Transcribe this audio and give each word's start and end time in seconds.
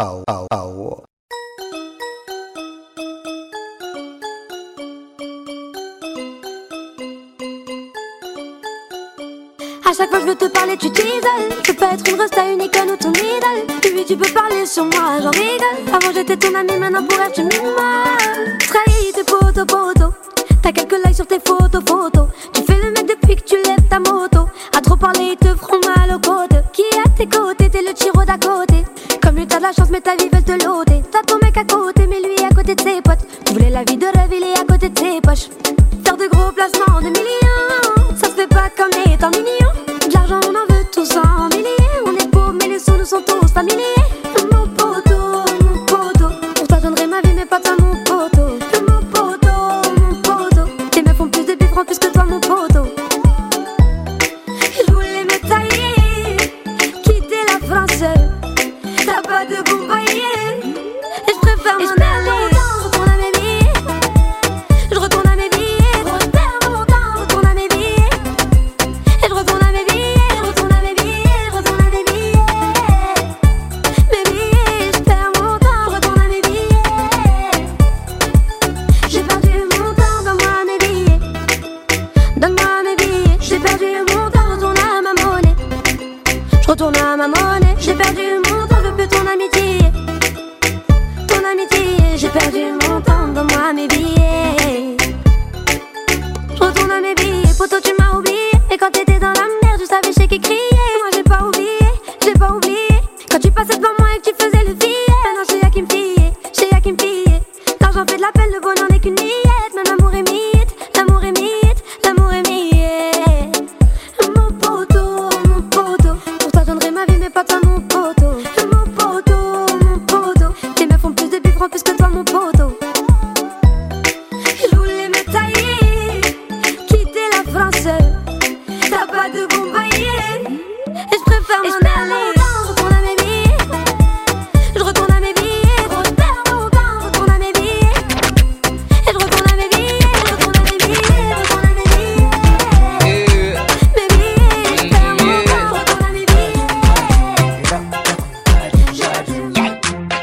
au, 0.00 0.22
au, 0.32 0.56
au. 0.56 1.02
À 9.84 9.92
chaque 9.92 10.08
fois 10.08 10.18
que 10.18 10.24
je 10.24 10.30
veux 10.30 10.36
te 10.36 10.44
parler, 10.46 10.76
tu 10.76 10.90
t'isoles. 10.90 11.10
Je 11.66 11.72
peux 11.72 11.84
être 11.84 12.08
une 12.08 12.20
resta 12.20 12.50
unique 12.50 12.76
ou 12.82 12.96
ton 12.96 13.12
idole. 13.12 13.66
Puis 13.82 14.04
tu 14.06 14.16
peux 14.16 14.32
parler 14.32 14.64
sur 14.64 14.84
moi, 14.84 15.20
j'en 15.20 15.30
rigole. 15.30 15.92
Avant 15.92 16.12
j'étais 16.14 16.36
ton 16.36 16.54
ami, 16.54 16.78
maintenant 16.78 17.04
pour 17.04 17.20
être 17.20 17.32
tu 17.32 17.42
m'immoles. 17.42 18.58
Trahi 18.58 19.12
tes 19.14 19.24
potos, 19.24 19.66
potos. 19.66 20.12
T'as 20.62 20.72
quelques 20.72 21.04
likes 21.04 21.16
sur 21.16 21.26
tes 21.26 21.40
photos, 21.44 21.82
photos. 21.86 22.28
Tu 22.52 22.62
fais 22.62 22.78
le 22.78 22.92
mec 22.92 23.06
depuis 23.06 23.36
que 23.36 23.42
tu 23.42 23.56
lèves 23.56 23.88
ta 23.90 23.98
moto. 23.98 24.48
À 24.76 24.80
trop 24.80 24.96
parler, 24.96 25.32
ils 25.32 25.36
te 25.36 25.54
feront 25.56 25.80
mal 25.94 26.14
aux 26.14 26.20
côtes. 26.20 26.62
Qui 26.72 26.84
à 27.04 27.08
tes 27.10 27.26
côtés, 27.26 27.68
t'es 27.68 27.82
le 27.82 27.92
tiro 27.92 28.24
d'à 28.24 28.38
côté 28.38 28.69
t'as 29.46 29.58
de 29.58 29.62
la 29.62 29.72
chance, 29.72 29.90
mais 29.90 30.00
ta 30.00 30.16
vie 30.16 30.28
veut 30.32 30.42
te 30.42 30.52
l'ôter. 30.52 31.02
T'as 31.10 31.22
ton 31.22 31.38
mec 31.42 31.56
à 31.56 31.64
côté, 31.64 32.06
mais 32.06 32.20
lui 32.20 32.44
à 32.44 32.54
côté 32.54 32.74
de 32.74 32.80
ses 32.80 33.00
potes. 33.00 33.26
Tu 33.44 33.52
voulais 33.52 33.70
la 33.70 33.84
vie 33.84 33.96
de 33.96 34.06
rêve, 34.06 34.30
il 34.32 34.42
est 34.42 34.58
à 34.58 34.64
côté 34.64 34.88
de 34.88 34.98
ses 34.98 35.20
poches. 35.20 35.48
Faire 36.04 36.16
de 36.16 36.26
gros 36.28 36.52
placements 36.52 36.96
en 36.96 37.00
2000. 37.00 37.19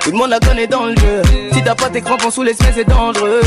Tout 0.07 0.13
le 0.13 0.19
monde 0.19 0.29
la 0.29 0.39
connaît 0.39 0.67
dans 0.67 0.85
le 0.85 0.95
jeu. 0.95 1.21
Si 1.51 1.61
t'as 1.61 1.75
pas 1.75 1.89
tes 1.89 1.99
crampons 1.99 2.31
sous 2.31 2.41
les 2.41 2.53
semelles, 2.53 2.73
c'est 2.73 2.87
dangereux. 2.87 3.41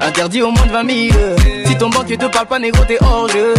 Interdit 0.00 0.40
au 0.40 0.50
moins 0.50 0.64
de 0.64 0.72
20 0.72 1.10
000. 1.10 1.18
Si 1.66 1.76
ton 1.76 1.90
banquier 1.90 2.16
te 2.16 2.24
parle 2.24 2.46
pas, 2.46 2.58
négro, 2.58 2.82
t'es 2.88 2.96
hors 3.02 3.28
jeu. 3.28 3.52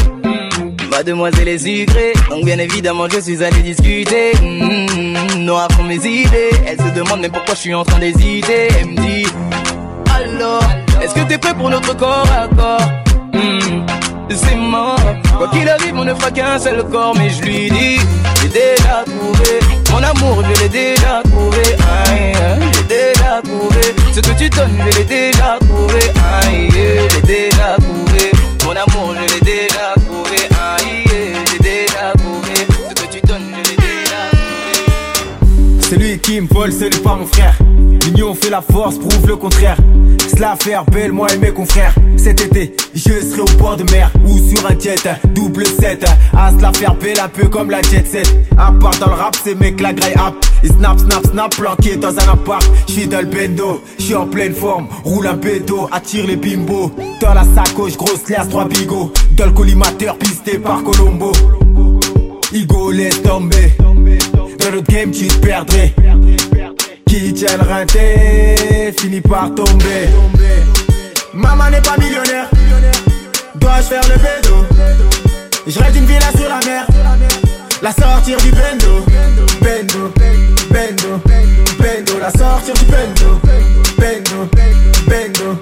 Mademoiselle 0.90 1.50
est 1.50 1.59
sucrée, 1.59 2.13
donc 2.31 2.44
bien 2.44 2.58
évidemment 2.58 3.08
je 3.08 3.19
suis 3.19 3.44
allé 3.44 3.62
discuter. 3.62 4.31
Mmh, 4.41 5.44
noir 5.44 5.68
pour 5.68 5.84
mes 5.84 5.97
idées. 5.97 6.50
Elle 6.66 6.80
se 6.81 6.96
demande 6.96 7.22
même 7.22 7.31
pourquoi 7.31 7.53
je 7.53 7.59
suis 7.59 7.75
en 7.75 7.84
train 7.84 8.00
d'hésiter. 8.00 8.69
Elle 8.80 8.88
me 8.88 8.96
dit 8.96 9.28
Alors, 10.16 10.63
est-ce 11.03 11.13
que 11.13 11.28
t'es 11.28 11.38
prêt 11.38 11.53
pour 11.53 11.69
notre 11.69 11.96
corps 11.96 12.25
à 12.36 12.47
corps? 12.47 12.92
Mmh, 13.34 13.86
C'est 14.30 14.56
mort. 14.56 15.00
Quoi 15.38 15.47
qu'il 15.50 15.68
arrive, 15.69 15.96
on 15.96 16.03
ne 16.03 16.13
fera 16.13 16.31
qu'un 16.31 16.59
seul 16.59 16.84
corps, 16.90 17.16
mais 17.18 17.30
je 17.30 17.41
lui 17.41 17.69
dis 17.69 18.00
J'ai 18.41 18.50
déjà 18.50 19.03
trouvé 19.06 19.59
mon 19.91 20.03
amour, 20.03 20.44
je 20.44 20.63
l'ai 20.63 20.69
déjà 20.69 21.22
trouvé. 21.24 21.63
Aïe, 22.08 22.34
j'ai 22.74 22.84
déjà 22.84 23.41
trouvé 23.44 23.96
ce 24.13 24.19
que 24.19 24.38
tu 24.38 24.50
donnes, 24.50 24.78
je 24.91 24.97
l'ai 24.97 25.03
déjà 25.06 25.58
trouvé. 25.62 26.00
Aïe, 26.41 26.69
j'ai 26.72 27.22
déjà 27.22 27.78
trouvé 27.80 28.31
mon 28.66 28.72
amour, 28.72 29.16
je 29.16 29.34
l'ai 29.36 29.41
déjà 29.41 29.94
trouvé. 30.06 30.38
Aïe, 30.52 31.06
j'ai 31.52 31.59
déjà 31.59 32.12
trouvé 32.18 32.68
ce 32.90 32.94
que 32.94 33.07
tu 33.09 33.22
donnes, 33.25 33.53
je 33.53 33.69
l'ai 33.69 33.78
déjà 33.78 34.19
trouvé. 34.31 35.81
Celui 35.90 36.19
qui 36.19 36.42
me 36.42 36.47
vole, 36.47 36.74
c'est 36.74 36.90
lui 36.90 37.00
pas 37.00 37.16
mon 37.16 37.25
frère. 37.25 37.56
L'union 38.06 38.36
fait 38.36 38.50
la 38.50 38.62
force, 38.62 38.97
prouve 38.97 39.28
le 39.28 39.36
contraire. 39.38 39.78
Cela 40.28 40.56
belle, 40.91 41.12
moi 41.12 41.28
et 41.34 41.38
mes 41.38 41.52
confrères. 41.52 41.94
Cet 42.18 42.41
été, 42.41 42.75
je 42.94 43.02
serai 43.22 43.41
au 43.41 43.58
bord 43.58 43.78
de 43.78 43.90
mer 43.91 44.12
ou 44.25 44.38
sur 44.38 44.66
un 44.66 44.78
jet, 44.80 45.08
double 45.34 45.66
7. 45.66 46.06
À 46.36 46.52
se 46.52 46.62
la 46.62 46.74
faire 46.74 46.96
belle, 46.96 47.19
un 47.19 47.30
peu 47.30 47.47
comme 47.47 47.69
la 47.69 47.81
jet 47.81 48.06
set. 48.06 48.28
À 48.58 48.72
part 48.72 48.97
dans 49.00 49.08
le 49.08 49.13
rap, 49.13 49.36
c'est 49.44 49.56
mec 49.56 49.80
la 49.80 49.94
graille 49.94 50.16
app. 50.16 50.34
Et 50.63 50.68
snap, 50.68 51.00
snap, 51.00 51.25
snap, 51.28 51.56
planqué 51.56 51.96
dans 51.97 52.18
un 52.18 52.34
appart. 52.34 52.66
J'suis 52.88 53.08
dans 53.08 53.22
le 53.22 53.28
bendo, 53.28 53.81
j'suis 54.00 54.16
en 54.16 54.25
pleine 54.25 54.53
forme. 54.53 54.88
Roule 55.03 55.28
un 55.28 55.34
bédo, 55.34 55.88
attire 55.91 56.28
les 56.28 56.36
bimbos. 56.36 56.92
Dans 57.22 57.34
la 57.34 57.44
sacoche, 57.44 57.97
grosse 57.97 58.28
liasse, 58.30 58.50
trois 58.50 58.68
bigots. 58.68 59.12
Dans 59.31 59.46
le 59.46 59.52
collimateur, 59.52 60.18
pisté 60.18 60.57
par 60.57 60.84
Colombo. 60.84 61.31
Igo, 62.52 62.92
laisse 62.92 63.22
tomber. 63.22 63.72
Dans 63.80 64.72
notre 64.72 64.92
game, 64.92 65.12
tu 65.12 65.28
te 65.28 65.38
perdrais. 65.38 65.94
Qui 67.15 67.33
tient 67.33 67.55
le 67.55 67.63
rinté, 67.63 68.93
finit 68.99 69.21
par 69.21 69.55
tomber. 69.55 70.09
Maman 71.33 71.69
n'est 71.69 71.79
pas 71.79 71.95
millionnaire. 71.97 72.49
Dois-je 73.55 73.83
faire 73.83 74.01
le 74.09 74.15
bédo? 74.17 74.65
Je 75.65 75.79
rêve 75.79 75.93
d'une 75.93 76.03
villa 76.03 76.29
sur 76.37 76.49
la 76.49 76.59
mer. 76.65 76.85
La 77.81 77.93
sortir 77.93 78.37
du 78.39 78.51
bendo. 78.51 79.05
Bendo, 79.61 80.11
bendo, 80.69 81.21
bendo. 81.79 82.19
La 82.19 82.31
sortir 82.31 82.73
du 82.73 82.83
bendo. 82.83 83.39
Bendo, 83.97 84.49
bendo, 85.07 85.57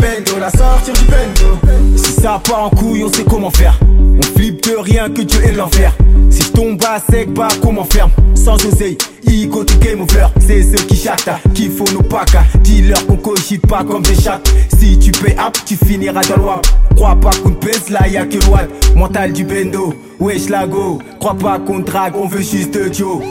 bendo. 0.00 0.38
La 0.40 0.50
sortir 0.50 0.94
du 0.94 1.04
bendo. 1.04 1.60
Si 1.96 2.12
ça 2.12 2.40
part 2.42 2.64
en 2.64 2.70
couille, 2.70 3.04
on 3.04 3.12
sait 3.12 3.22
comment 3.22 3.50
faire. 3.50 3.78
On 3.84 4.36
flippe 4.36 4.47
de 4.62 4.76
rien 4.76 5.08
que 5.10 5.22
Dieu 5.22 5.40
et 5.44 5.52
l'enfer. 5.52 5.92
Si 6.30 6.42
je 6.42 6.48
tombe 6.48 6.80
à 6.84 7.00
sec, 7.00 7.32
bah 7.32 7.48
comment 7.62 7.84
faire 7.84 8.08
Sans 8.34 8.54
oseille, 8.54 8.96
Igo 9.26 9.64
du 9.64 9.74
game 9.76 10.00
over. 10.00 10.26
C'est 10.40 10.62
ceux 10.62 10.84
qui 10.84 10.96
chatent, 10.96 11.28
qui 11.54 11.68
font 11.68 11.84
nos 11.92 12.02
packs. 12.02 12.36
Dis-leur 12.62 13.06
qu'on 13.06 13.16
cogite 13.16 13.66
pas 13.66 13.84
comme 13.84 14.02
des 14.02 14.14
chattes. 14.14 14.52
Si 14.78 14.98
tu 14.98 15.12
payes 15.12 15.36
up, 15.38 15.56
tu 15.66 15.76
finiras 15.76 16.22
dans 16.22 16.36
le. 16.36 16.94
Crois 16.96 17.16
pas 17.16 17.30
qu'on 17.42 17.50
pèse 17.50 17.90
là, 17.90 18.08
y'a 18.08 18.26
que 18.26 18.38
watt. 18.50 18.68
Mental 18.96 19.32
du 19.32 19.44
bendo, 19.44 19.94
wesh 20.18 20.48
la 20.48 20.66
go. 20.66 20.98
Crois 21.20 21.34
pas 21.34 21.58
qu'on 21.58 21.80
drague, 21.80 22.14
on 22.16 22.26
veut 22.26 22.42
juste 22.42 22.76
Joe. 22.92 23.22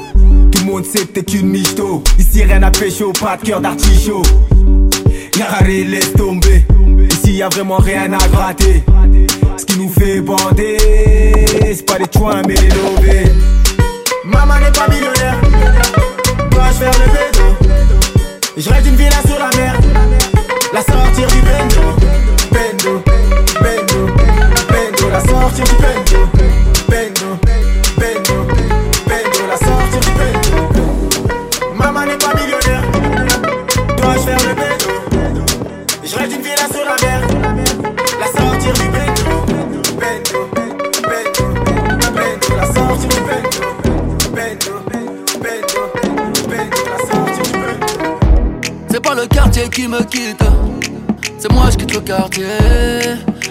Tout 0.51 0.59
le 0.59 0.65
monde 0.65 0.85
sait 0.85 1.05
que 1.05 1.19
t'es 1.19 1.37
une 1.37 1.49
michto. 1.49 2.03
Ici 2.19 2.43
rien 2.43 2.63
à 2.63 2.71
pécho, 2.71 3.11
pas 3.19 3.37
de 3.37 3.45
cœur 3.45 3.61
d'artichaut. 3.61 4.23
Yarare, 5.37 5.67
laisse 5.67 6.13
tomber. 6.13 6.63
Ici 7.11 7.33
y 7.33 7.41
a 7.41 7.49
vraiment 7.49 7.77
rien 7.77 8.11
à 8.13 8.27
gratter. 8.27 8.83
Bander, 10.15 10.77
c'est 11.75 11.85
pas 11.85 11.97
les 11.97 12.05
joints 12.17 12.41
mais 12.47 12.55
les 12.55 12.69
lobés. 12.69 13.29
Maman 14.23 14.57
n'est 14.59 14.71
pas 14.71 14.87
millionnaire. 14.87 15.37
Dois-je 16.49 16.77
faire 16.77 16.91
le 16.93 17.07
bédo? 17.11 17.45
Je 18.55 18.69
rêve 18.69 18.83
d'une 18.83 18.95
villa 18.95 19.21
sur 19.25 19.37
la 19.37 19.49
mer. 19.57 19.75
La 20.73 20.81
sortir 20.81 21.27
du 21.27 21.41
bendo. 21.41 21.81
Bendo, 22.51 23.03
bendo, 23.61 24.13
bendo. 24.69 25.09
La 25.11 25.19
sortir 25.19 25.65
du 25.65 25.75
bendo. 25.75 26.16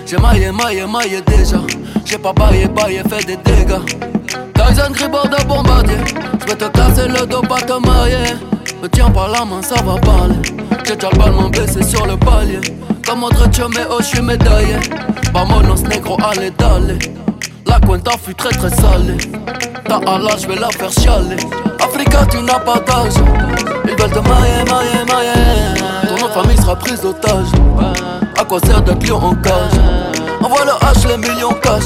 J'ai 0.06 0.16
maillé, 0.16 0.50
maillé, 0.50 0.86
maillé 0.86 1.20
déjà. 1.20 1.58
J'ai 2.06 2.16
pas 2.16 2.32
baillé, 2.32 2.66
baillé, 2.66 3.02
fait 3.06 3.26
des 3.26 3.36
dégâts. 3.36 3.84
Tyson 4.54 4.92
Gribord 4.92 5.28
de 5.28 5.44
bombardier. 5.44 5.98
Je 6.40 6.46
vais 6.46 6.54
te 6.56 6.64
casser 6.64 7.06
le 7.06 7.26
dos, 7.26 7.42
pas 7.42 7.60
te 7.60 7.74
mailler. 7.74 8.32
Me 8.82 8.88
tiens 8.88 9.10
par 9.10 9.28
la 9.28 9.44
main, 9.44 9.60
ça 9.60 9.74
va 9.82 9.96
parler. 9.96 10.36
J'ai 10.86 10.94
déjà 10.94 11.10
le 11.12 11.18
ballon 11.18 11.50
baissé 11.50 11.82
sur 11.82 12.06
le 12.06 12.16
palier. 12.16 12.60
Comme 13.06 13.24
autre 13.24 13.46
mais 13.74 13.84
oh, 13.90 13.96
je 13.98 14.04
suis 14.04 14.22
médaillé. 14.22 14.76
Vamonos 15.34 15.82
négro, 15.82 16.16
allez, 16.24 16.50
d'aller. 16.52 16.98
La 17.66 17.78
cuenta 17.80 18.12
fut 18.12 18.34
très 18.34 18.50
très 18.50 18.70
salée. 18.70 19.18
Ta 19.86 19.96
Allah, 19.96 20.34
je 20.40 20.46
vais 20.46 20.56
la 20.56 20.70
faire 20.70 20.90
chialer. 20.90 21.36
Africa, 21.78 22.24
tu 22.30 22.38
n'as 22.38 22.60
pas 22.60 22.80
d'âge. 22.80 23.22
Ils 23.84 23.90
veulent 23.90 24.10
te 24.10 24.18
mailler, 24.20 24.64
mailler, 24.70 25.04
mailler. 25.12 26.08
Ton 26.08 26.24
autre 26.24 26.42
famille 26.42 26.56
sera 26.56 26.74
prise 26.76 27.02
d'otage. 27.02 27.48
À 28.38 28.44
quoi 28.44 28.60
sert 28.60 28.82
d'être 28.82 29.06
lion 29.06 29.16
en 29.16 29.34
cage 29.36 29.72
Envoie 30.42 30.64
le 30.64 30.72
H, 30.72 31.08
les 31.08 31.16
millions 31.16 31.54
cash. 31.62 31.84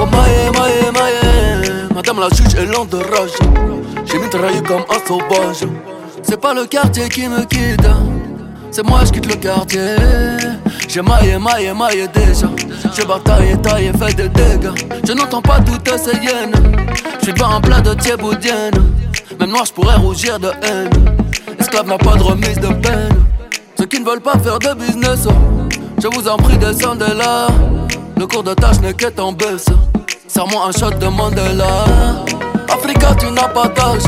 Oh 0.00 0.06
mailler, 0.06 0.50
mailler, 0.52 0.92
mailler. 0.92 1.94
Madame 1.94 2.20
la 2.20 2.28
juge 2.28 2.54
est 2.54 2.66
lente 2.66 2.90
de 2.90 2.98
rage. 2.98 3.30
J'ai 4.04 4.18
mitraillé 4.18 4.60
comme 4.62 4.84
un 4.90 5.06
sauvage. 5.06 5.66
C'est 6.22 6.40
pas 6.40 6.54
le 6.54 6.66
quartier 6.66 7.08
qui 7.08 7.26
me 7.28 7.44
quitte. 7.44 7.88
C'est 8.70 8.86
moi 8.86 9.00
je 9.06 9.12
quitte 9.12 9.26
le 9.26 9.34
quartier. 9.36 9.96
J'ai 10.88 11.02
maillé, 11.02 11.38
maillé, 11.38 11.72
maillé 11.72 12.06
déjà. 12.08 12.48
J'ai 12.94 13.04
bataillé, 13.04 13.56
taillé, 13.62 13.92
fait 13.92 14.14
des 14.14 14.28
dégâts. 14.28 14.72
Je 15.06 15.12
n'entends 15.12 15.42
pas 15.42 15.60
toutes 15.60 15.88
ces 15.98 16.16
hyènes. 16.16 16.76
J'suis 17.20 17.32
pas 17.32 17.46
un 17.46 17.60
plat 17.60 17.80
de 17.80 17.94
thieboudienne. 17.94 18.74
Même 19.40 19.50
noir, 19.50 19.64
j'pourrais 19.64 19.96
rougir 19.96 20.38
de 20.38 20.48
haine. 20.62 20.90
Esclave 21.58 21.88
n'a 21.88 21.98
pas 21.98 22.16
de 22.16 22.22
remise 22.22 22.58
de 22.58 22.68
peine. 22.68 23.27
Ceux 23.78 23.86
qui 23.86 24.00
ne 24.00 24.04
veulent 24.04 24.20
pas 24.20 24.36
faire 24.40 24.58
de 24.58 24.74
business, 24.74 25.28
oh, 25.28 25.32
je 26.02 26.08
vous 26.08 26.26
en 26.26 26.36
prie, 26.36 26.58
descendez 26.58 27.14
là. 27.16 27.46
Le 28.16 28.26
cours 28.26 28.42
de 28.42 28.52
tâche 28.52 28.80
n'est 28.80 28.92
qu'être 28.92 29.20
en 29.22 29.30
baisse. 29.30 29.66
Serre-moi 30.26 30.64
un 30.66 30.72
shot 30.72 30.90
de 30.98 31.06
Mandela. 31.06 31.84
Africa, 32.68 33.14
tu 33.16 33.30
n'as 33.30 33.46
pas 33.46 33.68
d'âge. 33.68 34.02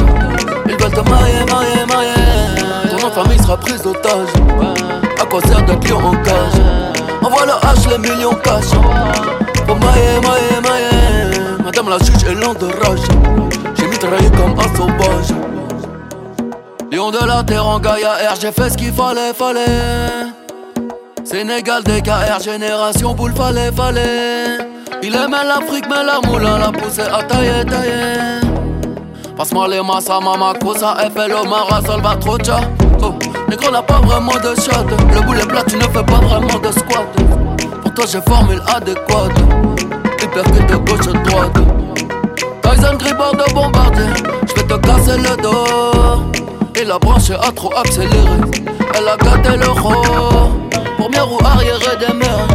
Ils 0.67 0.72
veulent 0.72 0.90
te 0.90 1.08
mailler, 1.08 1.44
mailler, 1.46 1.87
mailler. 1.87 2.99
Ton 2.99 3.06
de 3.06 3.12
famille 3.12 3.38
sera 3.38 3.56
prise 3.58 3.81
d'otage. 3.82 4.31
À 5.20 5.25
quoi 5.26 5.40
sert 5.43 5.64
d'être 5.64 5.88
lion 5.88 6.05
en 6.05 6.16
cage? 6.16 6.61
Envoie 7.23 7.46
le 7.46 7.52
H, 7.52 7.90
les 7.90 7.99
millions 7.99 8.34
cash. 8.43 8.70
Pour 9.69 9.76
mailler, 9.76 10.19
mailler, 10.20 10.61
mailler. 10.64 11.62
Madame 11.64 11.90
la 11.90 11.99
juge 11.99 12.25
est 12.28 12.34
lente 12.34 12.58
de 12.58 12.66
rage. 12.66 13.06
J'ai 13.76 14.31
comme 14.31 14.58
un 14.58 14.76
sauvage. 14.76 15.50
Lion 16.90 17.12
de 17.12 17.25
la 17.25 17.44
terre 17.44 17.64
en 17.64 17.78
Gaïa 17.78 18.14
R, 18.32 18.34
j'ai 18.40 18.50
fait 18.50 18.69
ce 18.69 18.76
qu'il 18.76 18.92
fallait, 18.92 19.32
fallait. 19.32 20.32
Sénégal, 21.25 21.84
DKR, 21.84 22.40
génération 22.42 23.14
boule, 23.14 23.32
fallait, 23.32 23.70
fallait. 23.70 24.58
Il 25.00 25.14
aimait 25.14 25.44
l'Afrique, 25.46 25.84
mais 25.88 26.02
la 26.04 26.20
moulin 26.28 26.58
l'a 26.58 26.72
poussé 26.72 27.02
à 27.02 27.22
tailler, 27.22 27.64
tailler. 27.64 28.40
Passe-moi 29.37 29.69
les 29.69 29.82
massa, 29.82 30.19
mama, 30.19 30.52
cosa, 30.60 30.96
FLO, 31.14 31.44
Mara, 31.48 31.81
Salvatrocha. 31.81 32.60
Oh, 33.00 33.14
négro 33.48 33.70
n'a 33.70 33.82
pas 33.82 34.00
vraiment 34.00 34.34
de 34.34 34.60
shot. 34.60 34.84
Le 35.14 35.20
boulet 35.20 35.46
plat, 35.46 35.62
tu 35.69 35.76
ne 35.76 35.82
fais 35.82 36.02
pas 36.02 36.19
vraiment 36.19 36.58
de 36.58 36.72
squat. 36.72 37.06
Pour 37.82 37.94
toi, 37.94 38.04
j'ai 38.10 38.20
formule 38.22 38.60
adéquate. 38.75 39.38
Hypercute 40.20 40.66
de 40.66 40.76
gauche 40.76 41.06
à 41.06 41.12
droite. 41.12 41.56
Tyson 42.62 42.96
Gribord 42.98 43.37
de 43.37 43.54
bombardier. 43.54 44.06
J'vais 44.48 44.66
te 44.66 44.75
casser 44.75 45.19
le 45.19 45.40
dos. 45.40 46.50
Et 46.81 46.85
la 46.85 46.99
branche 46.99 47.31
a 47.31 47.53
trop 47.53 47.71
accéléré. 47.77 48.41
Elle 48.94 49.06
a 49.06 49.17
gâté 49.19 49.55
le 49.55 49.69
rôle. 49.69 49.97
Première 50.97 51.27
roue 51.27 51.44
arrière 51.44 51.79
des 51.99 52.15
mers. 52.15 52.49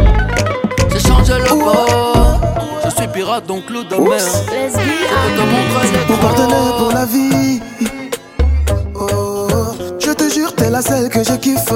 J'ai 0.90 0.98
changé 0.98 1.34
le 1.34 1.50
bord. 1.50 2.40
Je 2.84 2.90
suis 2.90 3.06
pirate 3.08 3.46
donc 3.46 3.70
loup 3.70 3.84
de 3.84 3.94
mer. 3.96 4.18
Je 4.18 4.50
peux 4.50 5.36
te 5.36 5.42
montrer 5.52 5.86
les 5.92 6.12
Mon 6.12 6.18
partenaire 6.18 6.76
pour 6.76 6.92
la 6.92 7.04
vie. 7.04 7.60
Oh, 8.96 9.46
je 10.00 10.10
te 10.10 10.28
jure, 10.34 10.52
t'es 10.56 10.70
la 10.70 10.82
seule 10.82 11.08
que 11.08 11.22
je 11.22 11.34
kiffe. 11.34 11.72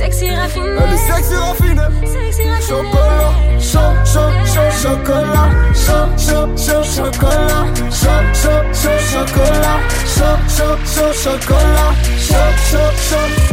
Sexy 0.00 0.34
raffiné. 0.34 0.66
Elle 0.66 0.94
est 0.94 0.96
sexy 0.96 1.34
raffinée. 1.34 1.82
Sexy 2.06 2.48
raffinée. 2.48 2.66
Chocolat, 2.66 3.34
chaud, 3.60 3.92
chaud, 4.06 4.32
chaud, 4.46 4.70
chocolat. 4.82 5.50
Chaud, 5.74 6.08
chaud, 6.16 6.48
chaud, 6.56 6.82
chocolat. 6.82 7.66
Chaud, 7.90 8.24
chaud, 8.32 8.64
chaud, 8.72 8.98
chocolat. 9.12 9.78
Chaud, 10.06 10.38
chaud, 10.48 10.78
chaud, 10.86 11.12
chocolat. 11.12 11.92
Chaud, 12.18 12.50
chaud, 12.70 12.92
chaud. 12.96 13.49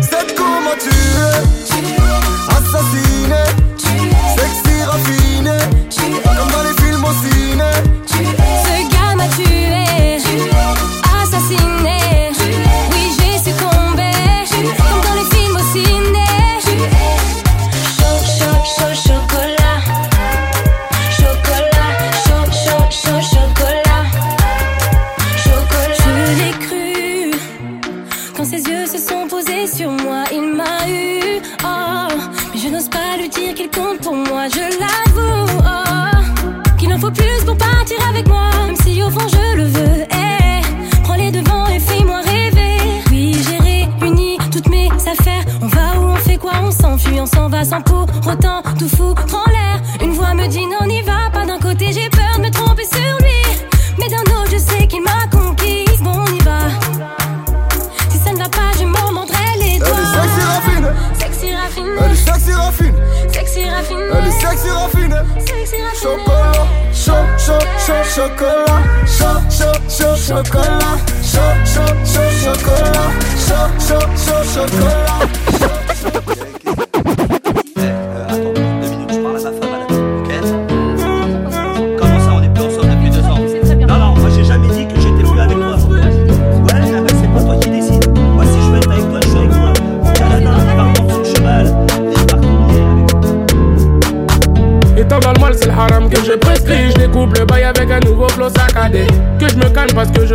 Chocolat, 68.17 68.83
chaud, 69.05 69.41
chaud, 69.47 69.79
chaud, 69.87 70.17
chocolat, 70.17 70.97
chaud, 71.21 71.55
chaud, 71.71 71.95
chaud, 72.03 72.31
chocolat, 72.41 73.13
chaud, 73.45 73.69
chaud, 73.79 74.09
chaud, 74.17 74.43
chocolat. 74.53 75.36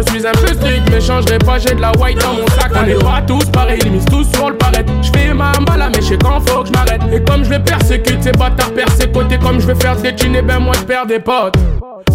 Je 0.07 0.13
suis 0.13 0.27
un 0.27 0.33
peu 0.33 0.53
strict. 0.53 0.83
Mais 0.91 1.01
changerai 1.01 1.39
pas, 1.39 1.59
j'ai 1.59 1.75
de 1.75 1.81
la 1.81 1.93
white 1.99 2.21
dans 2.21 2.35
mon 2.35 2.47
sac. 2.49 2.73
On 2.75 2.87
est 2.87 3.03
pas 3.03 3.23
tous 3.27 3.45
pareils, 3.47 3.81
ils 3.85 3.93
misent 3.93 4.05
tous 4.07 4.25
sur 4.33 4.51
le 4.51 4.57
paraître. 4.57 4.93
Je 5.03 5.11
fais 5.11 5.33
ma 5.35 5.53
mbala, 5.61 5.89
mais 5.89 6.01
je 6.01 6.09
sais 6.09 6.19
quand 6.19 6.41
faut 6.49 6.63
que 6.63 6.69
je 6.69 6.73
m'arrête. 6.73 7.03
Et 7.13 7.23
comme 7.23 7.45
je 7.45 7.51
vais 7.51 7.61
persécuter 7.61 8.23
ces 8.23 8.33
bâtards, 8.33 8.73
percer 8.73 9.11
côté. 9.11 9.39
Comme 9.39 9.61
je 9.61 9.67
vais 9.67 9.75
faire 9.75 9.97
des 9.97 10.15
thunes, 10.15 10.37
et 10.37 10.43
ben 10.43 10.59
moi 10.59 10.75
je 10.79 10.85
perds 10.85 11.07
des 11.07 11.19
potes. 11.19 11.57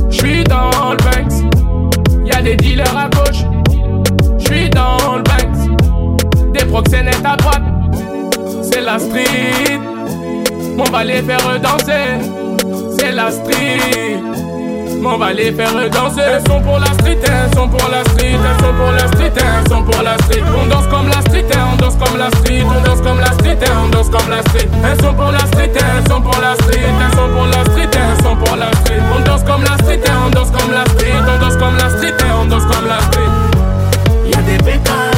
Je 0.10 0.17
suis 0.17 0.44
dans 0.44 0.91
le 0.91 0.98
Banks, 0.98 1.53
y'a 2.25 2.41
des 2.41 2.56
dealers 2.56 2.98
à 2.98 3.10
gauche. 3.10 3.44
Je 4.39 4.46
suis 4.46 4.70
dans 4.70 5.17
le 5.17 5.24
Banks, 5.24 6.53
des 6.53 6.65
proxénètes 6.65 7.25
à 7.25 7.36
droite. 7.36 7.63
C'est 8.62 8.82
la 8.82 9.00
street. 9.00 9.79
On 10.79 10.84
va 10.91 11.03
les 11.03 11.22
faire 11.24 11.60
danser, 11.60 12.20
c'est 12.98 13.12
la 13.12 13.32
street. 13.32 14.37
On 15.04 15.18
va 15.18 15.34
les 15.34 15.51
faire 15.51 15.74
danser. 15.89 16.22
Elles 16.22 16.42
sont 16.48 16.62
pour 16.62 16.80
la 16.80 16.88
street, 16.88 17.18
elles 17.24 17.56
sont 17.56 17.68
pour 17.68 17.89
la 17.89 18.04
street, 18.12 18.34
elles 18.34 18.66
sont 18.66 18.74
pour 18.74 18.92
la 18.92 19.08
street, 19.08 19.32
elles 19.36 19.70
sont 19.70 19.84
pour 19.84 20.01
la 20.04 20.18
street. 20.18 20.44
On 20.56 20.68
danse 20.68 20.88
comme 20.88 21.08
la 21.08 21.22
street, 21.22 21.46
on 21.56 21.75
danse 21.77 21.96
comme 21.96 22.18
la 22.18 22.30
street, 22.32 22.63
on 22.63 22.82
danse 22.82 23.01
comme 23.01 23.20
la 23.20 23.32
street, 23.34 23.58
on 23.84 23.88
danse 23.89 24.10
comme 24.10 24.30
la 24.30 24.42
street. 24.42 24.68
Elles 24.84 25.01
sont 25.01 25.13
pour 25.13 25.32
la 25.32 25.39
street, 25.39 25.72
elles 25.74 26.08
sont 26.12 26.22
pour 26.22 26.38
la 26.42 26.56
street, 26.56 26.82
elles 26.84 27.18
sont 27.18 27.30
pour 27.30 27.46
la 27.46 27.63
street, 27.66 27.89
elles 27.94 28.24
sont 28.24 28.36
pour 28.36 28.56
la 28.56 28.72
street. 28.74 29.01
On 29.16 29.20
danse 29.24 29.44
comme 29.44 29.63
la 29.63 29.77
street, 29.77 30.01
on 30.25 30.30
danse 30.30 30.51
comme 30.51 30.72
la 30.72 30.86
street, 30.86 31.13
on 31.18 31.39
danse 31.39 31.58
comme 31.58 31.77
la 31.77 31.89
street, 31.89 32.13
on 32.42 32.46
danse 32.46 32.66
comme 32.66 32.88
la 32.88 33.00
street. 33.01 33.32
Y'a 34.32 34.42
des 34.42 34.58
bécanes, 34.63 35.16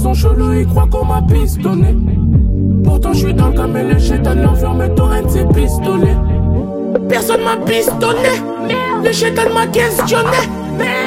sont 0.00 0.14
chelous, 0.14 0.52
ils 0.52 0.66
croient 0.66 0.88
qu'on 0.90 1.04
m'a 1.04 1.22
pistonné. 1.22 1.94
Pourtant, 2.84 3.12
je 3.12 3.18
suis 3.18 3.34
dans 3.34 3.48
le 3.48 3.54
cam 3.54 3.76
et 3.76 3.84
les 3.84 4.00
chétans 4.00 4.34
l'enferment, 4.34 4.88
torrent 4.96 5.28
ses 5.28 5.44
pistolets. 5.44 6.16
Personne 7.08 7.42
m'a 7.44 7.56
pistonné, 7.66 8.40
le 9.04 9.12
chétan 9.12 9.52
m'a 9.54 9.66
questionné. 9.66 10.40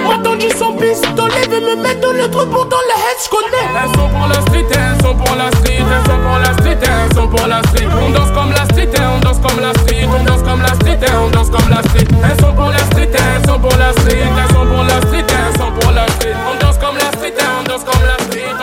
M'a 0.08 0.18
tendu 0.24 0.48
son 0.52 0.74
pistolet, 0.74 1.48
veut 1.50 1.62
me 1.62 1.82
mettre 1.82 2.02
dans 2.02 2.14
le 2.14 2.30
trou 2.30 2.46
pourtant 2.46 2.78
la 2.88 2.96
haine 3.02 3.20
j'connais. 3.24 3.68
Elles 3.74 3.90
sont 3.98 4.10
pour 4.10 4.28
la 4.28 4.36
street, 4.42 4.66
elles 4.70 5.02
sont 5.04 5.16
pour 5.16 5.36
la 5.36 5.50
street, 5.58 5.80
elles 5.80 6.06
sont 6.06 6.20
pour 6.22 6.38
la 6.38 6.54
street, 6.54 6.78
elles 6.84 7.16
sont 7.16 7.28
pour 7.28 7.48
la 7.48 7.62
street. 7.64 7.88
On 7.98 8.12
danse 8.12 8.32
comme 8.32 8.52
la 8.52 8.66
street, 8.66 8.90
on 9.02 9.20
danse 9.20 9.40
comme 9.40 9.60
la 9.60 9.74
street, 9.74 10.06
on 10.06 10.24
danse 10.24 10.44
comme 10.44 10.62
la 10.62 10.74
street, 10.76 11.00
on 11.18 11.30
danse 11.32 11.50
comme 11.50 11.70
la 11.70 11.82
street. 11.82 12.08
Elles 12.24 12.40
sont 12.42 12.54
pour 12.54 12.70
la 12.70 12.78
street, 12.78 13.10
elles 13.14 13.50
sont 13.50 13.60
pour 13.60 13.76
la 13.78 13.92
street, 13.94 14.22
elles 14.22 14.54
sont 14.54 14.66
pour 14.68 14.84
la 14.84 15.02
street, 15.02 15.26
elles 15.26 15.58
sont 15.58 15.72
pour 15.80 15.92
la 15.92 16.06
street. 16.08 16.36
On 16.46 16.56
danse 16.64 16.78
comme 16.78 16.98
la 16.98 17.10
street, 17.18 17.34
on 17.42 17.64
danse 17.64 17.84
comme 17.84 18.06
la 18.06 18.18
street, 18.26 18.54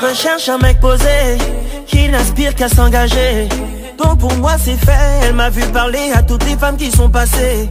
recherche 0.00 0.48
un 0.48 0.58
mec 0.58 0.80
posé 0.80 1.38
qui 1.86 2.08
n'aspire 2.08 2.54
qu'à 2.54 2.68
s'engager. 2.68 3.48
Donc 3.98 4.18
pour 4.18 4.32
moi 4.34 4.52
c'est 4.58 4.78
fait, 4.78 4.92
elle 5.24 5.34
m'a 5.34 5.50
vu 5.50 5.62
parler 5.72 6.10
à 6.14 6.22
toutes 6.22 6.44
les 6.46 6.56
femmes 6.56 6.76
qui 6.76 6.90
sont 6.90 7.10
passées. 7.10 7.68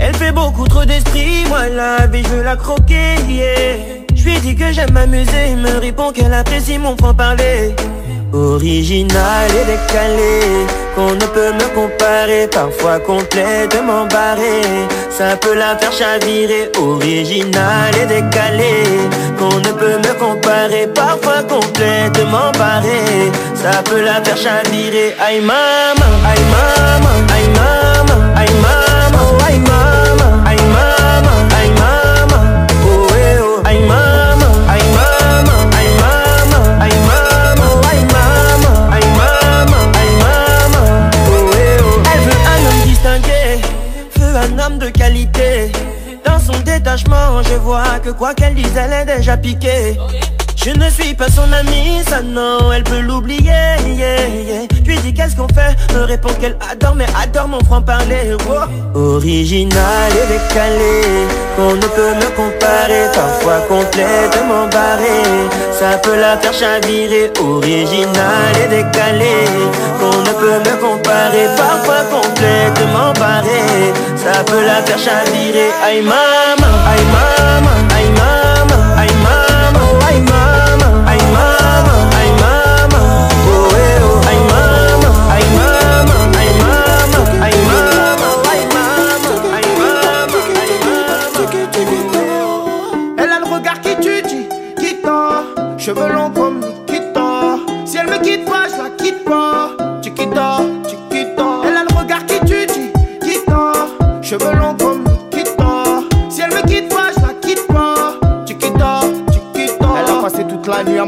Elle 0.00 0.14
fait 0.16 0.32
beaucoup 0.32 0.66
trop 0.66 0.84
d'esprit, 0.84 1.44
moi 1.48 1.68
la 1.68 2.06
vie 2.06 2.22
je 2.24 2.28
veux 2.28 2.42
la 2.42 2.56
croquer, 2.56 3.14
yeah. 3.28 3.76
Je 4.14 4.24
lui 4.24 4.38
dis 4.40 4.56
que 4.56 4.72
j'aime 4.72 4.92
m'amuser, 4.92 5.54
me 5.56 5.78
répond 5.78 6.10
qu'elle 6.10 6.34
apprécie 6.34 6.78
mon 6.78 6.96
franc-parler. 6.96 7.74
Original 8.32 9.50
et 9.50 9.64
décalé, 9.66 10.66
qu'on 10.94 11.12
ne 11.12 11.26
peut 11.34 11.52
me 11.52 11.74
comparer, 11.74 12.48
parfois 12.48 12.98
complètement 12.98 14.06
barré. 14.06 14.62
Ça 15.10 15.36
peut 15.36 15.54
la 15.54 15.76
faire 15.76 15.92
chavirer, 15.92 16.70
original 16.78 17.94
et 18.02 18.06
décalé, 18.06 18.84
qu'on 19.42 19.58
ne 19.58 19.72
peut 19.72 19.98
me 19.98 20.12
comparer, 20.18 20.86
parfois 20.94 21.42
complètement 21.42 22.50
barré. 22.58 23.32
Ça 23.54 23.82
peut 23.84 24.02
la 24.02 24.22
faire 24.22 24.36
chavirer, 24.36 25.16
aïe 25.20 25.40
maman, 25.40 26.12
aïe 26.30 26.44
maman, 26.56 27.31
détachement, 46.92 47.42
je 47.42 47.54
vois 47.54 47.98
que 48.00 48.10
quoi 48.10 48.34
qu'elle 48.34 48.54
dise, 48.54 48.76
elle 48.76 48.92
est 48.92 49.16
déjà 49.16 49.36
piquée. 49.36 49.96
Je 50.64 50.70
ne 50.70 50.88
suis 50.90 51.12
pas 51.12 51.28
son 51.28 51.52
amie, 51.52 52.04
ça 52.08 52.22
non, 52.22 52.70
elle 52.72 52.84
peut 52.84 53.00
l'oublier. 53.00 53.50
Yeah, 53.84 54.28
yeah. 54.28 54.68
Lui 54.86 54.96
dis 54.98 55.12
qu'est-ce 55.12 55.34
qu'on 55.34 55.48
fait, 55.48 55.76
me 55.92 56.04
répond 56.04 56.32
qu'elle 56.40 56.56
adore, 56.70 56.94
mais 56.94 57.06
adore 57.20 57.48
mon 57.48 57.58
franc-parler. 57.64 58.36
Original 58.94 60.12
et 60.12 60.26
décalé, 60.32 61.02
on 61.58 61.74
ne 61.74 61.80
peut 61.80 62.14
me 62.14 62.28
comparer, 62.36 63.10
parfois 63.12 63.60
complètement 63.68 64.68
barré. 64.70 65.22
Ça 65.72 65.98
peut 65.98 66.16
la 66.16 66.36
faire 66.38 66.52
chavirer, 66.54 67.32
original 67.40 68.52
et 68.64 68.68
décalé, 68.68 69.34
on 70.00 70.16
ne 70.20 70.32
peut 70.40 70.70
me 70.70 70.76
comparer, 70.80 71.48
parfois 71.56 72.04
complètement 72.08 73.12
barré. 73.18 73.92
Ça 74.16 74.44
peut 74.44 74.64
la 74.64 74.80
faire 74.82 74.98
chavirer, 74.98 75.70
aïe 75.84 76.02
maman, 76.02 76.72
aïe 76.86 77.04
maman, 77.10 77.81
la 110.68 110.84
nuit 110.84 110.98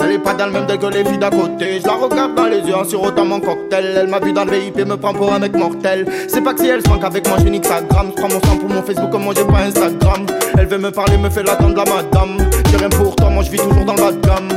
Elle 0.00 0.12
est 0.12 0.18
pas 0.18 0.34
dans 0.34 0.46
le 0.46 0.52
même 0.52 0.66
que 0.66 0.86
les 0.86 1.04
filles 1.04 1.18
d'à 1.18 1.30
côté. 1.30 1.80
Je 1.80 1.86
la 1.86 1.94
regarde 1.94 2.34
dans 2.34 2.46
les 2.46 2.60
yeux 2.60 2.74
en 2.74 2.84
sirotant 2.84 3.24
mon 3.24 3.40
cocktail. 3.40 3.96
Elle 3.96 4.08
m'a 4.08 4.20
vu 4.20 4.32
dans 4.32 4.44
le 4.44 4.52
VIP, 4.52 4.86
me 4.86 4.96
prend 4.96 5.12
pour 5.12 5.32
un 5.32 5.38
mec 5.38 5.54
mortel. 5.54 6.06
C'est 6.28 6.42
pas 6.42 6.54
que 6.54 6.60
si 6.60 6.68
elle 6.68 6.82
se 6.82 6.88
manque 6.88 7.04
avec 7.04 7.28
moi, 7.28 7.38
je 7.42 7.48
nique 7.48 7.66
sa 7.66 7.80
gramme. 7.80 8.12
Je 8.16 8.20
prends 8.20 8.28
mon 8.28 8.40
sang 8.40 8.56
pour 8.58 8.68
mon 8.68 8.82
Facebook, 8.82 9.10
comme 9.10 9.24
moi 9.24 9.34
j'ai 9.36 9.44
pas 9.44 9.60
Instagram. 9.60 10.26
Elle 10.58 10.66
veut 10.66 10.78
me 10.78 10.90
parler, 10.90 11.16
me 11.16 11.30
fait 11.30 11.42
l'attendre 11.42 11.76
la 11.76 11.84
madame. 11.84 12.38
J'ai 12.70 12.76
rien 12.76 12.88
pour 12.90 13.16
toi, 13.16 13.30
moi 13.30 13.42
je 13.42 13.50
vis 13.50 13.58
toujours 13.58 13.84
dans 13.84 13.94
le 13.94 14.00
bas 14.00 14.12
de 14.12 14.20
gamme. 14.20 14.48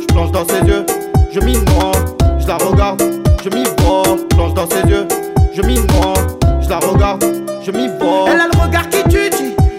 Je 0.00 0.06
plonge 0.06 0.32
dans 0.32 0.46
ses 0.46 0.60
yeux, 0.66 0.86
je 1.32 1.40
m'y 1.40 1.54
noie. 1.54 1.92
Je 2.38 2.46
la 2.46 2.56
regarde, 2.56 3.02
je 3.44 3.50
m'y 3.50 3.64
vois. 3.78 4.16
Plonge 4.30 4.54
dans 4.54 4.68
ses 4.68 4.88
yeux, 4.88 5.06
je 5.54 5.62
m'y 5.62 5.74
noie. 5.74 6.14
Je 6.60 6.68
la 6.68 6.78
regarde, 6.78 7.24
je 7.62 7.70
m'y 7.70 7.88
vois. 7.98 8.26
Elle 8.28 8.40
a 8.40 8.46
le 8.52 8.62
regard 8.62 8.88
qui 8.88 9.02
tue, 9.04 9.30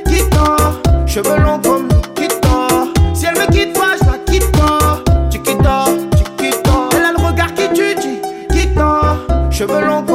qui 0.07 0.29
tord. 0.29 0.81
Cheveux 1.05 1.37
longs 1.37 1.59
comme 1.59 1.90
Cheveux 9.81 10.10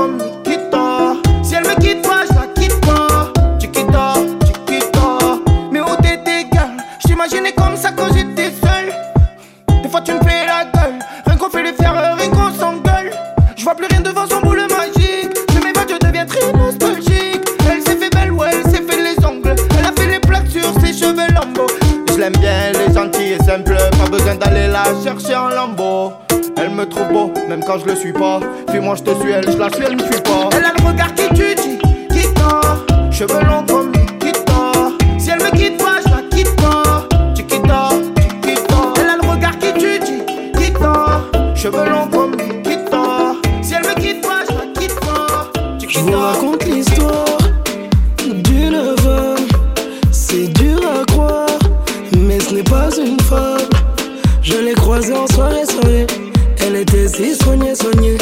la 29.69 29.87
elle 29.87 29.97
me 29.97 30.03
suit 30.03 30.23
pas. 30.23 30.49
Elle 30.53 30.65
a 30.65 30.73
le 30.79 30.87
regard 30.87 31.15
qui 31.15 31.29
tue, 31.35 31.57
qui 32.11 32.35
tord. 32.35 32.87
Cheveux 33.11 33.45
longs 33.45 33.65
comme 33.67 33.91
Nikita. 33.91 34.73
Si 35.19 35.31
elle 35.31 35.43
me 35.43 35.51
quitte 35.57 35.79
pas, 35.79 35.99
je 36.05 36.11
la 36.11 36.23
quitte 36.31 36.57
pas. 36.57 37.09
Chiquita, 37.35 37.89
chiquita. 38.21 38.77
Elle 39.01 39.09
a 39.09 39.17
le 39.21 39.29
regard 39.29 39.59
qui 39.59 39.73
tue, 39.73 40.01
qui 40.59 40.73
tord. 40.73 41.23
Cheveux 41.55 41.85
longs 41.85 42.07
comme 42.13 42.37
Nikita. 42.37 43.35
Si 43.63 43.75
elle 43.75 43.89
me 43.89 44.01
quitte 44.01 44.23
pas, 44.23 44.45
je 44.49 44.55
la 44.55 44.81
quitte 44.81 45.01
pas. 45.01 45.51
Je 45.89 45.99
vous 45.99 46.13
raconte 46.13 46.65
l'histoire 46.65 47.39
d'une 48.25 48.97
femme. 48.99 49.47
C'est 50.13 50.49
dur 50.53 50.81
à 50.87 51.05
croire, 51.07 51.59
mais 52.17 52.39
ce 52.41 52.55
n'est 52.55 52.63
pas 52.63 52.91
une 52.97 53.19
femme. 53.21 53.69
Je 54.43 54.59
l'ai 54.59 54.75
croisée 54.75 55.15
en 55.15 55.27
soirée, 55.27 55.67
soirée. 55.67 56.07
Elle 56.61 56.77
était 56.77 57.09
si 57.09 57.35
soignée, 57.35 57.75
soignée. 57.75 58.17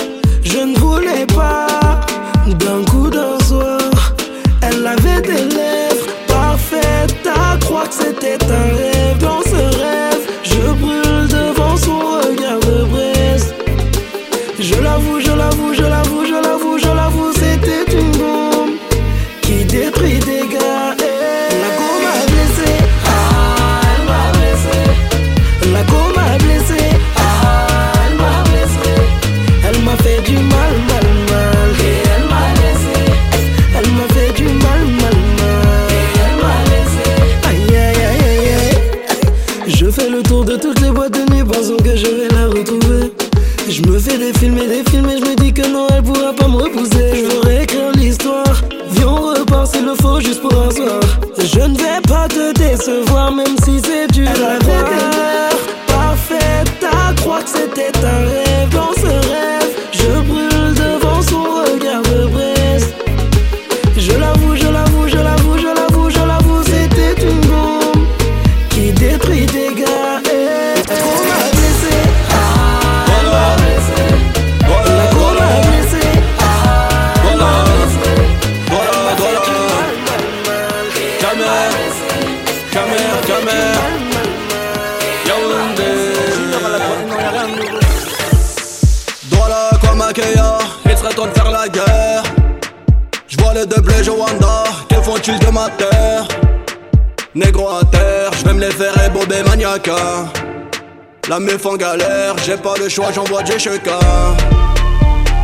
La 101.29 101.39
meuf 101.39 101.67
en 101.67 101.77
galère, 101.77 102.35
j'ai 102.43 102.57
pas 102.57 102.73
le 102.79 102.89
choix, 102.89 103.13
j'envoie 103.15 103.43
du 103.43 103.59
chacun. 103.59 103.99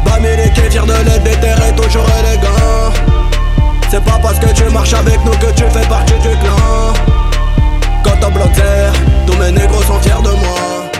Bamilé 0.05 0.51
qui 0.55 0.63
fier 0.71 0.87
de 0.87 0.93
l'aide 0.93 1.23
déterré, 1.23 1.75
toujours 1.77 2.07
élégant. 2.21 2.91
C'est 3.91 4.03
pas 4.03 4.19
parce 4.23 4.39
que 4.39 4.47
tu 4.55 4.65
marches 4.73 4.95
avec 4.95 5.23
nous 5.27 5.33
que 5.33 5.53
tu 5.55 5.65
fais 5.65 5.87
partie 5.87 6.15
du 6.15 6.31
clan. 6.39 6.95
Quand 8.03 8.27
on 8.27 8.31
bloque 8.31 8.53
terre, 8.55 8.93
tous 9.27 9.37
mes 9.37 9.53
négros 9.53 9.83
sont 9.83 10.01
fiers 10.01 10.23
de 10.23 10.31
moi. 10.31 10.91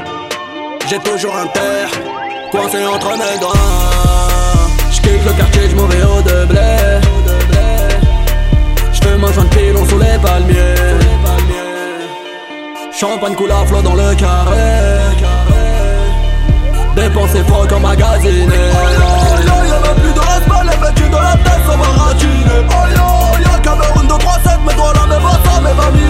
J'ai 0.87 0.99
toujours 0.99 1.35
un 1.35 1.47
terre, 1.47 1.89
coincé 2.51 2.85
entre 2.85 3.11
mes 3.13 3.39
doigts. 3.41 3.55
J'quitte 4.91 5.25
le 5.25 5.33
quartier, 5.33 5.71
j'm'en 5.71 5.87
vais 5.87 6.03
au 6.03 6.21
de 6.21 6.45
blé. 6.45 6.77
J'fais 8.93 9.17
ma 9.17 9.29
fin 9.29 9.45
de 9.45 9.49
pilon 9.49 9.87
sous 9.87 9.99
les 9.99 10.19
palmiers. 10.19 11.30
Champagne 13.01 13.35
couleur 13.35 13.67
flot 13.67 13.81
dans 13.81 13.95
le 13.95 14.15
carré 14.15 14.99
Dépensé 16.95 17.43
francs 17.45 17.73
en 17.73 17.81
magasiné. 17.81 18.45
Oh 18.53 18.89
yo, 19.41 19.55
y'avait 19.71 20.01
plus 20.03 20.13
de 20.13 20.21
respect, 20.21 20.65
les 20.65 20.77
vêtus 20.77 21.09
de 21.09 21.15
la 21.15 21.33
tête 21.33 21.63
se 21.65 21.75
va 21.79 21.89
ratiner. 22.05 22.61
Oh 22.69 22.87
yo, 22.95 23.07
y'a 23.43 23.59
Cameroun 23.61 24.07
de 24.07 24.13
3-7, 24.13 24.59
mais 24.67 24.75
toi 24.75 24.93
la 24.95 25.07
même 25.07 25.23
ça 25.23 25.61
mais 25.63 25.73
va 25.73 25.91
m'y 25.93 26.05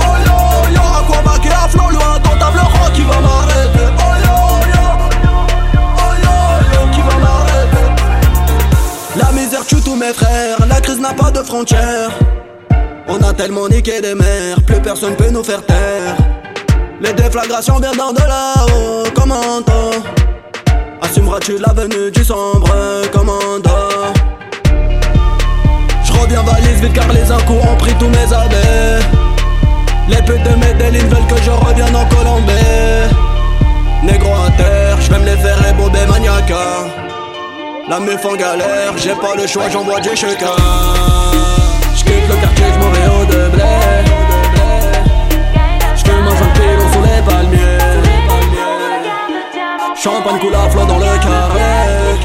Oh 0.00 0.16
yo, 0.24 0.36
y'a 0.72 0.80
Aquaman 1.00 1.38
qui 1.42 1.48
à 1.48 1.68
flot, 1.68 1.90
lui 1.90 1.98
un 1.98 2.18
tentable 2.18 2.60
roi 2.60 2.80
oh, 2.86 2.90
qui 2.94 3.02
va 3.02 3.20
m'arrêter. 3.20 3.88
Oh 3.98 4.14
yo, 4.24 4.36
yo, 4.72 4.84
oh 5.98 6.12
yo, 6.24 6.34
yo, 6.72 6.80
qui 6.92 7.00
va 7.02 7.16
m'arrêter. 7.20 7.84
La 9.16 9.32
misère 9.32 9.66
tue 9.66 9.82
tous 9.82 9.96
mes 9.96 10.14
frères, 10.14 10.66
la 10.66 10.80
crise 10.80 10.98
n'a 10.98 11.12
pas 11.12 11.30
de 11.30 11.42
frontières. 11.42 12.10
On 13.06 13.22
a 13.22 13.34
tellement 13.34 13.68
niqué 13.68 14.00
des 14.00 14.14
mers, 14.14 14.62
plus 14.62 14.80
personne 14.80 15.14
peut 15.14 15.28
nous 15.28 15.44
faire 15.44 15.66
taire. 15.66 16.21
Les 17.02 17.12
déflagrations 17.14 17.80
bien 17.80 17.90
dans 17.98 18.12
de 18.12 18.20
là-haut, 18.20 19.02
comment 19.12 19.60
Assumeras-tu 21.00 21.58
la 21.58 21.72
venue 21.72 22.12
du 22.12 22.24
sombre 22.24 22.70
commandant 23.12 24.12
Je 26.04 26.12
reviens 26.12 26.42
valise 26.42 26.80
vite 26.80 26.92
car 26.92 27.12
les 27.12 27.28
incours 27.32 27.68
ont 27.68 27.76
pris 27.76 27.92
tous 27.94 28.06
mes 28.06 28.32
abeilles. 28.32 29.02
Les 30.08 30.22
putes 30.22 30.44
de 30.44 30.54
Medellin 30.54 31.04
veulent 31.08 31.26
que 31.26 31.42
je 31.42 31.50
revienne 31.50 31.96
en 31.96 32.04
Colombie. 32.04 32.52
Négro 34.04 34.30
à 34.34 34.50
terre, 34.56 35.00
je 35.00 35.10
vais 35.10 35.18
me 35.18 35.24
les 35.24 35.36
faire 35.36 35.58
ébober 35.68 36.06
maniaque 36.08 36.52
La 37.88 37.98
meuf 37.98 38.24
en 38.24 38.36
galère, 38.36 38.96
j'ai 38.96 39.14
pas 39.14 39.34
le 39.36 39.48
choix, 39.48 39.68
j'envoie 39.68 39.98
du 39.98 40.14
chacun 40.14 40.54
Je 41.96 42.04
le 42.04 42.40
quartier, 42.40 42.66
je 42.72 43.10
au 43.10 43.24
deblé 43.24 44.21
les. 47.50 47.78
Champagne 49.96 50.38
coule 50.40 50.54
à 50.54 50.68
flot 50.70 50.84
dans 50.84 50.98
le 50.98 51.04
carré. 51.04 52.18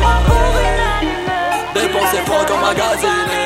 Dépensé 1.76 2.18
froid 2.26 2.46
comme 2.46 2.62
magasiné. 2.62 3.44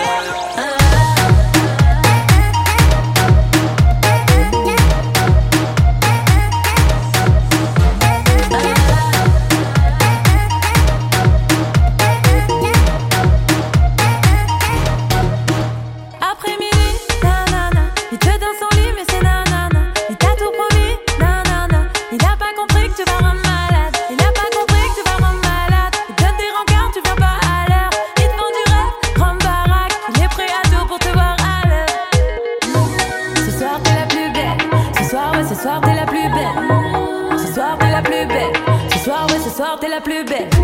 plus 40.02 40.24
belle. 40.24 40.61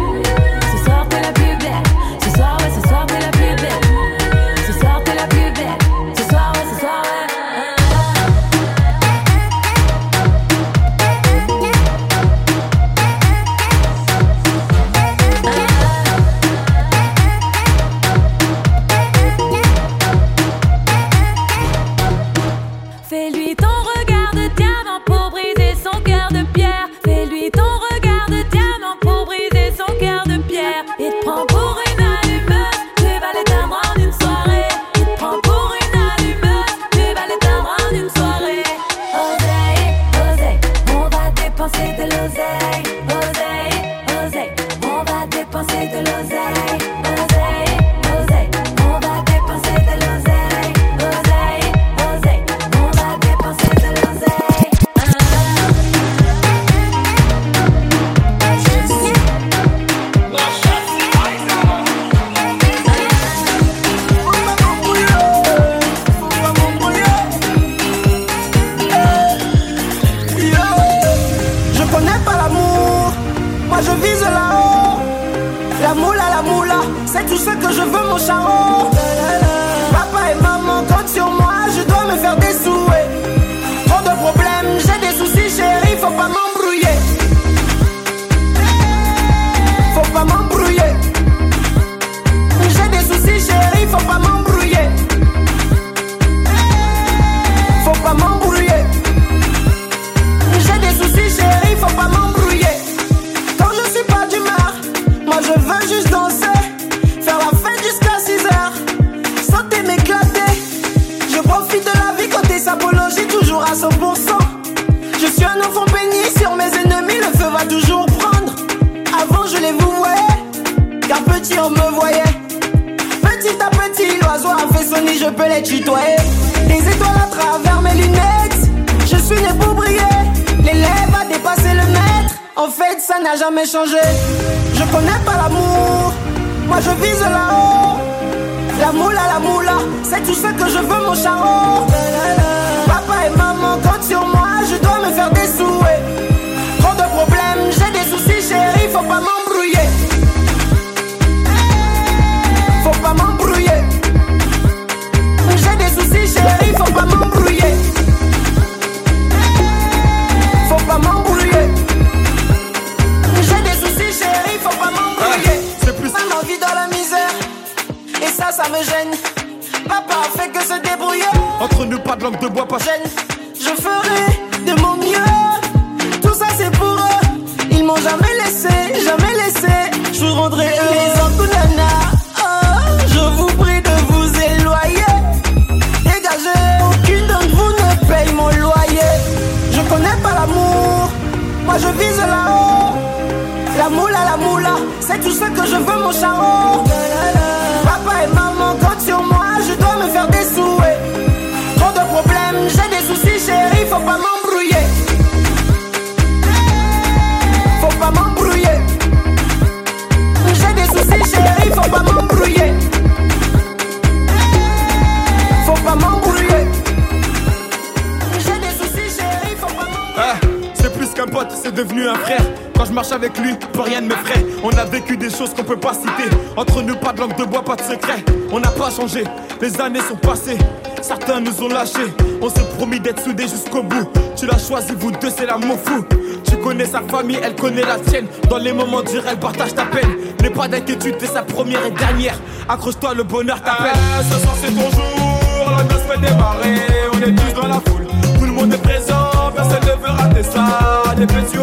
Avec 223.11 223.37
lui, 223.37 223.55
plus 223.73 223.81
rien 223.81 224.01
ne 224.01 224.07
m'effraie. 224.07 224.45
On 224.63 224.69
a 224.69 224.85
vécu 224.85 225.17
des 225.17 225.29
choses 225.29 225.53
qu'on 225.53 225.63
peut 225.63 225.77
pas 225.77 225.93
citer. 225.93 226.29
Entre 226.55 226.81
nous, 226.81 226.95
pas 226.95 227.13
de 227.13 227.19
langue 227.19 227.35
de 227.37 227.45
bois, 227.45 227.63
pas 227.63 227.75
de 227.75 227.81
secret. 227.81 228.23
On 228.51 228.59
n'a 228.59 228.69
pas 228.69 228.89
changé, 228.89 229.23
les 229.61 229.81
années 229.81 230.01
sont 230.01 230.15
passées. 230.15 230.57
Certains 231.01 231.39
nous 231.39 231.61
ont 231.61 231.67
lâchés. 231.69 232.13
On 232.41 232.49
s'est 232.49 232.65
promis 232.77 232.99
d'être 232.99 233.23
soudés 233.23 233.47
jusqu'au 233.47 233.83
bout. 233.83 234.09
Tu 234.35 234.45
l'as 234.45 234.59
choisi, 234.59 234.93
vous 234.97 235.11
deux, 235.11 235.29
c'est 235.35 235.45
l'amour 235.45 235.77
fou. 235.83 236.05
Tu 236.49 236.57
connais 236.57 236.85
sa 236.85 237.01
famille, 237.01 237.39
elle 237.41 237.55
connaît 237.55 237.83
la 237.83 237.97
tienne. 237.97 238.27
Dans 238.49 238.57
les 238.57 238.73
moments 238.73 239.01
durs, 239.01 239.23
elle 239.29 239.39
partage 239.39 239.73
ta 239.73 239.85
peine. 239.85 240.09
N'aie 240.41 240.49
pas 240.49 240.67
d'inquiétude, 240.67 241.17
t'es 241.17 241.27
sa 241.27 241.43
première 241.43 241.85
et 241.85 241.91
dernière. 241.91 242.35
Accroche-toi, 242.69 243.13
le 243.13 243.23
bonheur 243.23 243.61
t'appelle. 243.61 243.91
Ah, 243.93 244.23
ce 244.23 244.39
soir, 244.39 244.55
c'est 244.61 244.69
ton. 244.69 245.71
La 245.71 245.83
noce 245.83 246.03
fait 246.03 246.19
démarrer. 246.19 246.81
On 247.13 247.17
est 247.19 247.35
tous 247.35 247.61
dans 247.61 247.67
la 247.67 247.81
foule. 247.85 248.07
Tout 248.39 248.45
le 248.45 248.51
monde 248.51 248.73
est 248.73 248.81
présent. 248.81 249.51
Personne 249.55 249.81
ne 249.81 250.05
veut 250.05 250.11
rater 250.11 250.43
ça. 250.43 251.03
Des 251.15 251.27
petits 251.27 251.57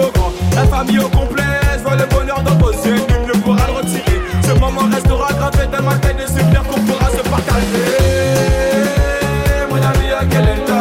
famille 0.74 0.98
au 0.98 1.08
complet. 1.08 1.42
Je 1.78 1.82
vois 1.82 1.96
le 1.96 2.06
bonheur 2.06 2.42
dans 2.42 2.56
vos 2.56 2.72
yeux. 2.72 2.96
Nul 2.96 3.26
ne 3.28 3.40
pourra 3.42 3.66
le 3.68 3.74
retirer. 3.74 4.18
Ce 4.42 4.52
moment 4.58 4.86
restera 4.92 5.32
gravé 5.32 5.66
dans 5.70 5.82
ma 5.82 5.94
tête. 5.98 6.28
Souvenirs 6.28 6.64
qu'on 6.68 6.80
pourra 6.80 7.10
se 7.10 7.22
partager. 7.28 7.90
Mon 9.70 9.76
ami, 9.76 10.06
à 10.20 10.24
quel 10.30 10.44
état? 10.44 10.74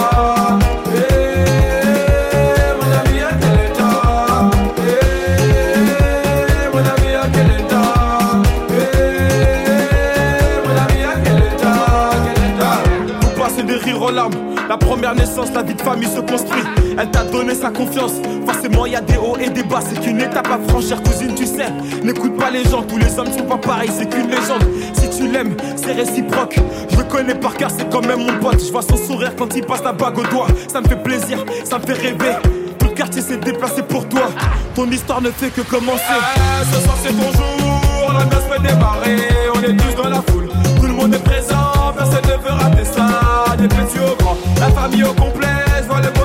La 14.70 14.78
première 14.78 15.14
naissance, 15.14 15.52
la 15.54 15.62
vie 15.62 15.76
de 15.76 15.82
famille 15.82 16.08
se 16.08 16.20
construit. 16.20 16.64
Elle 16.98 17.10
t'a 17.12 17.24
donné 17.24 17.56
sa 17.56 17.70
confiance. 17.70 18.14
Forcément, 18.46 18.86
y 18.86 18.96
a 18.96 19.02
des 19.02 19.18
hauts 19.18 19.38
et 19.40 19.50
des 19.50 19.64
bas. 19.64 19.80
C'est 19.82 20.00
qu'une 20.00 20.22
étape 20.22 20.48
à 20.48 20.60
franchir, 20.70 21.02
cousine, 21.04 21.34
tu 21.36 21.46
sais. 21.46 21.68
N'écoute 22.04 22.38
pas 22.38 22.50
les 22.50 22.64
gens, 22.64 22.84
tous 22.84 22.98
les 22.98 23.18
hommes 23.20 23.32
sont 23.32 23.46
pas 23.46 23.58
pareils. 23.58 23.92
C'est 23.98 24.10
qu'une 24.10 24.30
légende. 24.30 24.64
Si 24.94 25.10
tu 25.10 25.28
l'aimes, 25.28 25.56
c'est 25.76 25.94
réciproque. 25.94 26.60
Je 26.92 26.98
le 26.98 27.04
connais 27.04 27.36
par 27.36 27.56
cœur, 27.56 27.70
c'est 27.76 27.90
quand 27.90 28.06
même 28.06 28.20
mon 28.20 28.40
pote. 28.40 28.64
Je 28.64 28.72
vois 28.72 28.82
son 28.82 28.98
sourire 28.98 29.36
quand 29.38 29.56
il 29.56 29.66
passe 29.66 29.84
la 29.84 29.94
bague 29.94 30.18
au 30.18 30.24
doigt. 30.24 30.48
Ça 30.72 30.82
me 30.82 30.88
fait 30.88 31.02
plaisir, 31.02 31.44
ça 31.64 31.80
me 31.80 31.86
fait 31.86 31.94
rêver. 31.94 32.36
Tout 32.80 32.88
le 32.88 32.94
quartier 32.94 33.22
s'est 33.22 33.38
déplacé 33.38 33.82
pour 33.84 34.08
toi. 34.08 34.30
Ton 34.76 34.90
histoire 34.90 35.22
ne 35.22 35.30
fait 35.30 35.50
que 35.50 35.62
commencer. 35.62 36.02
Ah, 36.10 36.64
ce 36.72 36.80
soir 36.82 36.96
c'est 37.02 37.14
ton 37.14 37.32
jour, 37.32 38.14
la 38.18 38.26
noce 38.26 38.44
fait 38.50 38.62
démarrer, 38.62 39.18
on 39.56 39.62
est 39.62 39.78
tous 39.78 40.02
dans 40.02 40.10
la 40.10 40.22
foule, 40.28 40.50
tout 40.78 40.88
le 40.88 40.94
monde 40.94 41.14
est 41.14 41.24
présent, 41.24 41.94
personne 41.96 42.24
ne 42.24 42.44
veut 42.44 42.54
rater 42.54 42.86
ça, 42.86 43.56
des 43.58 43.68
petits 43.68 44.00
au 44.00 44.16
grand, 44.22 44.38
la 44.60 44.70
famille 44.72 45.04
au 45.04 45.14
complet, 45.14 45.48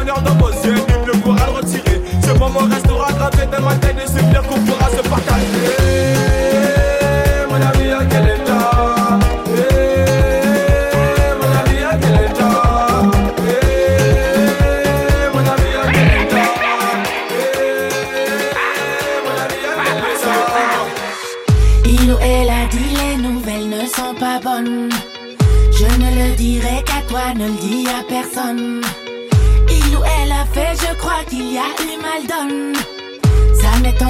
bonheur 0.08 0.22
dans 0.22 0.34
vos 0.34 0.50
yeux, 0.50 0.74
nul 0.74 1.14
ne 1.14 1.20
pourra 1.20 1.46
le 1.46 1.52
retirer, 1.52 2.02
ce 2.22 2.38
moment 2.38 2.60
restera 2.60 2.87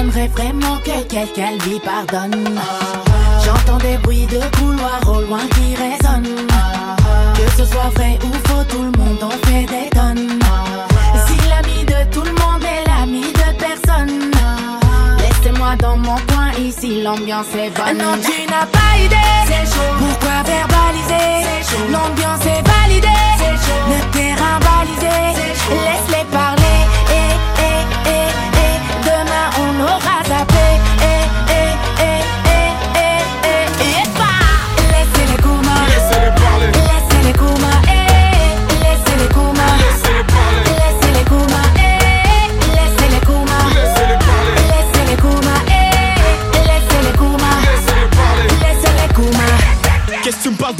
M'étonnerait 0.09 0.27
vraiment 0.29 0.77
que 0.77 1.03
quelqu'un 1.07 1.51
lui 1.65 1.79
pardonne. 1.79 2.59
J'entends 3.45 3.77
des 3.77 3.97
bruits 3.97 4.25
de 4.25 4.39
couloir 4.57 4.99
au 5.07 5.21
loin 5.21 5.41
qui 5.53 5.75
résonnent. 5.75 6.47
Que 7.35 7.51
ce 7.57 7.65
soit 7.65 7.91
vrai 7.95 8.17
ou 8.23 8.33
faux, 8.47 8.63
tout 8.67 8.81
le 8.81 8.91
monde 8.97 9.23
en 9.23 9.47
fait 9.47 9.65
des 9.65 9.89
tonnes. 9.91 10.39
Si 11.27 11.37
l'ami 11.47 11.85
de 11.85 12.11
tout 12.11 12.23
le 12.23 12.31
monde 12.31 12.63
est 12.63 12.87
l'ami 12.87 13.21
de 13.21 13.57
personne. 13.59 14.31
Laissez-moi 15.19 15.75
dans 15.79 15.97
mon 15.97 16.15
coin, 16.15 16.51
ici 16.59 17.03
l'ambiance 17.03 17.53
est 17.53 17.69
bonne. 17.69 17.97
Non, 17.97 18.17
tu 18.23 18.49
n'as 18.49 18.65
pas 18.65 18.97
idée. 18.97 19.15
C'est 19.45 19.65
chaud. 19.65 19.93
Pourquoi 19.99 20.41
verbaliser? 20.43 21.45
L'ambiance 21.91 22.45
est 22.45 22.67
validée. 22.67 23.07
Le 23.89 24.11
terrain 24.11 24.59
balisé. 24.59 25.41
Laisse-les 25.69 26.25
parler. 26.31 26.58
Aura 29.81 30.23
zappé. 30.27 30.67
Et, 31.01 31.23
et, 31.57 31.71
et, 32.03 32.48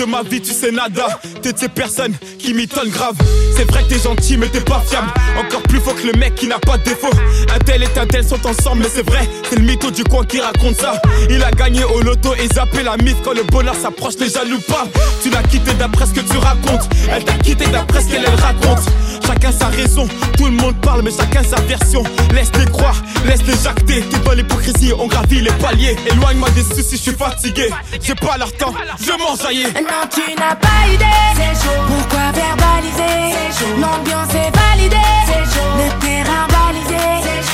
ma 0.09 0.23
vie, 0.23 0.41
tu 0.41 0.51
sais 0.51 0.71
nada. 0.71 1.19
T'es 1.41 1.53
de 1.53 1.57
ces 1.57 1.69
personnes 1.69 2.13
qui 2.37 2.53
m'étonnent 2.53 2.89
grave. 2.89 3.15
C'est 3.55 3.69
vrai 3.69 3.83
t'es 3.87 3.99
gentil 3.99 4.37
mais 4.37 4.47
t'es 4.47 4.61
pas 4.61 4.81
fiable. 4.87 5.07
Encore 5.37 5.61
plus 5.63 5.79
faux 5.79 5.93
que 5.93 6.07
le 6.07 6.13
mec 6.17 6.35
qui 6.35 6.47
n'a 6.47 6.59
pas 6.59 6.77
de 6.77 6.83
défaut. 6.83 7.09
Un 7.53 7.59
tel 7.59 7.83
et 7.83 7.99
un 7.99 8.05
tel 8.05 8.23
sont 8.23 8.45
ensemble 8.45 8.83
mais 8.83 8.89
c'est 8.93 9.05
vrai 9.05 9.27
C'est 9.49 9.57
le 9.57 9.63
mytho 9.63 9.91
du 9.91 10.03
coin 10.03 10.25
qui 10.25 10.39
raconte 10.39 10.75
ça. 10.75 11.01
Il 11.29 11.43
a 11.43 11.51
gagné 11.51 11.83
au 11.83 12.01
loto 12.01 12.33
et 12.35 12.47
zappé 12.53 12.83
la 12.83 12.97
mythe 12.97 13.17
Quand 13.23 13.33
le 13.33 13.43
bonheur 13.43 13.75
s'approche 13.75 14.15
les 14.19 14.29
jaloux 14.29 14.59
pas. 14.67 14.87
Tu 15.21 15.29
l'as 15.29 15.43
quitté 15.43 15.73
d'après 15.73 16.05
ce 16.05 16.13
que 16.13 16.21
tu 16.21 16.37
racontes. 16.37 16.89
Elle 17.11 17.23
t'a 17.23 17.33
quitté 17.33 17.67
d'après 17.67 18.01
ce 18.01 18.07
qu'elle 18.07 18.25
elle 18.25 18.39
raconte 18.39 18.85
Chacun 19.29 19.51
sa 19.51 19.67
raison, 19.67 20.07
tout 20.37 20.45
le 20.45 20.51
monde 20.53 20.75
parle 20.81 21.03
mais 21.03 21.11
chacun 21.11 21.43
sa 21.43 21.61
version 21.61 22.01
Laisse-les 22.33 22.65
croire, 22.65 22.95
laisse-les 23.25 23.53
jacter 23.63 24.01
T'es 24.01 24.17
dans 24.25 24.31
l'hypocrisie, 24.31 24.91
on 24.97 25.05
gravit 25.05 25.41
les 25.41 25.51
paliers 25.51 25.95
Éloigne-moi 26.11 26.49
des 26.49 26.63
soucis, 26.63 26.97
je 26.97 26.97
suis 26.97 27.11
fatigué 27.11 27.69
J'ai 28.01 28.15
pas 28.15 28.37
leur 28.39 28.51
temps, 28.53 28.73
je 28.99 29.11
m'enjaillis 29.11 29.71
Non, 29.75 30.09
tu 30.11 30.33
n'as 30.33 30.55
pas 30.55 30.87
idée. 30.91 31.05
C'est 31.35 31.63
chaud. 31.63 31.79
Pourquoi 31.87 32.31
verbaliser? 32.31 33.35
C'est 33.53 33.59
chaud. 33.59 33.75
L'ambiance 33.79 34.33
est 34.33 34.51
validée. 34.57 34.95
C'est 35.27 35.45
chaud. 35.53 35.69
Le 35.77 36.01
terrain 36.01 36.47
balisé. 36.47 37.05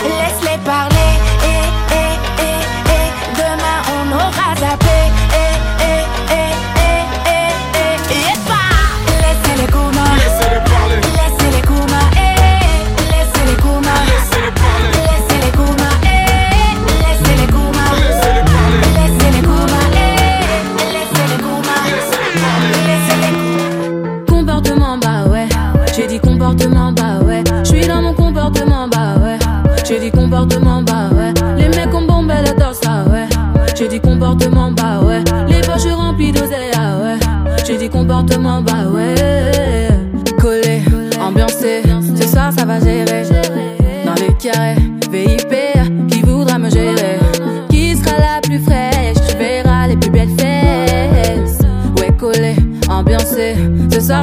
Laisse-les 0.04 0.58
parler. 0.64 1.12
Et, 1.44 1.94
et, 1.94 2.16
et, 2.42 2.60
et. 2.96 3.36
Demain 3.36 3.80
on 3.92 4.16
aura 4.16 4.56
zappé. 4.60 5.05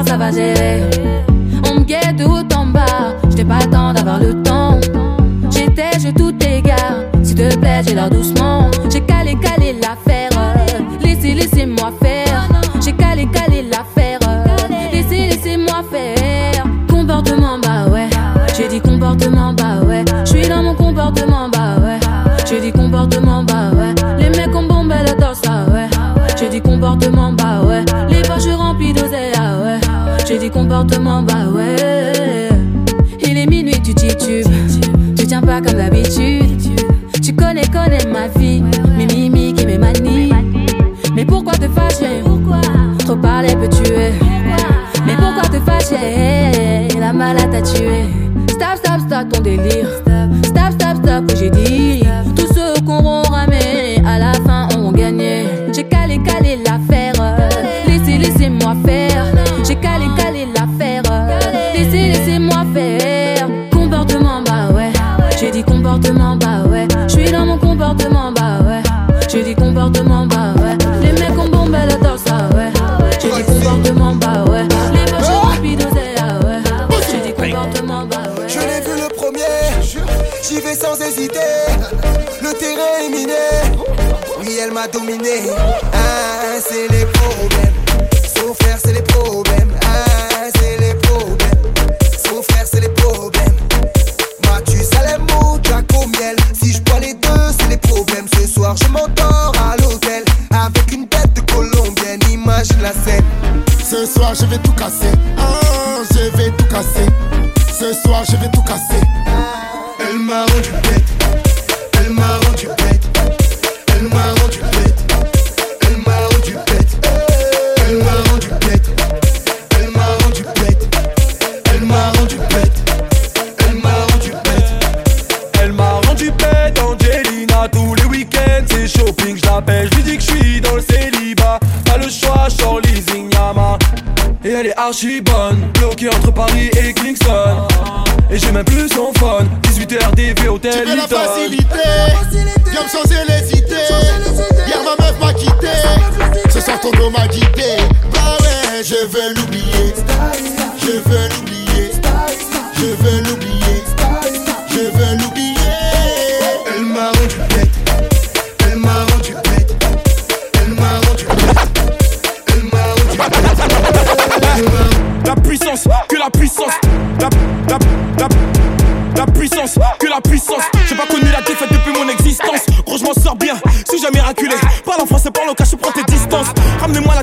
Ça 0.05 0.17
va 0.17 0.31
gérer. 0.31 0.83
On 1.69 1.79
me 1.79 1.83
guette 1.83 2.17
tout 2.17 2.55
en 2.55 2.65
bas, 2.67 3.15
j'n'ai 3.29 3.45
pas 3.45 3.59
le 3.59 3.69
temps 3.69 3.93
d'avoir 3.93 4.19
le 4.19 4.41
temps. 4.43 4.79
J'étais, 5.51 5.99
je 5.99 6.09
tout 6.09 6.33
égare, 6.45 7.03
s'il 7.23 7.35
te 7.35 7.55
plaît, 7.57 7.81
j'ai 7.85 7.95
l'air 7.95 8.09
doucement. 8.09 8.69
J'ai 8.91 9.01
calé, 9.01 9.35
calé 9.35 9.73
l'affaire, 9.73 10.29
laissez, 11.01 11.33
laissez-moi 11.33 11.91
faire. 12.01 12.32
Bah. 30.83 31.43
Il 33.21 33.37
est 33.37 33.45
minuit, 33.45 33.81
tu 33.83 33.93
titubes. 33.93 34.47
Tu 35.17 35.27
tiens 35.27 35.41
pas 35.41 35.61
pas 35.61 35.69
comme 35.69 35.77
d'habitude. 35.79 36.61
Tu 37.21 37.33
connais, 37.33 37.67
connais 37.67 38.05
ma 38.11 38.27
vie, 38.27 38.63
mes 38.97 39.05
mimiques 39.05 39.61
et 39.61 39.65
mes 39.65 39.77
manies. 39.77 40.31
Mais 41.15 41.25
pourquoi 41.25 41.53
te 41.53 41.67
fâcher? 41.69 42.21
Trop 42.99 43.15
parler 43.15 43.55
peut 43.55 43.69
tuer. 43.69 44.11
Mais 45.05 45.15
pourquoi 45.15 45.43
te 45.43 45.59
fâcher? 45.63 46.87
La 46.99 47.13
malade 47.13 47.51
t'a 47.51 47.61
tué. 47.61 48.05
Stop, 48.49 48.77
stop, 48.77 48.99
stop 49.07 49.29
ton 49.29 49.41
délire. 49.41 49.92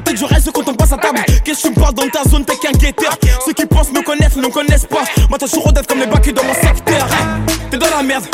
La 0.00 0.12
tête, 0.12 0.20
je 0.20 0.24
reste 0.24 0.50
quand 0.52 0.66
on 0.68 0.74
passe 0.74 0.92
à 0.92 0.96
table. 0.96 1.20
Qu'est-ce 1.44 1.62
que 1.62 1.68
tu 1.68 1.74
me 1.74 1.80
parles 1.80 1.94
dans 1.94 2.08
ta 2.08 2.28
zone, 2.28 2.44
t'es 2.44 2.56
qu'un 2.56 2.72
guetteur. 2.72 3.16
Ceux 3.44 3.52
qui 3.52 3.66
pensent 3.66 3.92
me 3.92 4.02
connaissent, 4.02 4.36
ne 4.36 4.42
me 4.42 4.48
connaissent 4.48 4.86
pas. 4.86 5.02
Moi, 5.28 5.38
t'as 5.38 5.48
toujours 5.48 5.72
d'être 5.72 5.86
comme 5.86 5.98
les 5.98 6.06
bacs 6.06 6.32
dans 6.32 6.44
mon 6.44 6.54
secteur. 6.54 7.06
T'es 7.70 7.76
dans 7.76 7.90
la 7.90 8.02
merde. 8.02 8.24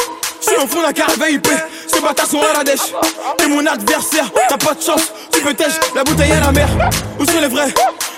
Je 0.40 0.50
suis 0.50 0.62
au 0.62 0.66
fond 0.66 0.82
d'un 0.82 0.92
carré 0.92 1.14
VIP, 1.28 1.48
ces 1.88 2.00
bâtards 2.00 2.26
sont 2.26 2.40
à 2.40 2.58
la 2.58 2.62
dèche. 2.62 2.92
T'es 3.38 3.48
mon 3.48 3.66
adversaire, 3.66 4.30
t'as 4.48 4.58
pas 4.58 4.74
de 4.74 4.82
chance, 4.82 5.12
tu 5.32 5.40
peux 5.40 5.54
tèche, 5.54 5.74
la 5.94 6.04
bouteille 6.04 6.30
à 6.30 6.40
la 6.40 6.52
mer. 6.52 6.68
Où 7.18 7.24
sont 7.24 7.40
les 7.40 7.48
vrais? 7.48 7.72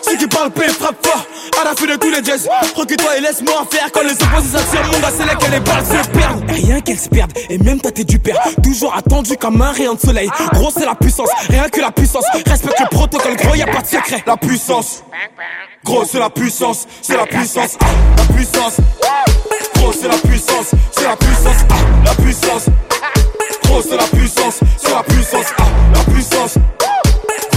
Ceux 0.09 0.17
qui 0.17 0.27
parlent 0.27 0.51
paix, 0.51 0.69
frappe 0.69 1.07
fort, 1.07 1.27
à 1.61 1.65
la 1.65 1.75
fin 1.75 1.85
de 1.85 1.97
tous 1.97 2.11
les 2.11 2.25
jazz. 2.25 2.49
Recule-toi 2.75 3.19
et 3.19 3.21
laisse-moi 3.21 3.67
faire 3.71 3.91
quand 3.93 4.03
les 4.03 4.13
opposés 4.13 4.57
s'attirent. 4.57 4.87
Mon 4.91 4.99
gars, 5.01 5.13
c'est 5.15 5.27
là 5.27 5.35
que 5.35 5.51
les 5.51 5.61
balles 5.61 5.85
se 5.85 6.09
perdent. 6.09 6.51
Et 6.51 6.55
rien 6.55 6.81
qu'elles 6.81 6.99
se 6.99 7.09
perdent, 7.09 7.33
et 7.51 7.59
même 7.59 7.81
ta 7.81 7.91
tête 7.91 8.07
du 8.07 8.19
père. 8.19 8.39
Toujours 8.63 8.95
attendu 8.97 9.37
comme 9.37 9.61
un 9.61 9.73
rayon 9.73 9.95
de 9.95 10.01
soleil. 10.01 10.31
Gros, 10.55 10.71
c'est 10.75 10.87
la 10.87 10.95
puissance, 10.95 11.29
rien 11.51 11.69
que 11.69 11.81
la 11.81 11.91
puissance. 11.91 12.25
Respecte 12.47 12.81
le 12.81 12.87
protocole, 12.87 13.37
gros, 13.37 13.55
y 13.55 13.63
a 13.63 13.67
pas 13.67 13.83
de 13.83 13.87
secret. 13.87 14.23
La 14.27 14.37
puissance, 14.37 15.05
gros, 15.85 16.05
c'est 16.11 16.19
la 16.19 16.31
puissance, 16.31 16.87
c'est 17.03 17.17
la 17.17 17.27
puissance, 17.27 17.77
ah, 17.81 17.87
la 18.17 18.35
puissance. 18.35 18.77
Gros, 19.75 19.93
c'est 19.93 20.09
la 20.09 20.17
puissance, 20.17 20.71
c'est 20.93 21.05
la 21.05 21.17
puissance, 21.17 21.57
ah, 21.71 21.75
la 22.05 22.15
puissance. 22.15 22.67
Gros, 23.65 23.83
c'est 23.83 23.97
la 23.97 24.05
puissance, 24.05 24.61
c'est 24.79 24.91
la 24.91 25.03
puissance, 25.03 25.47
ah, 25.59 25.65
la 25.95 26.13
puissance. 26.13 26.55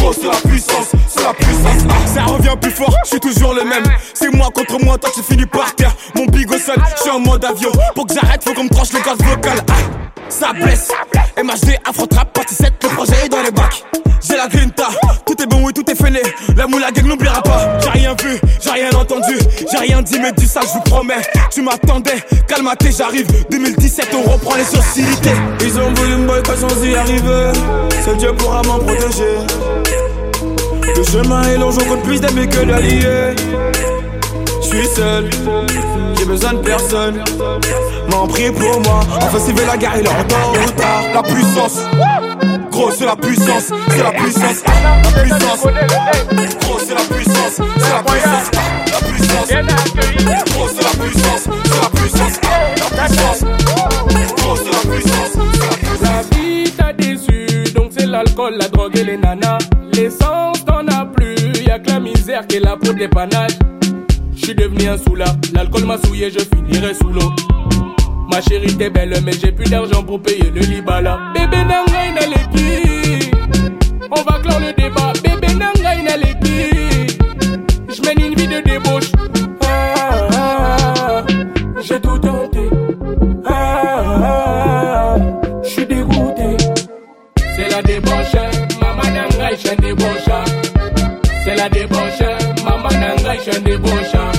Gros, 0.02 0.14
c'est 0.14 0.26
la 0.26 0.50
puissance, 0.50 0.92
c'est 1.08 1.24
la 1.24 1.34
puissance, 1.34 1.86
ah, 1.88 2.08
ça 2.08 2.24
revient 2.24 2.56
plus 2.60 2.72
fort, 2.72 2.96
je 3.04 3.10
suis 3.10 3.20
toujours 3.20 3.54
le 3.54 3.64
même. 3.64 3.84
C'est 4.16 4.34
moi 4.34 4.50
contre 4.54 4.84
moi, 4.84 4.98
toi 4.98 5.12
tu 5.14 5.22
finis 5.22 5.46
par 5.46 5.76
terre. 5.76 5.96
Mon 6.16 6.26
bigot 6.26 6.58
seul, 6.58 6.78
je 6.98 7.02
suis 7.04 7.12
en 7.12 7.20
mode 7.20 7.46
avion. 7.46 7.72
Pour 7.94 8.08
que 8.08 8.16
j'arrête, 8.16 8.44
faut 8.44 8.54
qu'on 8.56 8.64
me 8.64 8.70
tranche 8.70 8.92
le 8.94 9.00
gaz 9.00 9.18
vocal, 9.20 9.60
ah, 9.70 9.74
ça 10.30 10.54
blesse. 10.54 10.90
MHD, 11.38 11.78
Afro 11.88 12.06
Trap, 12.06 12.34
partie 12.34 12.56
7, 12.56 12.74
le 12.84 12.90
projet 12.90 13.26
est 13.26 13.30
dans 13.30 13.42
les 13.42 13.52
bacs. 13.52 13.84
J'ai 14.22 14.38
la 14.38 14.48
grinta, 14.48 14.90
tout 15.26 15.42
est 15.42 15.48
bon, 15.48 15.64
oui, 15.64 15.74
tout 15.74 15.90
est 15.90 15.96
fêlé. 15.96 16.22
La 16.56 16.68
moule 16.68 16.82
la 16.82 16.92
gang 16.92 17.06
n'oubliera 17.06 17.42
pas. 17.42 17.80
J'ai 17.82 17.90
rien 17.90 18.16
vu, 18.22 18.40
j'ai 18.62 18.70
rien 18.70 18.92
entendu, 18.92 19.38
j'ai 19.72 19.78
rien 19.78 20.02
dit, 20.02 20.20
mais 20.20 20.32
dis 20.34 20.48
ça, 20.48 20.62
je 20.62 20.74
vous 20.74 20.82
promets. 20.82 21.22
Tu 21.50 21.62
m'attendais, 21.62 22.24
calme-toi, 22.48 22.90
j'arrive. 22.96 23.28
2017, 23.50 24.10
on 24.14 24.32
reprend 24.32 24.56
les 24.56 24.64
sociétés. 24.64 25.36
Ils 25.62 25.80
ont 25.80 25.94
voulu 25.94 26.18
me 26.18 26.28
boycotter 26.28 26.60
sans 26.60 26.84
y 26.86 26.96
arriver. 26.96 27.52
Seul 28.06 28.18
Dieu 28.18 28.34
pourra 28.34 28.62
m'en 28.62 28.80
protéger. 28.80 29.38
Le 30.96 31.04
chemin 31.04 31.42
est 31.44 31.58
long, 31.58 31.72
je 31.72 31.80
compte 31.80 32.04
plus 32.04 32.22
d'amis 32.22 32.48
que 32.48 32.64
d'alliés. 32.64 33.36
Je 34.72 34.78
suis 34.78 34.88
seul, 34.88 35.30
j'ai 36.18 36.26
besoin 36.26 36.54
de 36.54 36.60
personne. 36.60 37.22
M'en 38.10 38.26
prie 38.26 38.52
pour 38.52 38.80
moi. 38.82 39.02
Enfin, 39.22 39.40
s'il 39.40 39.54
veut 39.54 39.66
la 39.66 39.76
guerre, 39.76 39.96
il 39.98 40.06
est 40.06 40.10
en 40.10 40.24
temps 40.24 40.54
ou. 40.54 41.14
La 41.14 41.22
puissance, 41.24 41.82
gros, 42.72 42.90
c'est 42.92 43.06
la 43.06 43.18
puissance, 43.18 43.72
c'est 43.90 44.04
la 44.04 44.12
puissance, 44.12 44.64
la 44.64 45.22
puissance. 45.22 45.68
Gros, 46.62 46.80
c'est 46.80 46.94
la 46.94 47.02
puissance, 47.02 47.56
c'est 47.58 47.92
la 47.92 48.04
puissance, 48.04 48.40
la 48.40 48.82
puissance. 49.52 49.66
Gros, 50.56 50.70
c'est 50.70 50.84
la 50.84 50.94
puissance, 51.04 51.44
c'est 51.44 51.82
la 51.82 51.90
puissance, 51.90 52.40
la 52.88 53.08
puissance. 53.08 53.44
Gros, 54.38 54.56
c'est 54.56 54.72
la 54.72 54.94
puissance, 54.94 55.34
la 56.02 56.38
vie 56.38 56.72
t'a 56.72 56.94
déçu, 56.94 57.74
donc 57.74 57.92
c'est 57.98 58.06
l'alcool, 58.06 58.56
la 58.58 58.70
drogue 58.70 58.98
et 58.98 59.04
les 59.04 59.18
nanas. 59.18 59.58
L'essence 59.94 60.64
t'en 60.66 60.88
as 60.88 61.06
plus, 61.06 61.36
y'a 61.68 61.78
que 61.78 61.90
la 61.90 62.00
misère 62.00 62.48
qui 62.48 62.56
est 62.56 62.62
là 62.62 62.78
pour 62.78 62.94
dépannage. 64.42 64.44
J'suis 64.44 64.56
devenu 64.56 64.88
un 64.88 64.98
soula, 64.98 65.26
l'alcool 65.54 65.86
m'a 65.86 65.98
souillé, 65.98 66.30
je 66.32 66.40
finirai 66.40 66.94
sous 66.94 67.10
l'eau. 67.10 67.32
Ma 68.32 68.42
chérie 68.42 68.76
t'es 68.78 68.90
belle, 68.90 69.14
mais 69.24 69.34
j'ai 69.34 69.52
plus 69.52 69.70
d'argent 69.70 70.04
pour 70.04 70.22
payer 70.22 70.52
le 70.54 70.62
libala. 70.62 71.20
Bébé 71.34 71.58
nangai 71.58 72.12
na 72.16 72.28
leki, 72.28 73.32
on 74.10 74.22
va 74.22 74.40
clore 74.40 74.60
le 74.60 74.74
débat. 74.74 75.14
Bébé 75.24 75.54
nangai 75.54 76.04
na 76.04 76.18
leki, 76.18 77.18
j'mène 77.90 78.20
une 78.26 78.36
vie 78.36 78.48
de 78.48 78.62
débauche. 78.62 79.12
Ah, 79.64 80.28
ah, 80.32 80.78
ah, 81.00 81.26
j'ai 81.82 82.00
tout 82.00 82.18
tenté. 82.20 82.70
Ah, 83.46 83.52
ah, 83.54 84.24
ah, 84.24 85.18
j'suis 85.64 85.86
dégoûté. 85.86 86.58
C'est 87.56 87.70
la 87.70 87.82
débauche, 87.82 88.36
maman 88.80 89.10
nangai, 89.14 89.56
j'suis 89.58 89.70
un 89.70 89.76
débaucheur. 89.76 90.46
C'est 91.44 91.56
la 91.56 91.70
débauche, 91.70 92.22
un 93.50 93.60
débaucheur. 93.62 94.32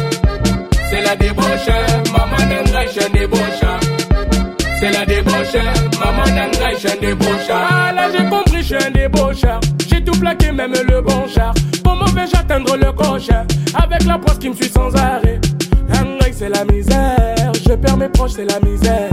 C'est 0.91 1.01
la 1.01 1.17
débauche, 1.17 1.69
maman 2.13 2.37
un 2.37 3.19
débaucheur. 3.19 3.81
C'est 4.79 4.91
la 4.91 5.05
débauche, 5.05 5.55
maman 5.99 6.23
un 6.25 7.01
débaucheur. 7.01 7.69
Ah 7.71 7.93
là 7.93 8.09
j'ai 8.11 8.25
compris, 8.29 8.63
j'suis 8.63 8.77
un 8.77 8.91
débaucheur. 8.91 9.61
J'ai 9.89 10.03
tout 10.05 10.19
plaqué, 10.19 10.53
même 10.53 10.73
le 10.73 11.01
bon 11.01 11.27
char. 11.29 11.53
Comment 11.85 12.07
vais-je 12.07 12.37
atteindre 12.37 12.77
le 12.77 12.93
cochon 12.93 13.47
Avec 13.75 14.05
la 14.05 14.19
poisse 14.19 14.39
qui 14.39 14.51
me 14.51 14.55
suit 14.55 14.71
sans 14.71 14.95
arrêt. 14.97 15.41
Nangai, 15.89 16.33
c'est 16.33 16.49
la 16.49 16.65
misère. 16.65 17.53
Je 17.67 17.75
perds 17.75 17.97
mes 17.97 18.09
proches, 18.09 18.33
c'est 18.37 18.45
la 18.45 18.61
misère. 18.61 19.11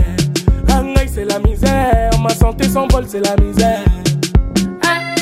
santé 2.40 2.68
s'envole, 2.68 3.04
c'est 3.06 3.24
la 3.24 3.36
misère. 3.36 3.99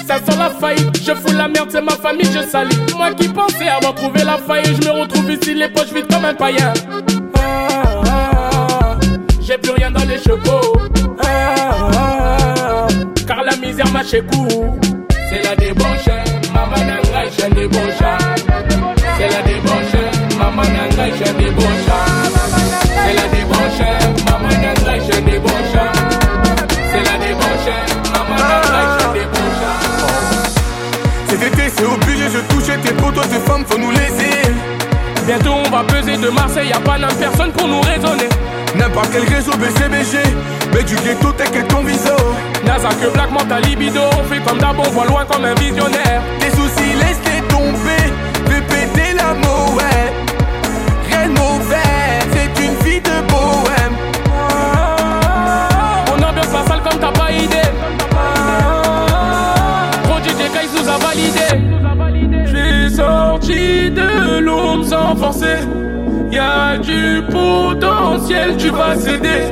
Ça 0.09 0.17
sent 0.17 0.39
la 0.39 0.49
faillite, 0.49 1.05
je 1.05 1.13
fous 1.13 1.37
la 1.37 1.49
merde, 1.49 1.69
c'est 1.71 1.83
ma 1.83 1.93
famille, 1.93 2.25
je 2.33 2.41
salis. 2.41 2.79
Moi 2.97 3.11
qui 3.13 3.29
pensais 3.29 3.69
avoir 3.69 3.95
trouvé 3.95 4.25
la 4.25 4.39
faille, 4.39 4.65
je 4.65 4.89
me 4.89 5.03
retrouve 5.03 5.31
ici, 5.31 5.53
les 5.53 5.69
poches 5.69 5.93
vides 5.93 6.07
comme 6.11 6.25
un 6.25 6.33
païen. 6.33 6.73
Ah, 7.39 8.97
J'ai 9.39 9.59
plus 9.59 9.73
rien 9.73 9.91
dans 9.91 10.05
les 10.05 10.17
chevaux. 10.17 10.73
Ah, 11.23 12.87
car 13.27 13.43
la 13.43 13.55
misère 13.57 13.93
m'a 13.93 14.03
chez. 14.03 14.23
C'est 15.29 15.43
la 15.45 15.55
débauche, 15.57 16.09
maman 16.55 16.77
j'ai 17.37 17.55
débauche. 17.55 17.81
C'est 19.19 19.29
la 19.29 19.43
débauche, 19.43 20.39
maman 20.39 20.63
j'ai 21.19 21.33
débauche. 21.35 21.58
De 36.29 36.35
Marseille, 36.35 36.69
y'a 36.69 36.81
pas 36.81 36.99
n'importe 36.99 37.19
personne 37.19 37.53
pour 37.53 37.69
nous 37.69 37.81
raisonner. 37.81 38.29
N'importe 38.77 39.09
quel 39.13 39.23
réseau 39.35 39.53
BCBG, 39.53 40.19
mais 40.75 40.83
du 40.85 40.95
ghetto 40.97 41.33
t'inquiète 41.33 41.69
ton 41.69 41.83
viso. 41.83 42.17
Nasa 42.65 42.89
que 43.01 43.11
Black 43.13 43.31
ta 43.49 43.61
libido, 43.61 44.01
on 44.19 44.25
fait 44.25 44.41
comme 44.43 44.59
d'abord, 44.59 44.87
on 44.89 44.93
voit 44.93 45.07
loin 45.07 45.25
comme 45.25 45.45
un 45.45 45.55
visionnaire. 45.55 46.23
Tes 46.41 46.51
soucis 46.51 46.95
laisse-les 47.01 47.41
tomber, 47.49 48.05
fais 48.47 48.61
péter 48.63 49.15
la 49.17 49.33
ouais. 49.77 50.13
Rien 51.09 51.29
de 51.29 51.39
mauvais, 51.39 52.19
c'est 52.33 52.65
une 52.65 52.75
vie 52.85 53.01
de 53.01 53.17
bohème. 53.31 53.97
On 56.09 56.23
ambiance 56.23 56.53
la 56.53 56.67
salle 56.67 56.83
comme 56.83 57.01
t'as 57.01 57.13
pas 57.13 57.31
idée. 57.33 57.71
Gros 60.05 60.19
DJ 60.19 60.51
Guys 60.53 60.71
nous 60.77 60.89
a 60.89 60.99
validé. 60.99 61.49
J'suis 62.45 62.97
sorti 62.97 63.91
de 63.91 64.41
l'ombre 64.41 64.85
sans 64.85 65.17
forcer. 65.17 65.59
Y'a 66.39 66.79
du 66.79 67.21
potentiel, 67.33 68.57
tu 68.57 68.71
vas 68.71 68.95
céder. 68.95 69.43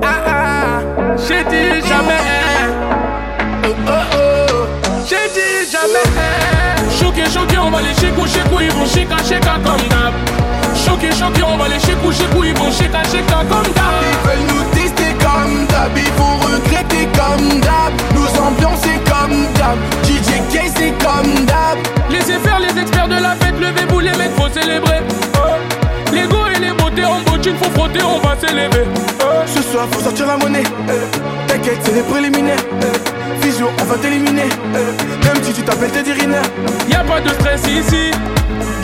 Ah 0.00 0.22
ah, 0.24 0.80
j'ai 1.16 1.42
dit 1.42 1.88
jamais. 1.88 2.22
Oh 3.64 3.74
oh 3.88 3.90
oh, 4.14 4.66
j'ai 5.08 5.26
dit 5.34 5.68
jamais. 5.68 6.06
Choqué, 7.00 7.24
choqué, 7.28 7.58
on 7.58 7.68
va 7.68 7.80
les 7.80 7.94
chécou, 7.94 8.28
chécou, 8.28 8.60
ils 8.60 8.70
vont 8.70 8.86
chéka, 8.86 9.16
chéka 9.28 9.54
comme 9.64 9.88
d'hab. 9.88 10.14
Choqué, 10.76 11.10
choqué, 11.10 11.42
on 11.42 11.56
va 11.56 11.66
les 11.66 11.80
chécou, 11.80 12.12
chécou, 12.12 12.44
ils 12.44 12.54
vont 12.54 12.70
chéka, 12.70 13.02
chéka 13.10 13.42
comme 13.50 13.72
d'hab. 13.74 13.98
Ils 14.06 14.28
veulent 14.28 14.46
nous 14.54 14.64
tester 14.70 15.12
comme 15.18 15.66
d'hab, 15.66 15.90
ils 15.96 16.12
vont 16.12 16.36
regretter 16.46 17.08
comme 17.18 17.58
d'hab. 17.58 18.19
Nous 18.40 18.46
ambiancer 18.46 18.98
comme 19.04 19.46
d'hab, 19.54 19.78
DJ 20.04 20.40
K 20.50 20.70
c'est 20.74 20.92
comme 21.04 21.44
d'hab. 21.44 21.78
Laissez 22.10 22.38
faire 22.38 22.58
les 22.58 22.80
experts 22.80 23.08
de 23.08 23.14
la 23.14 23.34
fête, 23.34 23.54
levez-vous 23.60 24.00
les 24.00 24.12
mecs, 24.12 24.34
faut 24.36 24.48
célébrer. 24.48 25.02
Oh. 25.34 25.56
Les 26.12 26.22
go 26.22 26.38
et 26.54 26.58
les 26.58 26.72
beautés 26.72 27.04
en 27.04 27.20
bottine, 27.20 27.56
faut 27.56 27.70
frotter, 27.70 28.00
on 28.02 28.18
va 28.26 28.36
s'élever. 28.38 28.84
Oh. 29.20 29.24
Ce 29.46 29.62
soir 29.62 29.86
faut 29.90 30.00
sortir 30.00 30.26
la 30.26 30.36
monnaie, 30.38 30.62
euh. 30.88 31.06
t'inquiète 31.48 31.80
c'est 31.82 31.92
les 31.94 32.02
préliminaires. 32.02 32.64
Euh. 32.82 33.42
Physio, 33.42 33.68
on 33.80 33.84
va 33.84 33.96
t'éliminer, 33.96 34.48
euh. 34.74 34.92
même 35.24 35.42
si 35.42 35.52
tu 35.52 35.62
t'appelles 35.62 35.90
Teddy 35.90 36.12
Riner. 36.12 36.40
Y'a 36.88 37.04
pas 37.04 37.20
de 37.20 37.28
stress 37.28 37.62
ici, 37.66 38.10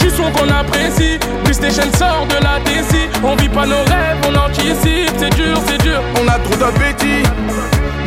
du 0.08 0.16
son 0.16 0.30
qu'on 0.32 0.48
apprécie. 0.48 1.18
PlayStation 1.44 1.90
sort 1.98 2.26
de 2.28 2.42
la 2.42 2.60
DC, 2.60 3.10
on 3.24 3.34
vit 3.36 3.48
pas 3.48 3.66
nos 3.66 3.82
rêves, 3.92 4.20
on 4.28 4.34
anticipe. 4.34 5.10
C'est 5.18 5.34
dur, 5.34 5.56
c'est 5.66 5.78
dur. 5.82 6.00
On 6.20 6.28
a 6.28 6.38
trop 6.38 6.56
d'appétit, 6.56 7.22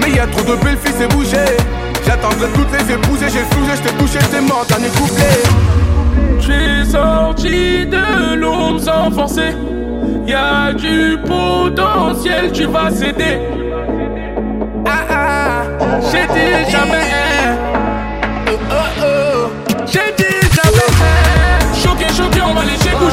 mais 0.01 0.11
y 0.11 0.19
a 0.19 0.27
trop 0.27 0.41
de 0.41 0.55
belles 0.63 0.77
filles, 0.77 0.95
c'est 0.97 1.11
bougé. 1.13 1.45
J'attendrai 2.05 2.47
toutes 2.53 2.71
les 2.71 2.93
épouser, 2.93 3.25
j'ai 3.29 3.45
flougé, 3.51 3.73
j't'ai 3.75 3.93
touché, 3.97 4.19
j't'ai 4.19 4.41
mort, 4.41 4.65
dernier 4.67 4.89
couplet. 4.89 5.43
J'suis 6.39 6.91
sorti 6.91 7.85
de 7.85 8.35
l'ombre 8.35 8.79
sans 8.79 9.11
forcer. 9.11 9.55
Y'a 10.25 10.73
du 10.73 11.17
potentiel, 11.25 12.51
tu 12.51 12.65
vas 12.65 12.89
céder. 12.91 13.39
Ah 14.85 15.05
ah, 15.09 15.61
j'ai 16.11 16.25
dit 16.33 16.71
jamais. 16.71 17.09
Oh 18.47 18.57
oh 18.71 19.03
oh, 19.03 19.28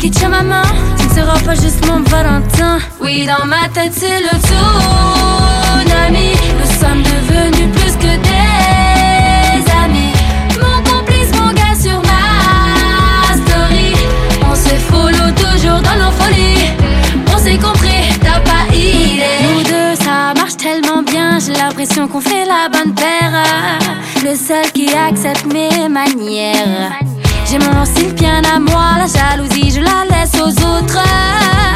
qui 0.00 0.10
tient 0.10 0.30
ma 0.30 0.42
main. 0.42 0.62
Ce 0.96 1.04
ne 1.04 1.10
sera 1.20 1.38
pas 1.40 1.54
juste 1.54 1.86
mon 1.86 2.00
Valentin. 2.00 2.78
Oui, 3.00 3.26
dans 3.26 3.44
ma 3.44 3.68
tête, 3.68 3.92
c'est 3.94 4.20
le 4.20 4.34
tsunami. 4.46 6.32
Nous 6.58 6.70
sommes 6.80 7.02
devenus 7.02 7.70
plus 7.76 7.96
que 7.96 8.16
des 8.28 9.70
amis. 9.84 10.14
Mon 10.58 10.82
complice, 10.90 11.30
mon 11.38 11.52
gars 11.52 11.76
sur 11.78 12.00
ma 12.10 13.34
story. 13.34 13.92
On 14.50 14.54
se 14.54 14.74
follow 14.90 15.30
toujours 15.32 15.80
dans 15.82 15.98
nos 16.02 16.12
folies. 16.12 16.70
On 17.34 17.38
s'est 17.38 17.58
compris, 17.58 18.18
t'as 18.20 18.40
pas 18.40 18.74
idée. 18.74 19.42
Nous 19.52 19.62
deux, 19.64 19.94
ça 20.02 20.32
marche 20.34 20.56
tellement 20.56 21.02
bien. 21.02 21.38
J'ai 21.40 21.52
l'impression 21.52 22.08
qu'on 22.08 22.20
fait 22.20 22.46
la 22.46 22.68
bonne 22.70 22.94
paire. 22.94 23.78
Le 24.24 24.34
seul 24.34 24.70
qui 24.72 24.88
accepte 24.94 25.44
mes 25.52 25.88
manières. 25.88 26.92
J'ai 27.50 27.58
mon 27.58 27.84
style 27.84 28.14
bien 28.14 28.42
à 28.54 28.60
moi, 28.60 28.94
la 28.96 29.06
jalousie 29.08 29.72
je 29.74 29.80
la 29.80 30.04
laisse 30.08 30.34
aux 30.40 30.50
autres. 30.50 31.02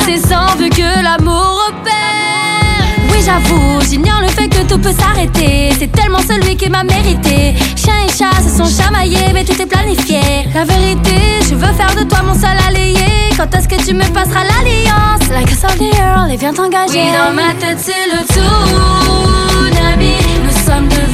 C'est 0.07 0.20
sans 0.25 0.55
vue 0.57 0.70
que 0.70 1.03
l'amour 1.03 1.68
opère. 1.68 2.87
Oui, 3.11 3.18
j'avoue, 3.25 3.81
j'ignore 3.81 4.20
le 4.20 4.29
fait 4.29 4.47
que 4.49 4.62
tout 4.68 4.79
peut 4.79 4.95
s'arrêter. 4.97 5.72
C'est 5.77 5.91
tellement 5.91 6.20
celui 6.20 6.55
qui 6.55 6.70
m'a 6.70 6.85
mérité. 6.85 7.55
Chien 7.75 7.95
et 8.07 8.12
chat 8.12 8.41
se 8.41 8.57
sont 8.57 8.83
chamaillés, 8.83 9.33
mais 9.33 9.43
tout 9.43 9.61
est 9.61 9.66
planifié. 9.66 10.20
La 10.55 10.64
vérité, 10.64 11.41
je 11.51 11.57
veux 11.57 11.72
faire 11.72 11.93
de 11.97 12.05
toi 12.05 12.22
mon 12.25 12.35
seul 12.35 12.57
allié. 12.68 13.33
Quand 13.37 13.53
est-ce 13.53 13.66
que 13.66 13.85
tu 13.85 13.95
me 13.95 14.05
passeras 14.12 14.45
l'alliance? 14.45 15.29
Like 15.33 15.51
a 15.51 15.57
soldier, 15.57 16.33
et 16.33 16.37
viens 16.37 16.55
t'engager. 16.55 17.03
Oui, 17.03 17.11
dans 17.11 17.35
ma 17.35 17.53
tête, 17.55 17.81
c'est 17.81 18.07
le 18.12 18.22
tsunami. 18.33 20.14
Nous 20.45 20.57
sommes 20.64 20.87
devenus 20.87 21.13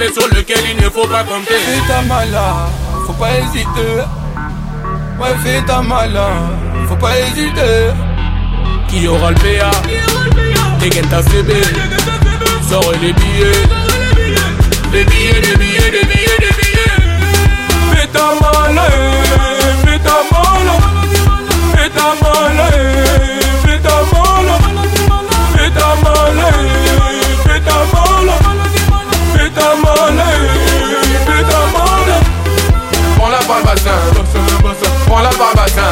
bébé 0.00 0.12
sur 0.12 0.26
lequel 0.28 0.58
il 0.70 0.76
ne 0.82 0.90
faut 0.90 1.06
pas 1.06 1.24
compter. 1.24 1.54
Fais 1.54 1.92
ta 1.92 2.02
mala, 2.02 2.68
faut 3.06 3.12
pas 3.12 3.30
hésiter. 3.38 3.96
Ouais, 5.18 5.34
fais 5.44 5.62
ta 5.62 5.82
mala, 5.82 6.28
faut 6.88 6.96
pas 6.96 7.18
hésiter. 7.18 7.92
Qui 8.88 9.06
aura 9.06 9.30
le 9.30 9.36
PA 9.36 9.70
Dégaine 10.80 11.06
ta 11.06 11.22
CB 11.22 11.52
Sors 12.68 12.90
les 13.00 13.12
billets 13.12 13.62
Les 14.92 15.04
billets, 15.04 15.40
les 15.42 15.56
billets, 15.56 15.90
les 15.92 16.04
billets, 16.10 16.38
les 16.40 16.52
billets 16.58 16.96
Fais 17.92 18.06
ta 18.08 18.34
mala, 18.40 18.86
fais 19.84 19.98
ta 20.00 20.16
mala. 20.32 20.76
Fais 21.72 21.90
ta 21.90 22.08
mala, 22.20 22.68
fais 23.64 23.78
ta 23.78 23.96
mala. 24.12 24.58
Fais 25.54 25.70
ta 25.70 25.88
mala, 26.02 26.50
fais 27.44 27.60
ta 27.60 27.76
mala. 27.92 28.59
Fais 29.52 29.60
ta 29.60 29.74
mala, 29.76 30.24
eh, 30.32 31.26
fais 31.26 31.42
ta 31.42 31.58
mala. 31.72 32.20
Prends 33.16 33.28
la 33.28 33.38
par 33.38 33.58
le 33.58 33.64
bassin, 33.64 33.90
prends 35.06 35.20
la 35.20 35.28
par 35.30 35.50
le 35.50 35.56
bassin. 35.56 35.82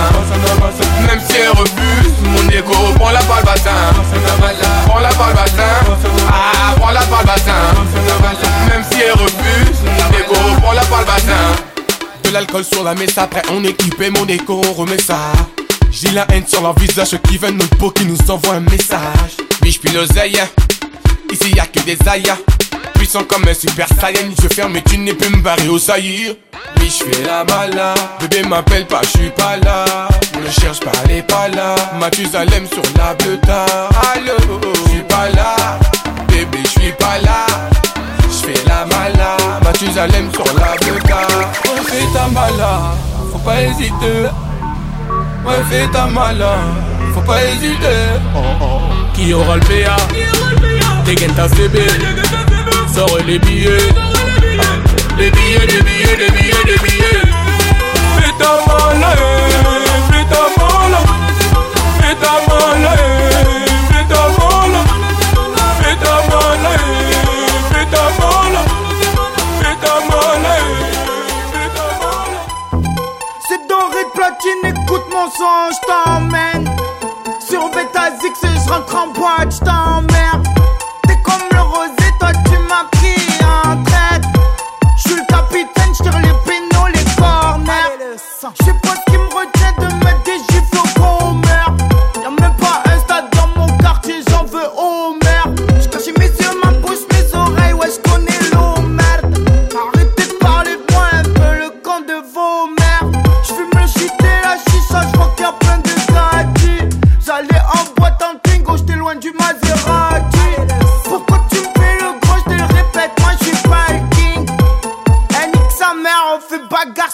Même 1.06 1.20
si 1.28 1.36
elle 1.36 1.50
refuse, 1.50 2.12
mon 2.24 2.48
égo, 2.50 2.72
prends 2.96 3.10
la 3.10 3.20
par 3.20 3.38
le 3.38 3.44
bassin. 3.44 3.70
Prends 4.86 5.00
la 5.00 5.08
par 5.08 5.28
le 5.28 5.34
bassin, 5.34 5.62
ah, 6.28 6.74
prends 6.78 6.90
la 6.90 7.00
par 7.00 7.20
le 7.20 7.26
bassin. 7.26 7.52
Même 8.68 8.84
si 8.90 9.00
elle 9.00 9.12
refuse, 9.12 9.80
mon 9.82 10.18
égo, 10.18 10.60
prends 10.62 10.72
la 10.72 10.84
par 10.84 11.00
le 11.00 11.06
bassin. 11.06 11.56
De 12.24 12.30
l'alcool 12.30 12.64
sur 12.64 12.84
la 12.84 12.94
messe, 12.94 13.18
après 13.18 13.42
on 13.50 13.64
équipait 13.64 14.10
mon 14.10 14.26
écho, 14.26 14.60
on 14.68 14.72
remet 14.72 14.98
ça. 14.98 15.18
J'ai 15.90 16.10
la 16.10 16.26
haine 16.32 16.46
sur 16.46 16.62
leur 16.62 16.78
visage, 16.78 17.08
ceux 17.08 17.18
qui 17.18 17.38
veulent 17.38 17.54
notre 17.54 17.76
peau 17.76 17.90
qui 17.90 18.04
nous 18.04 18.18
envoient 18.30 18.54
un 18.54 18.60
message. 18.60 19.36
Biche 19.62 19.80
puis 19.80 19.92
l'oseille, 19.92 20.38
ici 21.32 21.50
y'a 21.56 21.66
que 21.66 21.80
des 21.80 21.98
aïas. 22.06 22.36
Puissant 22.98 23.22
comme 23.24 23.46
un 23.48 23.54
super 23.54 23.86
saiyan, 23.88 24.30
je 24.42 24.48
ferme 24.48 24.74
et 24.76 24.82
tu 24.82 24.98
n'es 24.98 25.14
plus 25.14 25.30
me 25.30 25.40
barrer 25.40 25.68
au 25.68 25.78
saillir. 25.78 26.34
Oui, 26.80 26.90
je 26.90 27.04
fais 27.04 27.22
la 27.24 27.44
mala. 27.44 27.94
Bébé 28.20 28.42
m'appelle 28.48 28.86
pas, 28.86 29.00
je 29.04 29.20
suis 29.20 29.30
pas 29.30 29.56
là. 29.64 29.84
Ne 30.34 30.50
cherche 30.50 30.80
pas, 30.80 30.90
est 31.08 31.22
pas 31.22 31.48
là. 31.48 31.76
Mathusalem 31.98 32.66
sur 32.66 32.82
la 32.96 33.14
bleuta. 33.14 33.64
Allô, 34.12 34.60
je 34.84 34.90
suis 34.90 35.02
pas 35.02 35.28
là. 35.30 35.78
Bébé, 36.26 36.58
je 36.64 36.80
suis 36.80 36.92
pas 36.92 37.18
là. 37.22 37.46
Je 38.24 38.46
fais 38.46 38.64
la 38.66 38.84
mala. 38.84 39.36
Mathusalem 39.62 40.32
sur 40.32 40.44
la 40.56 40.74
bleuta. 40.80 41.26
Ouais, 41.64 41.80
fais 41.86 42.12
ta 42.12 42.26
mala. 42.26 42.96
Faut 43.32 43.38
pas 43.38 43.62
hésiter. 43.62 44.28
Ouais, 45.46 45.54
fais 45.70 45.86
ta 45.92 46.06
mala. 46.06 46.56
Faut 47.14 47.20
pas 47.22 47.44
hésiter. 47.44 48.18
Qui 49.14 49.32
aura 49.32 49.56
le 49.56 49.60
PA 49.62 49.96
Dégaine 51.04 51.32
ta 51.34 51.48
CB 51.48 51.78
Les 52.98 53.38
billets 53.38 53.70
Les 55.18 55.30
billets, 55.30 55.66
les 55.66 55.82
billets, 55.82 56.16
les 56.18 56.30
billets, 56.30 56.64
les 56.66 56.78
billets 56.78 57.22
Fais 58.16 58.32
ta 58.40 58.50
mala, 58.66 59.10
eh, 59.14 59.52
fais 60.10 60.24
ta 60.24 60.42
mala. 60.58 61.00
Fais 62.00 62.16
ta 62.16 62.34
mala, 62.48 62.92
eh, 62.96 63.04
fais 63.92 64.06
ta 64.08 64.22
mala. 64.36 64.80
Fais 65.78 65.96
ta 66.02 66.14
mala, 66.28 66.70
eh, 66.74 66.80
fais 67.70 67.86
ta 67.86 68.04
mala. 68.18 68.62
Fais 69.60 69.76
ta 69.80 69.94
mala, 70.10 70.52
eh, 70.58 70.72
fais 71.52 71.70
ta 71.76 71.86
mala. 72.00 72.40
C'est 73.46 73.62
doré 73.68 74.02
platine, 74.12 74.64
écoute 74.64 75.06
mon 75.12 75.28
son, 75.30 75.70
je 75.70 75.80
t'emmène. 75.86 76.66
Sur 77.48 77.70
Beta 77.70 78.10
Zix, 78.20 78.40
je 78.42 78.68
rentre 78.68 78.96
en 78.96 79.06
boîte, 79.12 79.52
je 79.52 79.60
t'emmerde. 79.64 80.57
Traite. 88.54 88.78
Je 88.82 88.87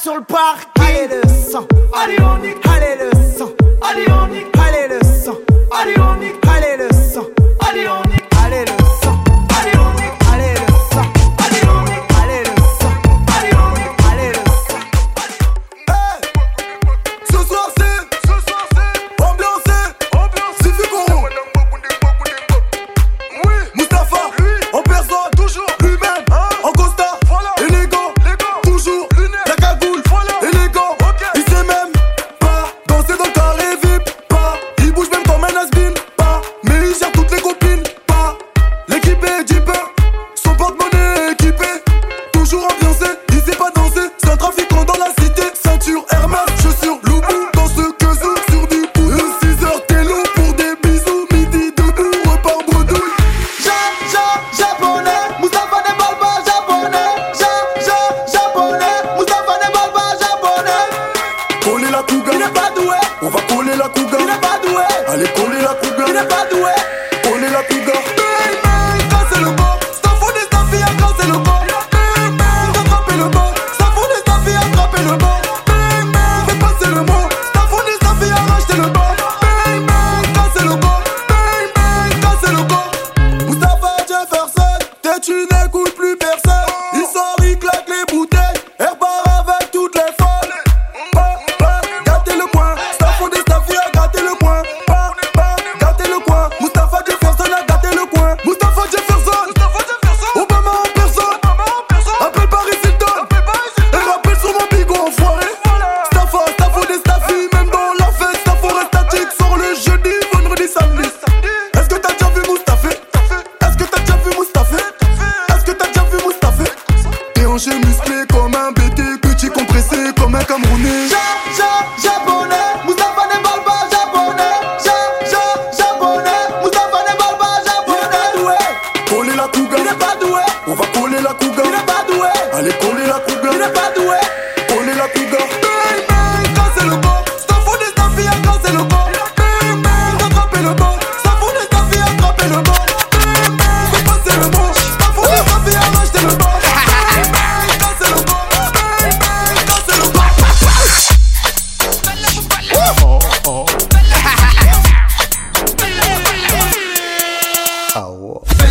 sur 0.05 0.17
le 0.17 0.23
parc. 0.23 0.69
Allez 0.81 1.09
le 1.09 1.27
sang, 1.29 1.67
allez 1.95 2.19
on 2.21 2.37
nique. 2.43 2.59
Allez 2.69 2.97
le 3.01 3.11
sang, 3.39 3.51
allez 3.81 4.05
on 4.11 4.27
nique. 4.29 4.55
Allez 4.59 4.89
le 4.89 5.03
sang, 5.03 5.39
allez 5.73 5.99
on 5.99 6.17
nique. 6.21 6.37
Allez 6.47 6.77
le 6.77 6.93
sang, 6.93 7.27
allez 7.67 7.89
on 7.89 8.04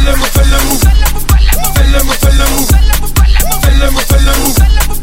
fais 0.03 0.11
le 0.11 0.17
move, 0.17 0.29
fais 0.29 0.43
le 0.43 0.57
move, 0.65 0.81
fais 1.75 1.83
le 1.85 2.03
move, 2.03 2.17
fais 2.17 2.31
le 2.31 2.45
move, 2.49 2.67
fais 2.67 3.71
le 3.71 3.91
move, 3.91 4.05
fais 4.05 4.19
le 4.19 4.25
move, 4.31 4.53
fais 4.53 4.63
le 4.63 4.87
move. 4.89 5.02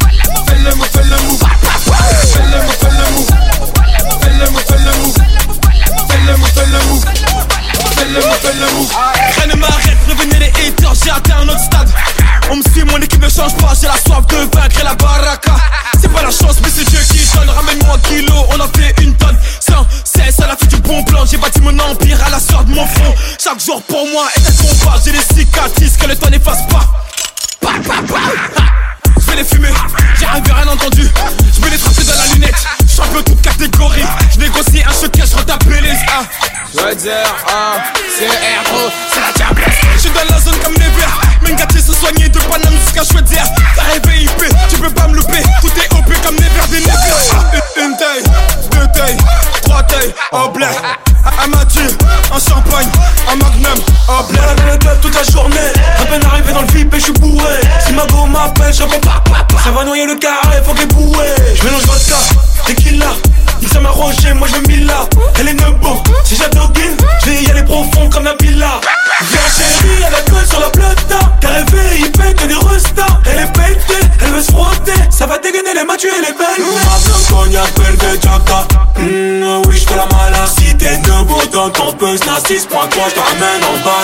6.3, 82.39 83.09
je 83.09 83.14
t'amène 83.14 83.64
en 83.64 83.85
bas. 83.85 83.99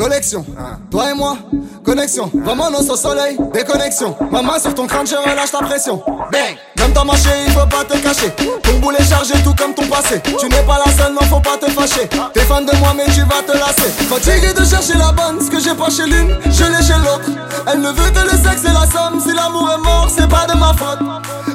Sais 0.00 0.08
pas 0.08 0.22
ce 0.22 2.20
qui 2.20 2.20
Vraiment 2.40 2.70
non 2.70 2.78
au 2.78 2.96
soleil, 2.96 3.36
déconnexion. 3.52 4.16
Maman 4.30 4.58
sur 4.58 4.74
ton 4.74 4.86
crâne, 4.86 5.06
je 5.06 5.14
relâche 5.16 5.50
ta 5.50 5.58
pression. 5.58 6.02
Bang! 6.32 6.56
Même 6.78 6.92
ta 6.92 7.04
marché, 7.04 7.28
il 7.46 7.52
faut 7.52 7.66
pas 7.66 7.84
te 7.84 7.98
cacher. 7.98 8.30
Ton 8.62 8.78
boulet 8.80 9.02
chargé, 9.04 9.34
tout 9.44 9.54
comme 9.54 9.74
ton 9.74 9.86
passé. 9.86 10.20
Tu 10.22 10.46
n'es 10.46 10.62
pas 10.62 10.78
la 10.84 10.92
seule, 10.92 11.12
non, 11.12 11.20
faut 11.28 11.40
pas 11.40 11.56
te 11.58 11.70
fâcher. 11.70 12.08
T'es 12.32 12.40
fan 12.40 12.64
de 12.64 12.74
moi, 12.76 12.94
mais 12.96 13.04
tu 13.12 13.20
vas 13.22 13.42
te 13.46 13.52
lasser. 13.52 13.90
Fatigué 14.08 14.52
de 14.52 14.64
chercher 14.64 14.98
la 14.98 15.12
bonne, 15.12 15.44
ce 15.44 15.50
que 15.50 15.60
j'ai 15.60 15.74
pas 15.74 15.90
chez 15.90 16.06
l'une, 16.06 16.36
je 16.44 16.64
l'ai 16.64 16.82
chez 16.82 16.98
l'autre. 16.98 17.28
Elle 17.66 17.80
ne 17.80 17.88
veut 17.88 18.10
que 18.10 18.20
le 18.20 18.30
sexe 18.30 18.64
et 18.64 18.72
la 18.72 18.86
somme. 18.90 19.20
Si 19.20 19.34
l'amour 19.34 19.70
est 19.76 19.82
mort, 19.82 20.08
c'est 20.14 20.28
pas 20.28 20.46
de 20.46 20.58
ma 20.58 20.72
faute. 20.74 21.00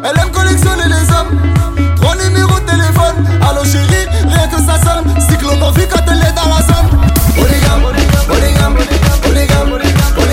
Elle 0.03 0.19
aime 0.19 0.31
collectionner 0.31 0.85
les 0.85 1.09
hommes. 1.13 1.39
Trois 1.95 2.15
numéros 2.15 2.59
de 2.59 2.65
téléphone. 2.65 3.25
Allo 3.41 3.63
chérie, 3.63 4.07
rien 4.27 4.47
que 4.47 4.57
ça 4.57 4.77
sonne. 4.83 5.05
Cyclone 5.29 5.61
en 5.63 5.71
vie 5.71 5.87
quand 5.89 6.03
elle 6.07 6.19
est 6.19 6.33
dans 6.33 6.49
la 6.49 6.61
zone. 6.61 7.14
origami, 7.41 7.85
origami, 7.85 8.81
origami, 9.29 9.73
origami. 9.73 10.24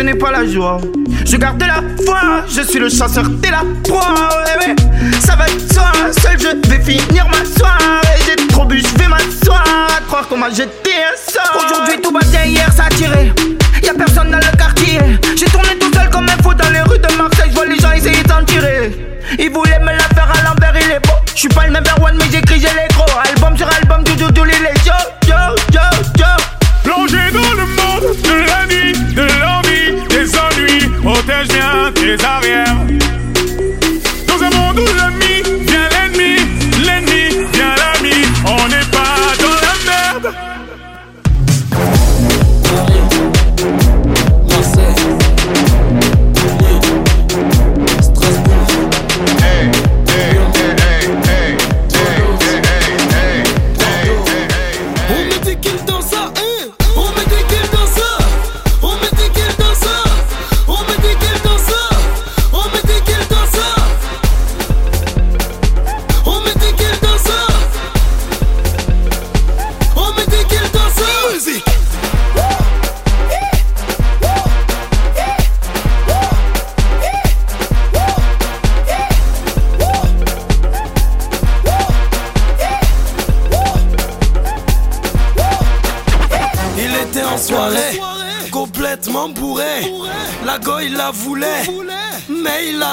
ce 0.00 0.04
n'est 0.04 0.14
pas 0.14 0.30
la 0.30 0.46
joie. 0.46 0.78
Je 1.26 1.36
garde 1.36 1.62
la 1.62 1.82
foi, 2.06 2.20
je 2.48 2.62
suis 2.62 2.78
le 2.78 2.88
chasseur, 2.88 3.24
t'es 3.42 3.50
la 3.50 3.60
proie. 3.86 4.30
Ça 5.20 5.36
va 5.36 5.44
de 5.44 5.72
soi, 5.74 5.92
seul 6.22 6.38
je 6.38 6.70
vais 6.70 6.80
finir 6.82 7.26
ma 7.28 7.44
soirée. 7.44 8.16
J'ai 8.24 8.46
trop 8.46 8.64
bu, 8.64 8.80
je 8.80 8.98
vais 8.98 9.08
m'asseoir. 9.08 9.62
À 9.98 10.00
croire 10.06 10.26
qu'on 10.26 10.38
m'a 10.38 10.48
jeté 10.48 10.92
un 11.04 11.30
sort. 11.30 11.66
Aujourd'hui 11.66 12.00
tout 12.02 12.12
battait, 12.12 12.48
hier 12.48 12.72
ça 12.74 12.84
tirait. 12.96 13.30
Y'a 13.82 13.92
personne 13.92 14.30
dans 14.30 14.38
le 14.38 14.56
quartier. 14.56 15.00
J'ai 15.36 15.44
tourné 15.44 15.76
tout 15.78 15.92
seul 15.92 16.08
comme 16.08 16.24
un 16.24 16.42
fou 16.42 16.54
dans 16.54 16.70
les 16.70 16.80
rues 16.80 16.98
de 16.98 17.16
Marseille. 17.18 17.50
Je 17.50 17.54
vois 17.54 17.66
les 17.66 17.78
gens 17.78 17.92
essayer 17.92 18.22
d'en 18.22 18.42
tirer. 18.42 18.92
Ils 19.38 19.50
voulaient 19.50 19.80
me 19.80 19.92
la 19.92 20.08
faire 20.14 20.32
à 20.32 20.48
l'envers, 20.48 20.72
il 20.82 20.92
est 20.92 21.00
beau. 21.00 21.12
Je 21.34 21.40
suis 21.40 21.48
pas 21.48 21.66
le 21.66 21.74
number 21.74 21.94
one, 22.02 22.16
mais 22.16 22.24
j'écris, 22.32 22.58
j'ai 22.58 22.68
les 22.68 22.88
gros. 22.94 23.04
Album 23.34 23.54
sur 23.54 23.68
album, 23.68 24.02
du 24.04 24.16
tout, 24.16 24.32
tous 24.32 24.44
les 24.44 24.54
yo, 24.54 24.94
yo, 25.28 25.36
yo. 25.74 25.89
Porque 32.10 32.24
sabemos 32.24 32.99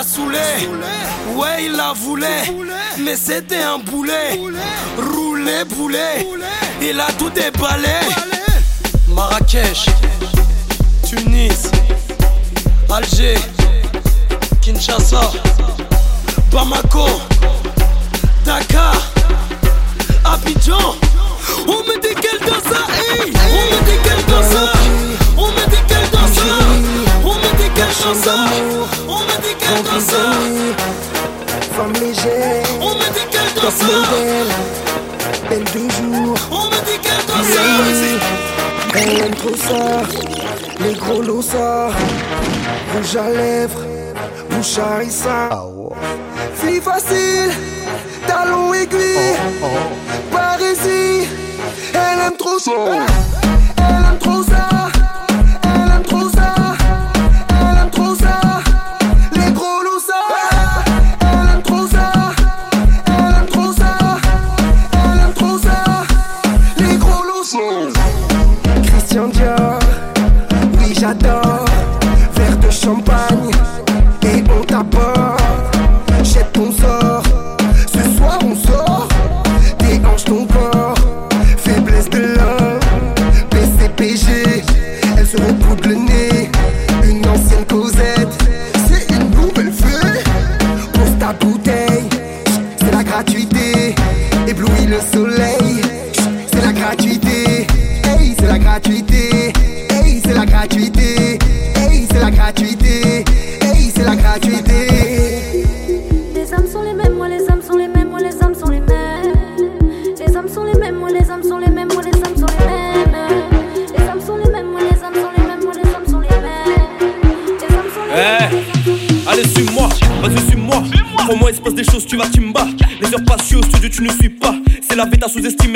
saoulé. 0.08 0.40
Ouais, 1.36 1.66
il 1.66 1.74
la 1.76 1.94
voulait, 1.94 2.44
mais 3.00 3.16
c'était 3.16 3.62
un 3.62 3.78
boulet. 3.80 4.40
Roulé, 4.98 5.64
boulet, 5.66 6.28
il 6.82 7.00
a 7.00 7.08
tout 7.18 7.30
déballé. 7.30 8.00
Marrakech, 9.10 9.88
Tunis, 11.08 11.70
Alger, 12.90 13.36
Kinshasa, 14.62 15.32
Bamako, 16.52 17.08
Dakar, 18.46 18.96
Abidjan. 20.24 20.96
On 21.68 21.84
me 21.84 22.00
dit 22.02 22.16
qu'elle 22.22 22.40
danse 22.48 22.64
ça, 22.64 22.86
On 23.50 23.64
me 23.72 23.80
dit 23.86 23.98
qu'elle 24.04 24.26
danse 24.26 24.56
On 25.38 25.48
me 25.48 25.70
dit 25.70 25.84
qu'elle 25.88 26.08
ça 26.14 26.58
On 27.24 27.34
me 27.36 27.58
dit 27.58 27.70
qu'elle 27.76 28.67
ça 33.88 33.94
modèle, 33.94 34.48
belle 35.50 35.64
de 35.64 35.90
jour. 35.90 36.36
On 36.52 36.66
me 36.66 36.86
dit 36.86 37.00
qu'elle 37.02 37.26
danse 37.28 37.48
ça 37.54 39.00
Elle 39.00 39.20
aime 39.20 39.36
trop 39.36 39.56
ça, 39.56 40.02
les 40.84 40.94
gros 40.94 41.22
losa, 41.22 41.90
rouge 42.94 43.16
à 43.16 43.30
lèvres, 43.30 43.86
bouche 44.50 44.78
harissa. 44.78 45.50
Fille 46.56 46.82
facile, 46.82 47.52
talon 48.28 48.74
aiguille, 48.74 49.38
Parisie, 50.32 51.28
elle 51.94 52.28
aime 52.28 52.38
trop 52.38 52.60
ça. 52.60 52.72
Elle 52.72 53.37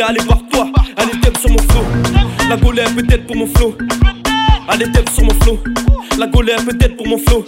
allez 0.02 0.24
voir 0.26 0.40
toi 0.52 0.68
Allez 0.98 1.20
t'aimes 1.22 1.36
sur 1.40 1.50
mon 1.50 1.58
flow 1.58 1.84
La 2.50 2.58
golée 2.58 2.84
peut-être 2.96 3.26
pour 3.28 3.36
mon 3.36 3.48
flow 3.48 3.76
Allez 4.68 4.92
t'aimes 4.92 5.08
sur 5.14 5.24
mon 5.24 5.34
flow 5.42 5.60
La 6.18 6.28
golée 6.28 6.56
peut-être 6.66 6.98
pour 6.98 7.08
mon 7.08 7.18
flow 7.18 7.46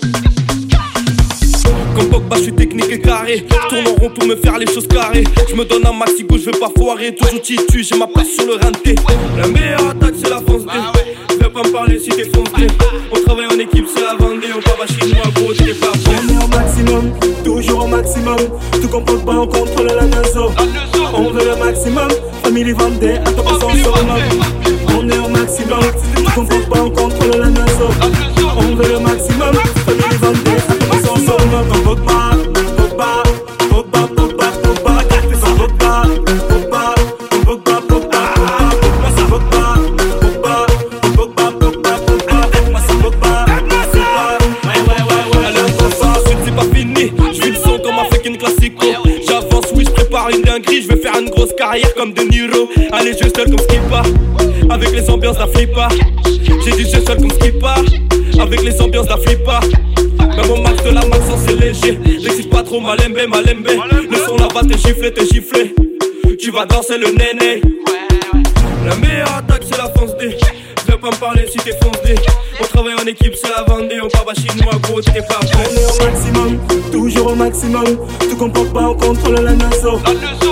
comme 1.96 2.10
Pogba, 2.10 2.38
je 2.38 2.44
suis 2.44 2.54
technique 2.54 2.92
et 2.92 3.00
carré. 3.00 3.46
Tourne 3.70 3.88
en 3.88 3.94
rond 3.94 4.10
pour 4.10 4.28
me 4.28 4.36
faire 4.36 4.58
les 4.58 4.66
choses 4.66 4.88
carrées. 4.88 5.24
Je 5.48 5.56
me 5.56 5.64
donne 5.64 5.86
un 5.86 5.94
maxi 5.94 6.26
je 6.44 6.52
veux 6.52 6.60
pas 6.60 6.70
foirer. 6.76 7.16
Toujours 7.16 7.42
titu, 7.42 7.84
j'ai 7.84 7.98
ma 7.98 8.08
place 8.08 8.30
sur 8.36 8.46
le 8.46 8.56
rinté. 8.56 8.96
La 9.38 9.48
meilleure 9.48 9.90
attaque, 9.90 10.16
c'est 10.22 10.30
la 10.30 10.42
France 10.42 10.66
D. 10.66 11.38
Fais 11.40 11.50
pas 11.50 11.64
me 11.64 11.72
parler 11.72 12.00
si 12.00 12.10
t'es 12.10 12.26
foncé. 12.26 12.68
On 13.12 13.22
travaille 13.24 13.46
en 13.46 13.60
équipe, 13.60 13.86
c'est 13.94 14.02
la 14.02 14.16
Vendée. 14.16 14.48
On 14.54 14.84
à 14.84 14.88
chinois, 14.88 15.24
gros, 15.36 15.54
t'es 15.54 15.74
pas 15.74 15.92
bon. 16.04 16.44
Au 16.44 16.48
maximum, 16.48 17.14
toujours 17.44 17.86
au 17.86 17.88
maximum. 17.88 18.38
Tout 18.82 18.88
comme 18.90 19.06
Pogba, 19.06 19.34
on 19.34 19.48
contrôle 19.48 19.88
la 19.88 20.06
naso. 20.06 20.52
On 21.16 21.30
veut 21.30 21.46
le 21.46 21.56
maximum, 21.64 22.10
On 22.56 22.60
est 25.10 25.18
au 25.18 25.28
maximum, 25.28 25.82
flipper. 55.74 56.62
J'ai 56.66 56.72
dit 56.72 56.84
je 56.84 57.00
seul 57.00 57.18
comme 57.18 57.32
Skipper. 57.32 58.40
Avec 58.40 58.64
les 58.64 58.82
ambiances 58.82 59.08
d'un 59.08 59.18
flipper. 59.18 59.60
Même 60.20 60.52
au 60.52 60.62
max 60.62 60.84
de 60.84 60.90
la 60.90 61.06
max, 61.06 61.22
c'est 61.46 61.56
léger. 61.56 61.98
N'excite 61.98 62.50
pas 62.50 62.64
trop, 62.64 62.80
malembe, 62.80 63.18
malembe. 63.30 63.68
Le 64.10 64.18
son 64.18 64.36
là-bas, 64.38 64.62
t'es 64.68 64.78
giflé, 64.78 65.14
t'es 65.14 65.26
giflé. 65.26 65.74
Tu 66.40 66.52
vas 66.52 66.66
danser 66.66 66.98
le 66.98 67.08
néné. 67.08 67.62
La 68.86 68.96
meilleure 68.96 69.36
attaque, 69.38 69.64
c'est 69.70 69.78
la 69.78 69.90
France 69.96 70.16
D. 70.20 70.36
Viens 70.88 70.98
pas 70.98 71.10
me 71.10 71.16
parler 71.16 71.46
si 71.50 71.58
t'es 71.58 71.78
foncé. 71.82 72.16
On 72.60 72.64
travaille 72.66 72.96
en 73.02 73.06
équipe, 73.06 73.34
c'est 73.36 73.50
la 73.50 73.64
Vendée. 73.64 74.00
On 74.04 74.10
part 74.10 74.26
à 74.28 74.34
chinois, 74.34 74.74
gros, 74.82 75.02
t'es 75.02 75.22
pas 75.22 75.40
On 75.42 75.76
est 75.76 75.86
au 75.86 76.06
maximum, 76.06 76.60
toujours 76.92 77.32
au 77.32 77.36
maximum. 77.36 77.86
Tout 78.20 78.36
comme 78.38 78.52
Pogba, 78.52 78.90
on 78.90 78.96
contrôle 78.96 79.36
la 79.36 79.54
naso. 79.54 80.00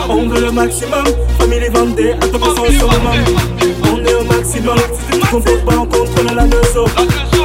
On 0.10 0.28
veut 0.28 0.42
le 0.42 0.52
maximum, 0.52 1.06
famille 1.40 1.70
Vendée, 1.74 2.12
à 2.12 2.28
ton 2.28 2.56
sur 2.56 2.90
le 2.90 3.71
on 4.60 5.86
contrôle 5.86 6.36
la. 6.36 6.44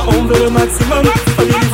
On 0.09 0.25
veut 0.25 0.45
le 0.45 0.51
maximum, 0.51 1.05
famille 1.37 1.67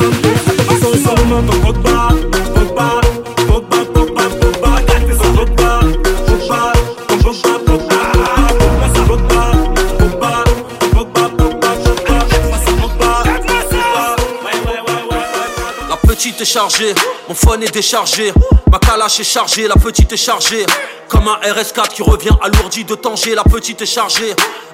petite 16.23 16.39
est 16.39 16.45
chargée, 16.45 16.95
mon 17.27 17.35
phone 17.35 17.63
est 17.63 17.73
déchargé. 17.73 18.31
Ma 18.71 18.79
calache 18.79 19.19
est 19.19 19.25
chargée, 19.25 19.67
la 19.67 19.75
petite 19.75 20.13
est 20.13 20.17
chargée. 20.17 20.65
Comme 21.09 21.27
un 21.27 21.35
RS4 21.41 21.89
qui 21.89 22.01
revient 22.01 22.31
alourdi 22.41 22.85
de 22.85 22.95
Tanger, 22.95 23.35
la 23.35 23.43
petite 23.43 23.81
est 23.81 23.85
chargée. 23.85 24.33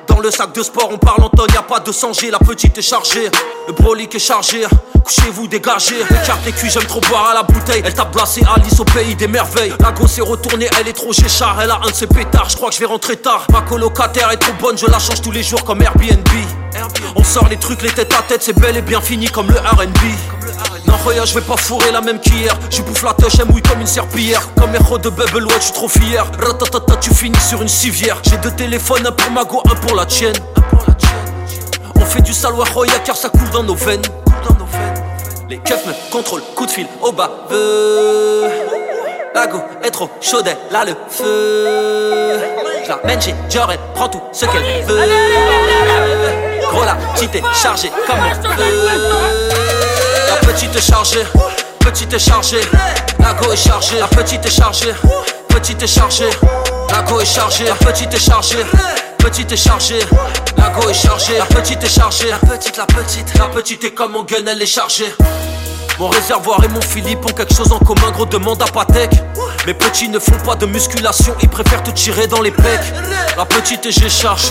Dans 0.10 0.20
le 0.20 0.32
sac 0.32 0.53
de 0.53 0.64
sport, 0.64 0.89
on 0.91 0.97
parle 0.97 1.24
en 1.24 1.30
tonnes, 1.30 1.51
y 1.53 1.57
a 1.57 1.62
pas 1.62 1.80
de 1.80 1.91
100G, 1.91 2.32
la 2.32 2.39
petite 2.39 2.76
est 2.78 2.82
chargée. 2.82 3.30
Le 3.68 3.74
brolic 3.74 4.16
est 4.16 4.20
chargé, 4.20 4.66
couchez-vous, 5.05 5.47
dégagez. 5.47 6.01
Écarte 6.01 6.43
les 6.45 6.51
cuits, 6.51 6.70
j'aime 6.72 6.86
trop 6.86 6.99
boire 7.01 7.30
à 7.30 7.34
la 7.36 7.43
bouteille. 7.43 7.84
Elle 7.86 7.93
tape 7.93 8.12
placé 8.12 8.41
Alice 8.55 8.80
au 8.80 8.86
pays 8.86 9.16
des 9.16 9.28
merveilles. 9.28 9.74
La 9.80 9.91
grosse 9.91 10.18
est 10.18 10.22
retournée, 10.22 10.68
elle 10.80 10.88
est 10.88 10.93
trop 10.93 11.14
géchard, 11.14 11.62
elle 11.62 11.70
a 11.70 11.80
un 11.84 11.89
de 11.89 11.93
ses 11.93 12.07
pétards. 12.07 12.49
Je 12.49 12.57
crois 12.57 12.70
que 12.70 12.76
je 12.76 12.80
vais 12.80 12.88
rentrer 12.88 13.18
tard. 13.18 13.45
Ma 13.51 13.62
colocataire 13.62 14.32
est 14.32 14.38
trop 14.38 14.53
bonne, 14.60 14.78
je 14.78 14.88
la 14.88 14.97
change 14.97 15.22
tous 15.22 15.32
les 15.32 15.43
jours 15.43 15.64
comme 15.64 15.82
Airbnb. 15.82 16.28
On 17.16 17.24
sort 17.24 17.47
les 17.47 17.57
trucs, 17.57 17.84
les 17.84 17.91
têtes 17.91 18.14
à 18.14 18.24
tête, 18.24 18.41
c'est 18.41 18.60
bel 18.60 18.78
et 18.78 18.82
bien 18.82 19.01
fini 19.01 19.28
comme 19.28 19.47
le 19.47 19.60
RB. 19.60 19.97
Non, 20.90 20.96
regarde, 21.06 21.28
je 21.28 21.36
vais 21.36 21.42
pas 21.42 21.56
fourrer 21.56 21.92
la 21.92 22.02
même 22.02 22.20
qu'hier. 22.20 22.58
Je 22.72 22.82
bouffe 22.82 23.04
la 23.04 23.14
touche, 23.14 23.34
elle 23.40 23.46
mouille 23.46 23.62
comme 23.62 23.80
une 23.80 23.88
serpillière. 23.88 24.42
Comme 24.56 24.74
héros 24.74 24.98
de 24.98 25.10
Bubble 25.10 25.44
Watch, 25.46 25.60
je 25.60 25.64
suis 25.66 25.74
trop 25.74 25.88
fier. 25.88 26.26
Ratatata, 26.40 26.96
tu 26.96 27.14
finis 27.14 27.40
sur 27.40 27.62
une 27.62 27.68
civière. 27.68 28.18
J'ai 28.28 28.38
deux 28.38 28.52
téléphones, 28.52 29.06
un 29.06 29.12
pour 29.12 29.32
ma 29.32 29.44
go, 29.44 29.62
un 29.70 29.76
pour 29.76 29.96
la 29.96 30.06
tienne. 30.08 30.34
On 31.96 32.06
fait 32.06 32.22
du 32.22 32.34
sale 32.34 32.54
Roya 32.54 32.98
car 33.06 33.16
ça 33.16 33.30
coule 33.30 33.50
dans 33.54 33.64
nos 33.64 33.76
veines. 33.76 34.02
Les 35.48 35.58
keufs 35.60 35.86
me 35.86 36.12
contrôlent, 36.12 36.44
coup 36.56 36.66
de 36.66 36.72
fil 36.72 36.88
au 37.02 37.12
bas. 37.12 37.30
La 39.36 39.48
go 39.48 39.62
est 39.84 39.92
trop 39.92 40.10
chaude, 40.22 40.48
a 40.48 40.86
le 40.86 40.96
feu. 41.10 42.40
Je 42.84 42.90
la 42.90 43.00
mène 43.06 43.22
chez 43.22 43.36
Dior, 43.48 43.72
elle 43.72 43.80
tout 44.12 44.22
ce 44.32 44.46
qu'elle 44.46 44.86
veut. 44.86 45.02
Gros 46.72 46.84
la 46.84 46.96
petite 47.14 47.36
est 47.36 47.44
chargée 47.54 47.92
comme 48.08 48.20
un 48.20 48.36
feu. 48.36 49.59
Petite 50.54 50.76
est 50.76 50.82
chargée, 50.82 51.24
petite 51.80 52.12
est 52.12 52.20
chargée, 52.20 52.62
la 53.20 53.34
go 53.36 53.52
est 53.52 53.56
chargée, 53.56 54.00
la 54.00 54.08
petite 54.08 54.43
est 54.43 54.50
chargée, 54.50 54.93
petite 55.47 55.84
est 55.84 55.88
chargée, 55.88 56.30
la 56.89 57.02
go 57.04 57.20
est 57.22 57.26
chargée, 57.26 57.66
la 57.66 57.76
petite 57.76 58.14
est 58.16 58.20
chargée. 58.20 58.66
Petite 59.30 59.52
est 59.52 59.58
chargée, 59.58 60.00
la 60.58 60.70
go 60.70 60.90
est 60.90 60.94
chargée, 60.94 61.38
la 61.38 61.46
petite 61.46 61.84
est 61.84 61.88
chargée, 61.88 62.32
la 62.32 62.40
petite, 62.40 62.78
la 62.78 62.88
petite, 62.88 63.38
la 63.38 63.46
petite 63.46 63.84
est 63.84 63.92
comme 63.92 64.14
mon 64.14 64.24
gun, 64.24 64.38
elle 64.48 64.60
est 64.60 64.66
chargée. 64.66 65.14
Mon 66.00 66.08
réservoir 66.08 66.64
et 66.64 66.68
mon 66.68 66.82
Philippe 66.82 67.24
ont 67.24 67.34
quelque 67.34 67.54
chose 67.54 67.72
en 67.72 67.78
commun, 67.78 68.10
gros 68.12 68.26
demande 68.26 68.60
à 68.60 68.66
Patek. 68.66 69.12
Mes 69.68 69.76
petits 69.76 70.10
ne 70.10 70.18
font 70.18 70.40
pas 70.44 70.56
de 70.56 70.66
musculation, 70.66 71.36
ils 71.44 71.50
préfèrent 71.50 71.84
te 71.84 71.92
tirer 71.92 72.26
dans 72.26 72.42
les 72.42 72.50
pecs. 72.50 72.92
La 73.38 73.46
petite 73.46 73.86
et 73.86 73.92
j'écharge, 73.92 74.50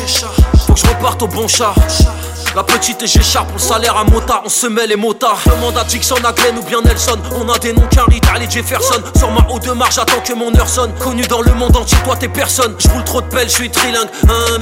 faut 0.65 0.75
que 0.75 0.79
je 0.79 0.87
reparte 0.87 1.23
au 1.23 1.27
bon 1.27 1.49
char. 1.49 1.75
La 2.55 2.63
petite 2.63 3.03
et 3.03 3.07
j'écharpe 3.07 3.53
le 3.53 3.59
salaire 3.59 3.97
à 3.97 4.05
motard, 4.05 4.43
on 4.45 4.49
se 4.49 4.67
met 4.69 4.87
les 4.87 4.97
motards. 4.97 5.39
Demande 5.45 5.77
à 5.77 5.85
Dixon, 5.85 6.17
à 6.25 6.33
Glenn 6.33 6.57
ou 6.57 6.63
bien 6.63 6.81
Nelson. 6.81 7.19
On 7.37 7.49
a 7.49 7.59
des 7.59 7.73
noms 7.73 7.87
qu'un 7.89 8.05
Ali 8.35 8.51
Jefferson. 8.51 9.03
Sur 9.17 9.31
ma 9.31 9.47
haut 9.51 9.59
de 9.59 9.71
marge, 9.73 9.97
j'attends 9.97 10.21
que 10.21 10.33
mon 10.33 10.55
heure 10.57 10.69
sonne. 10.69 10.93
Connu 10.99 11.23
dans 11.23 11.43
le 11.43 11.53
monde 11.55 11.77
entier, 11.77 11.99
toi 12.05 12.17
t'es 12.17 12.29
personne. 12.29 12.75
Je 12.79 12.89
roule 12.89 13.05
trop 13.05 13.21
de 13.21 13.27
pelle, 13.27 13.49
je 13.49 13.55
suis 13.55 13.71
trilingue. 13.71 14.09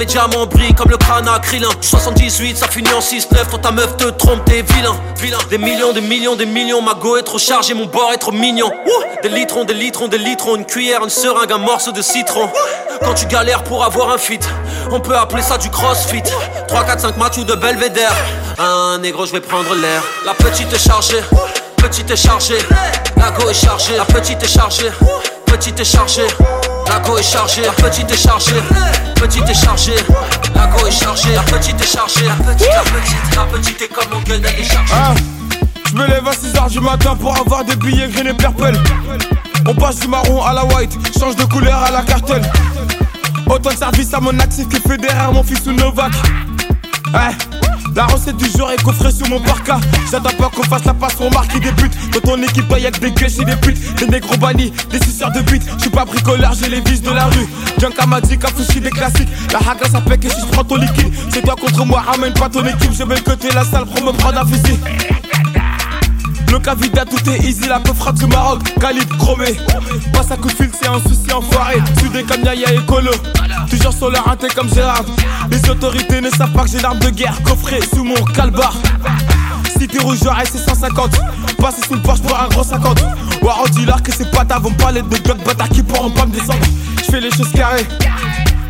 Diamants 0.07 0.47
brillent 0.47 0.73
comme 0.73 0.89
le 0.89 0.97
crâne 0.97 1.27
à 1.27 1.39
Krillin. 1.39 1.69
78, 1.81 2.57
ça 2.57 2.67
finit 2.67 2.91
en 2.93 2.99
6-9. 2.99 3.49
Toi 3.49 3.59
ta 3.61 3.71
meuf 3.71 3.97
te 3.97 4.05
trompe, 4.05 4.45
t'es 4.45 4.63
vilain. 4.63 4.95
vilain. 5.19 5.37
Des 5.49 5.57
millions, 5.57 5.93
des 5.93 6.01
millions, 6.01 6.35
des 6.35 6.45
millions. 6.45 6.81
Ma 6.81 6.95
go 6.95 7.17
est 7.17 7.23
trop 7.23 7.37
chargée, 7.37 7.73
mon 7.73 7.85
bord 7.85 8.11
est 8.13 8.17
trop 8.17 8.31
mignon. 8.31 8.71
Des 9.21 9.29
litrons, 9.29 9.65
des 9.65 9.73
litrons, 9.73 10.07
des 10.07 10.17
litrons. 10.17 10.55
Une 10.55 10.65
cuillère, 10.65 11.03
une 11.03 11.09
seringue, 11.09 11.51
un 11.51 11.57
morceau 11.59 11.91
de 11.91 12.01
citron. 12.01 12.49
Quand 13.03 13.13
tu 13.13 13.25
galères 13.27 13.63
pour 13.63 13.83
avoir 13.83 14.09
un 14.11 14.17
fit, 14.17 14.39
on 14.91 14.99
peut 14.99 15.15
appeler 15.15 15.43
ça 15.43 15.57
du 15.57 15.69
crossfit. 15.69 16.23
3, 16.67 16.83
4, 16.83 16.99
5 17.01 17.17
matchs 17.17 17.37
ou 17.37 17.43
de 17.43 17.53
belvédère. 17.53 18.15
Un 18.57 18.97
négro, 18.99 19.25
je 19.25 19.33
vais 19.33 19.41
prendre 19.41 19.75
l'air. 19.75 20.01
La 20.25 20.33
petite 20.33 20.73
est 20.73 20.79
chargée, 20.79 21.21
petite 21.77 22.09
est 22.09 22.15
chargée. 22.15 22.57
La 23.17 23.31
go 23.31 23.49
est 23.49 23.53
chargée, 23.53 23.97
la 23.97 24.05
petite 24.05 24.41
est 24.41 24.47
chargée, 24.47 24.91
petite 25.45 25.79
est 25.79 25.85
chargée. 25.85 26.27
La 26.89 26.99
go 26.99 27.17
est 27.17 27.23
chargée, 27.23 27.63
la 27.63 27.71
petite 27.71 28.11
est 28.11 28.17
chargée, 28.17 28.61
petite 29.15 29.49
est 29.49 29.53
chargée. 29.53 29.95
La 30.55 30.67
go 30.67 30.85
est 30.85 30.91
chargée, 30.91 31.33
la 31.33 31.41
petite 31.43 31.79
est 31.81 31.85
chargée, 31.85 32.25
la 32.25 32.35
petite, 32.35 32.67
la 32.67 32.81
petite, 32.81 33.35
la 33.35 33.43
petite 33.45 33.81
est 33.81 33.87
comme 33.87 34.09
mon 34.11 34.19
gun, 34.21 34.35
elle 34.35 34.59
est 34.59 34.63
chargée. 34.63 34.93
Ah, 34.93 35.13
je 35.89 35.95
me 35.95 36.07
lève 36.07 36.27
à 36.27 36.31
6h 36.31 36.69
du 36.71 36.79
matin 36.79 37.15
pour 37.15 37.37
avoir 37.37 37.63
des 37.63 37.75
billets 37.75 38.07
green 38.07 38.27
et 38.27 38.33
purple. 38.33 38.73
On 39.67 39.75
passe 39.75 39.99
du 39.99 40.07
marron 40.07 40.43
à 40.43 40.53
la 40.53 40.65
white, 40.65 40.97
change 41.19 41.35
de 41.35 41.43
couleur 41.43 41.81
à 41.83 41.91
la 41.91 42.01
cartelle. 42.01 42.49
Autant 43.47 43.69
de 43.69 43.75
service 43.75 44.13
à 44.13 44.19
mon 44.19 44.37
actif 44.39 44.67
que 44.67 44.95
derrière 44.95 45.31
mon 45.31 45.43
fils 45.43 45.65
ou 45.67 45.73
Novak. 45.73 46.11
Ouais. 47.13 47.56
La 47.97 48.05
recette 48.05 48.37
du 48.37 48.45
jour 48.45 48.69
est 48.71 48.83
coffrée 48.83 49.11
sous 49.11 49.25
mon 49.25 49.39
parka. 49.39 49.79
J'attends 50.11 50.29
pas 50.37 50.51
qu'on 50.55 50.61
fasse 50.61 50.85
la 50.85 50.93
passe 50.93 51.15
pour 51.15 51.31
marquer 51.31 51.59
des 51.59 51.71
buts. 51.71 51.89
Dans 52.13 52.19
ton 52.19 52.43
équipe, 52.43 52.71
y'a 52.77 52.91
que 52.91 52.99
des 52.99 53.09
gueuches 53.09 53.39
et 53.39 53.43
des 53.43 53.55
putes. 53.55 53.95
Des 53.95 54.05
négros 54.05 54.37
bannis, 54.37 54.71
des 54.91 55.03
suceurs 55.03 55.31
de 55.31 55.41
buts. 55.41 55.59
J'suis 55.79 55.89
pas 55.89 56.05
bricoleur, 56.05 56.53
j'ai 56.53 56.69
les 56.69 56.81
vis 56.81 57.01
de 57.01 57.09
la 57.09 57.25
rue. 57.25 57.47
Junka 57.79 58.05
m'a 58.05 58.21
dit 58.21 58.37
qu'à 58.37 58.49
des 58.51 58.89
classiques. 58.91 59.29
La 59.51 59.57
haga 59.71 59.89
ça 59.89 59.99
pèque 59.99 60.25
et 60.25 60.29
si 60.29 60.41
j'prends 60.41 60.63
ton 60.63 60.75
liquide. 60.75 61.11
C'est 61.31 61.41
toi 61.41 61.55
contre 61.59 61.85
moi, 61.85 62.01
ramène 62.01 62.33
pas 62.33 62.49
ton 62.49 62.63
équipe. 62.67 62.91
Je 62.93 63.03
vais 63.03 63.15
le 63.15 63.21
côté 63.21 63.49
la 63.55 63.65
salle 63.65 63.87
pour 63.87 64.05
me 64.05 64.11
prendre 64.11 64.41
un 64.41 64.45
fusil. 64.45 64.77
Le 66.51 66.59
Cavida, 66.59 67.05
tout 67.05 67.29
est 67.29 67.39
easy, 67.39 67.67
la 67.67 67.79
peu 67.79 67.93
frappe 67.93 68.15
du 68.15 68.27
Maroc, 68.27 68.61
calibre 68.79 69.17
chromé. 69.17 69.57
Passe 70.13 70.31
à 70.31 70.37
coup 70.37 70.47
de 70.47 70.53
fil, 70.53 70.69
c'est 70.79 70.87
un 70.87 70.99
souci 70.99 71.31
enfoiré. 71.33 71.75
Sudé 71.99 72.23
comme 72.23 72.43
Yaya 72.43 72.73
et 72.73 72.85
Colo. 72.85 73.11
Toujours 73.69 73.93
sur 73.93 74.09
leur 74.09 74.27
inté 74.29 74.47
comme 74.55 74.69
Gérard. 74.73 75.03
Les 75.49 75.69
autorités 75.69 76.21
ne 76.21 76.29
savent 76.29 76.51
pas 76.53 76.63
que 76.63 76.69
j'ai 76.69 76.79
l'arme 76.79 76.99
de 76.99 77.09
guerre 77.09 77.41
coffré 77.43 77.79
sous 77.93 78.03
mon 78.03 78.23
calbar. 78.33 78.73
Cité 79.77 79.99
rouge, 79.99 80.19
c'est 80.45 80.57
150. 80.57 81.19
Passer 81.57 81.81
sous 81.87 81.95
le 81.95 82.01
porche 82.01 82.21
pour 82.21 82.39
un 82.39 82.47
gros 82.47 82.63
50. 82.63 83.03
Waro 83.41 83.67
dit 83.69 83.85
là 83.85 83.97
que 84.03 84.11
c'est 84.11 84.31
pas 84.31 84.43
vont 84.59 84.71
me 84.71 84.77
parler 84.77 85.01
de 85.01 85.07
blocs 85.07 85.43
bâtards 85.43 85.69
qui 85.69 85.83
pourront 85.83 86.09
pas 86.09 86.25
me 86.25 86.31
descendre. 86.31 86.65
J'fais 87.03 87.19
les 87.19 87.31
choses 87.31 87.51
carrées. 87.51 87.85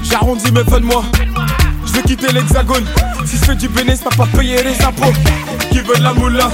J'arrondis 0.03 0.51
mes 0.51 0.63
fins 0.63 0.80
de 0.80 0.86
moi. 0.86 1.03
J'veux 1.98 2.16
quitter 2.16 2.32
l'hexagone. 2.32 2.86
Si 3.26 3.38
j'fais 3.38 3.56
du 3.56 3.68
bénéfice, 3.70 4.02
pas 4.02 4.12
pas 4.12 4.28
payer 4.38 4.62
les 4.62 4.80
impôts. 4.86 5.12
Qui 5.72 5.80
veut 5.80 5.95
de 5.95 6.04
la 6.04 6.14
moula? 6.14 6.52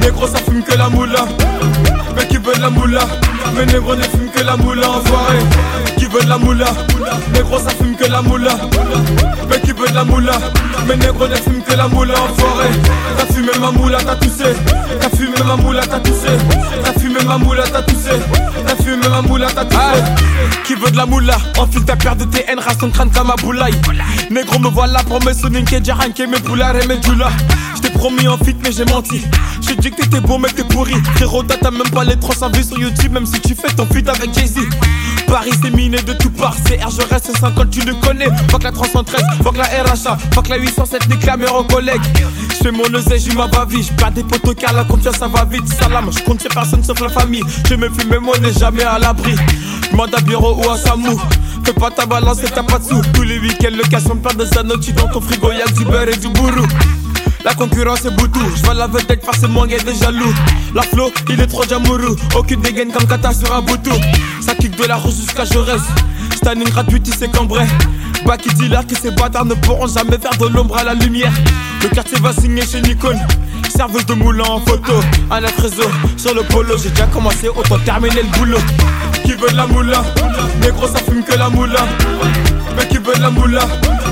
Négro, 0.00 0.26
ça 0.26 0.38
fume 0.38 0.64
que 0.64 0.76
la 0.76 0.88
moula. 0.88 1.26
Mais 2.16 2.26
qui 2.26 2.38
veut 2.38 2.54
de 2.54 2.60
la 2.60 2.70
moula 2.70 3.06
Mais 3.54 3.66
négro 3.66 3.94
ne 3.94 4.02
fume 4.02 4.30
que 4.34 4.42
la 4.42 4.56
moula, 4.56 4.90
enfoiré. 4.90 5.38
Qui 6.00 6.06
veut 6.06 6.22
de 6.22 6.30
la 6.30 6.38
moula 6.38 6.64
Négro, 7.34 7.58
ça 7.58 7.68
fume 7.68 7.94
que 7.94 8.10
la 8.10 8.22
moula. 8.22 8.52
Mais 9.50 9.60
qui 9.60 9.72
veut 9.72 9.86
de 9.86 9.94
la 9.94 10.02
moula 10.02 10.32
Mais 10.88 10.96
négro 10.96 11.28
ne 11.28 11.34
fume 11.34 11.62
que 11.62 11.74
la 11.74 11.88
moula, 11.88 12.14
enfoiré. 12.14 12.70
T'as 13.18 13.26
fumé 13.26 13.50
ma 13.60 13.70
moula, 13.70 13.98
t'as 14.02 14.16
toussé. 14.16 14.56
T'as 14.98 15.10
fumé 15.14 15.36
ma 15.46 15.56
moula, 15.56 15.82
t'as 15.86 16.00
toussé. 16.00 16.38
T'as 16.82 16.98
fumé 16.98 17.22
ma 17.26 17.36
moula, 17.36 17.64
t'as 17.70 17.82
toussé. 17.82 18.12
T'as 18.66 18.82
fumé 18.82 19.08
ma 19.10 19.20
moula, 19.20 19.48
t'as 19.54 19.66
toussé. 19.66 20.02
Qui 20.64 20.74
veut 20.74 20.90
de 20.90 20.96
la 20.96 21.04
moula? 21.04 21.36
Enfile 21.58 21.84
ta 21.84 21.96
paire 21.96 22.16
de 22.16 22.24
TN, 22.24 22.58
rase 22.58 22.78
ton 22.78 22.88
crâne 22.90 23.10
comme 23.10 23.26
ma 23.26 23.36
boulaye. 23.36 23.74
Négro, 24.30 24.58
me 24.58 24.68
voilà 24.68 25.02
pour 25.02 25.22
me 25.22 25.34
sonner, 25.34 25.64
que 25.64 26.26
mes 26.26 26.40
poulars 26.40 26.76
et 26.76 26.86
mes 26.86 26.96
doulas. 26.96 27.32
J't'ai 27.76 27.90
promis 27.90 28.26
en 28.26 28.38
fit, 28.38 28.56
mais 28.64 28.72
j'ai 28.72 28.86
menti. 28.86 29.20
J'ai 29.60 29.76
dit 29.76 29.90
que 29.90 29.96
t'étais 29.96 30.20
bon, 30.20 30.38
mais 30.38 30.48
t'es 30.48 30.64
pourri. 30.64 30.94
Frérot, 31.16 31.42
t'as 31.42 31.70
même 31.70 31.90
pas 31.90 32.04
les 32.04 32.16
300 32.18 32.52
vues 32.54 32.64
sur 32.64 32.78
YouTube, 32.78 33.12
même 33.12 33.26
si 33.26 33.38
tu 33.40 33.54
fais 33.54 33.68
ton 33.76 33.84
feat 33.84 34.08
avec 34.08 34.32
Jay-Z. 34.32 34.60
Paris, 35.30 35.52
c'est 35.62 35.70
miné 35.70 36.02
de 36.02 36.12
tout 36.14 36.30
part. 36.30 36.56
C'est 36.66 36.82
R, 36.82 36.90
je 36.90 37.02
reste 37.08 37.30
50, 37.38 37.70
tu 37.70 37.80
le 37.82 37.94
connais. 37.94 38.26
Fuck 38.50 38.64
la 38.64 38.72
313, 38.72 39.22
fuck 39.44 39.56
la 39.56 39.64
RHA, 39.64 40.18
fuck 40.34 40.48
la 40.48 40.56
807, 40.56 41.08
nique 41.08 41.24
la 41.24 41.36
meilleure 41.36 41.66
collègue. 41.68 42.02
J'fais 42.52 42.72
mon 42.72 42.82
oseille, 42.92 43.20
j'suis 43.20 43.36
ma 43.36 43.46
bavie. 43.46 43.84
J'perds 43.84 44.10
des 44.10 44.24
potos 44.24 44.54
car 44.54 44.72
la 44.72 44.82
confiance, 44.82 45.16
ça 45.16 45.28
va 45.28 45.44
vite. 45.44 45.68
Salam, 45.68 46.10
j'compte 46.12 46.40
sur 46.40 46.50
personne 46.50 46.82
sauf 46.82 47.00
la 47.00 47.10
famille. 47.10 47.44
Je 47.68 47.74
me 47.76 47.88
fume, 47.88 48.16
on 48.26 48.40
n'est 48.40 48.52
jamais 48.52 48.82
à 48.82 48.98
l'abri. 48.98 49.36
Demande 49.92 50.14
à 50.16 50.20
bureau 50.20 50.56
ou 50.56 50.68
à 50.68 50.76
Samou. 50.76 51.20
Fais 51.64 51.74
pas 51.74 51.90
ta 51.90 52.06
balance 52.06 52.42
et 52.42 52.50
t'as 52.50 52.64
pas 52.64 52.80
de 52.80 52.84
sous. 52.84 53.02
Tous 53.14 53.22
les 53.22 53.38
week-ends, 53.38 53.70
le 53.70 53.88
casse, 53.88 54.06
on 54.10 54.16
perd 54.16 54.36
des 54.36 54.58
anneaux. 54.58 54.76
dans 54.76 55.08
ton 55.12 55.20
frigo, 55.20 55.52
y'a 55.52 55.66
du 55.66 55.84
beurre 55.84 56.08
et 56.08 56.16
du 56.16 56.28
bourreau. 56.28 56.66
La 57.44 57.54
concurrence 57.54 58.04
est 58.04 58.10
boutou, 58.10 58.40
je 58.54 58.70
la 58.70 58.86
vedette 58.86 59.24
forcément 59.24 59.64
y'a 59.64 59.78
des 59.78 59.94
jaloux 59.94 60.34
La 60.74 60.82
flow, 60.82 61.10
il 61.30 61.40
est 61.40 61.46
trop 61.46 61.64
jamourou 61.64 62.14
Aucune 62.36 62.60
dégaine 62.60 62.92
comme 62.92 63.06
Kata 63.06 63.32
sur 63.32 63.54
un 63.54 63.62
boutou 63.62 63.92
Ça 64.40 64.54
kick 64.54 64.76
de 64.76 64.84
la 64.84 64.96
rose 64.96 65.16
jusqu'à 65.16 65.44
Jaurès. 65.44 65.80
Standing 66.36 66.68
gratuit, 66.68 67.02
il 67.04 67.14
s'est 67.14 67.28
cambré 67.28 67.64
Bah 68.24 68.36
qui 68.36 68.52
dit 68.54 68.68
là 68.68 68.82
que 68.82 68.96
ces 68.96 69.10
bâtards 69.10 69.44
ne 69.44 69.54
pourront 69.54 69.86
jamais 69.86 70.18
faire 70.18 70.36
de 70.38 70.46
l'ombre 70.46 70.76
à 70.76 70.84
la 70.84 70.94
lumière. 70.94 71.32
Le 71.82 71.88
quartier 71.88 72.18
va 72.20 72.32
signer 72.32 72.62
chez 72.66 72.80
Nikon. 72.80 73.18
Serveuse 73.68 74.06
de 74.06 74.14
moulin 74.14 74.44
en 74.44 74.60
photo, 74.60 74.92
la 75.30 75.48
réseau 75.62 75.88
sur 76.16 76.34
le 76.34 76.42
polo, 76.42 76.76
j'ai 76.76 76.90
déjà 76.90 77.06
commencé, 77.06 77.48
autant 77.48 77.78
terminer 77.78 78.22
le 78.22 78.38
boulot. 78.38 78.58
Qui 79.24 79.32
veut 79.32 79.48
de 79.48 79.56
la 79.56 79.66
moula? 79.66 80.02
Négro, 80.60 80.86
ça 80.88 80.98
fume 80.98 81.22
que 81.22 81.36
la 81.36 81.48
moula. 81.48 81.86
Mais 82.76 82.86
qui 82.88 82.98
veut 82.98 83.14
de 83.14 83.20
la 83.20 83.30
moula? 83.30 83.62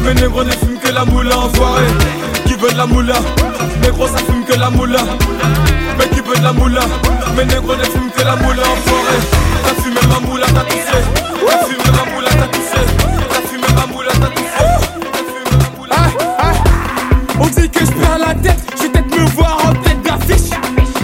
Mais 0.03 0.15
négro 0.15 0.45
ne 0.45 0.51
fume 0.53 0.79
que 0.83 0.91
la 0.91 1.05
moula, 1.05 1.39
enfoiré 1.39 1.87
qui 2.47 2.55
veut 2.55 2.71
de 2.71 2.77
la 2.77 2.87
moula? 2.87 3.15
Négro 3.83 4.07
ça 4.07 4.19
fume 4.19 4.45
que 4.45 4.59
la 4.59 4.71
moula 4.71 5.01
Mais 5.99 6.09
qui 6.09 6.21
veut 6.21 6.37
de 6.37 6.43
la 6.43 6.53
moula. 6.53 6.81
Mais 7.37 7.45
négro 7.45 7.75
ne 7.77 7.85
fume 7.85 8.11
que 8.17 8.23
la 8.23 8.37
moula 8.37 8.63
enfoiré 8.63 9.19
T'as 9.65 9.83
fumé 9.83 10.01
ma 10.09 10.21
moula, 10.27 10.47
t'as 10.47 10.65
toussé. 10.65 10.99
T'as 11.47 11.59
fumé 11.67 11.91
ma 11.97 12.13
moula, 12.13 12.31
t'as 12.31 12.47
toussé. 12.47 12.83
T'as 13.31 13.49
fumé 13.49 13.67
ma 13.75 13.87
moula, 13.87 14.11
t'as 14.21 14.29
toussé. 14.29 14.65
Ah, 15.91 15.97
ah. 16.39 16.53
On 17.41 17.47
dit 17.47 17.69
que 17.69 17.81
je 17.81 17.93
perds 17.93 18.19
la 18.19 18.35
tête. 18.35 18.59
Je 18.77 18.83
vais 18.85 18.89
peut-être 18.91 19.19
me 19.19 19.27
voir 19.31 19.59
en 19.67 19.73
tête 19.75 20.03
d'affiche. 20.03 20.51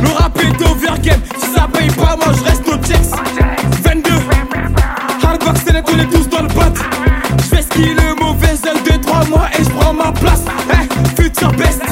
Le 0.02 0.08
rap 0.10 0.38
est 0.40 0.62
overgame 0.62 1.20
Si 1.38 1.46
ça 1.54 1.68
paye 1.72 1.88
pas 1.90 2.16
moi 2.16 2.32
je 2.36 2.44
reste 2.44 2.66
au 2.68 2.76
checks. 2.86 3.10
22 3.84 4.10
Hardbox 5.22 5.60
c'est 5.66 5.72
on 5.92 5.98
est 5.98 6.06
tous 6.06 6.28
dans 6.28 6.42
le 6.42 6.48
bat 6.48 6.72
Je 7.38 7.56
vais 7.56 7.62
skier 7.62 7.94
le 7.94 8.14
mauvais 8.20 8.48
œil 8.66 8.82
de 8.98 9.02
3 9.02 9.24
mois 9.26 9.48
Et 9.58 9.64
je 9.64 9.70
prends 9.70 9.94
ma 9.94 10.12
place. 10.12 10.42
Futur 11.18 11.52
best. 11.52 11.82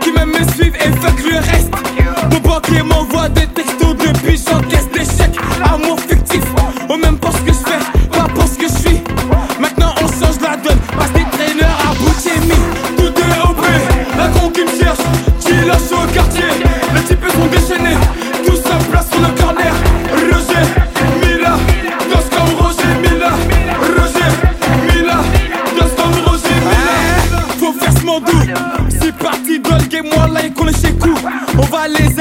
Qui 0.00 0.12
même 0.12 0.30
me 0.30 0.44
suivent 0.52 0.76
et 0.76 0.90
fuck 1.00 1.18
le 1.22 1.38
reste 1.38 1.70
Banquier 2.74 2.82
m'envoie 2.82 3.28
des 3.28 3.53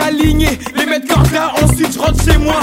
va 0.04 0.12
les 0.12 0.22
aligner, 0.22 0.60
les 0.76 0.86
mettre 0.86 1.08
corda, 1.08 1.54
ensuite 1.62 1.93
je 1.93 1.99
rentre 1.99 2.24
chez 2.24 2.38
moi 2.38 2.60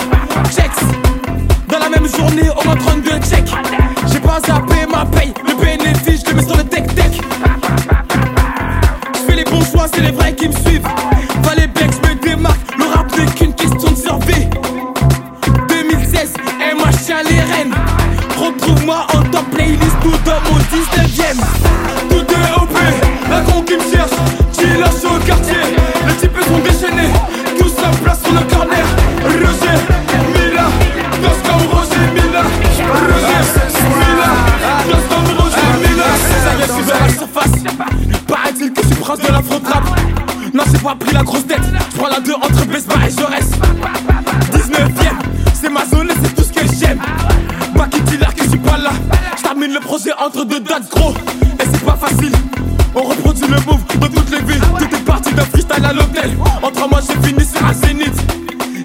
parti 55.21 55.35
d'un 55.35 55.45
freestyle 55.45 55.85
à 55.85 55.93
l'hôtel. 55.93 56.31
En 56.63 56.71
trois 56.71 56.89
mois, 56.89 57.01
j'ai 57.01 57.29
fini 57.29 57.45
sur 57.45 57.65
un 57.65 57.75
zénith. 57.75 58.15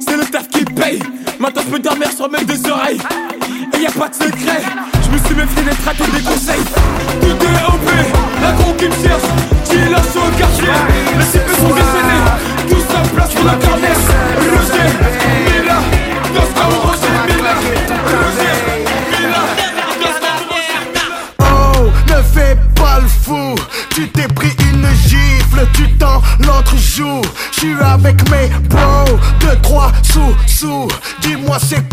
C'est 0.02 0.18
le 0.18 0.26
taf 0.26 0.48
qui 0.50 0.66
paye. 0.66 1.00
Maintenant, 1.40 1.62
je 1.66 1.72
peux 1.72 1.80
dormir 1.80 2.12
sur 2.12 2.30
mes 2.30 2.44
deux 2.44 2.70
oreilles. 2.70 3.00
Et 3.74 3.82
y 3.82 3.86
a 3.86 3.92
pas 3.92 4.10
de 4.10 4.16
secret. 4.16 4.62
Je 5.04 5.12
me 5.12 5.18
suis 5.26 5.36
même 5.36 5.48
méfié 5.48 5.64
des 5.64 5.76
traités 5.76 6.12
des 6.12 6.24
conseils. 6.24 6.66
Tout 7.22 7.28
est 7.28 7.74
OP, 7.74 7.90
la 8.42 8.52
con 8.54 8.74
qui 8.78 8.86
me 8.86 9.08
cherche. 9.08 9.24
Qui 9.66 9.90
lâche 9.90 10.16
au 10.16 10.38
quartier. 10.38 11.45
avec 28.06 28.30
mes 28.30 28.50
bros. 28.70 29.18
Deux, 29.40 29.60
trois 29.62 29.92
sous, 30.04 30.36
sous. 30.48 30.88
Dis-moi 31.22 31.58
c'est 31.60 31.85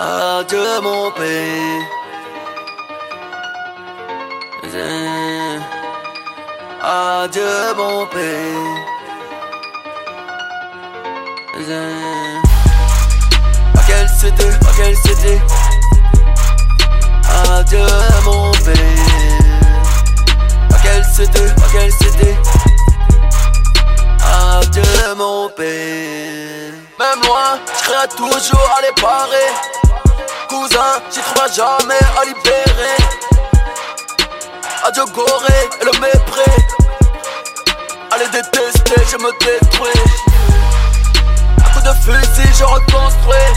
Adieu 0.00 0.80
mon 0.80 1.10
pays. 1.10 1.82
Adieu 6.80 7.74
mon 7.76 8.06
pays. 8.06 8.76
À 13.74 13.80
quelle 13.88 14.08
cité, 14.08 14.46
à 14.46 14.72
quelle 14.76 14.96
cité? 14.98 15.40
Adieu 17.50 17.86
mon 18.24 18.52
pays. 18.52 19.02
À 20.72 20.78
quelle 20.80 21.04
cité, 21.04 21.40
à 21.40 21.72
quelle 21.72 21.92
cité? 21.92 22.36
Adieu 24.22 25.14
mon 25.16 25.48
pays. 25.48 26.72
Même 27.00 27.20
loin, 27.26 27.58
je 27.82 28.16
toujours 28.16 28.70
à 28.76 28.82
les 28.82 29.02
parer. 29.02 29.77
J'y 30.60 31.20
trouverai 31.20 31.52
jamais 31.54 32.00
à 32.20 32.24
libérer. 32.24 32.96
Adieu 34.84 35.04
Goré 35.14 35.68
et 35.80 35.84
le 35.84 35.92
mépris. 36.00 36.62
Allez 38.10 38.26
détester, 38.26 39.00
je 39.08 39.16
me 39.18 39.30
détruis. 39.38 40.02
À 41.64 41.68
coup 41.70 41.80
de 41.80 41.92
fusil, 42.02 42.50
je 42.58 42.64
reconstruis. 42.64 43.54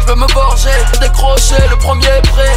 Je 0.00 0.06
veux 0.06 0.14
me 0.14 0.26
gorger, 0.32 0.70
décrocher 0.98 1.62
le 1.68 1.76
premier 1.76 2.22
prêt. 2.32 2.54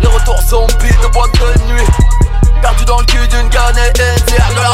Les 0.00 0.08
retours 0.08 0.40
zombies 0.48 0.96
de 1.02 1.08
boîte 1.08 1.32
de 1.32 1.72
nuit. 1.72 1.88
Perdu 2.62 2.84
dans 2.86 3.00
le 3.00 3.04
cul 3.04 3.28
d'une 3.28 3.48
et 3.48 3.92
de 3.92 4.60
la 4.62 4.70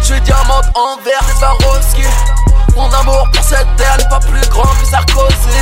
Je 0.00 0.04
suis 0.04 0.20
diamante 0.22 0.66
en 0.74 0.96
verre 1.04 1.22
des 1.28 1.38
Swarovski. 1.38 2.37
Mon 2.76 2.92
amour 2.92 3.28
pour 3.32 3.42
cette 3.42 3.76
terre 3.76 3.96
n'est 3.98 4.08
pas 4.08 4.20
plus 4.20 4.48
grand 4.48 4.62
que 4.62 4.86
Sarkozy. 4.90 5.60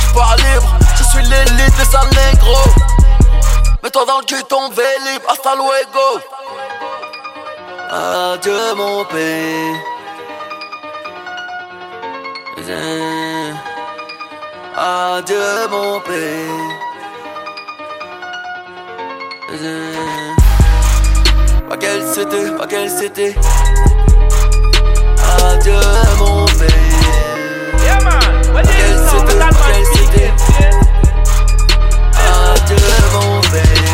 Je 0.00 0.14
pas 0.14 0.36
libre, 0.36 0.76
je 0.96 1.04
suis 1.04 1.22
l'élite 1.22 1.76
des 1.76 1.84
sales 1.84 2.08
négros. 2.10 2.70
Mets-toi 3.82 4.04
dans 4.06 4.18
le 4.18 4.24
cul 4.24 4.42
ton 4.48 4.68
vélib, 4.70 5.22
hasta 5.28 5.54
luego. 5.54 6.20
Adieu 7.90 8.74
mon 8.76 9.04
pays. 9.04 9.74
Adieu 14.76 15.68
mon 15.70 16.00
pays. 16.00 16.84
Pas 21.68 21.76
quelle 21.76 22.06
c'était, 22.12 22.50
pas 22.52 22.66
quelle 22.66 22.90
c'était. 22.90 23.34
Adieu 25.44 25.74
mon 26.18 26.46
pays. 26.46 26.68
Yeah 27.84 27.98
man, 28.02 28.54
what 28.54 28.64
c'était, 28.64 29.38
pas 29.38 29.50
quelle 29.66 29.84
c'était? 29.94 30.32
Adieu 32.16 32.76
mon 33.12 33.40
pays. 33.40 33.84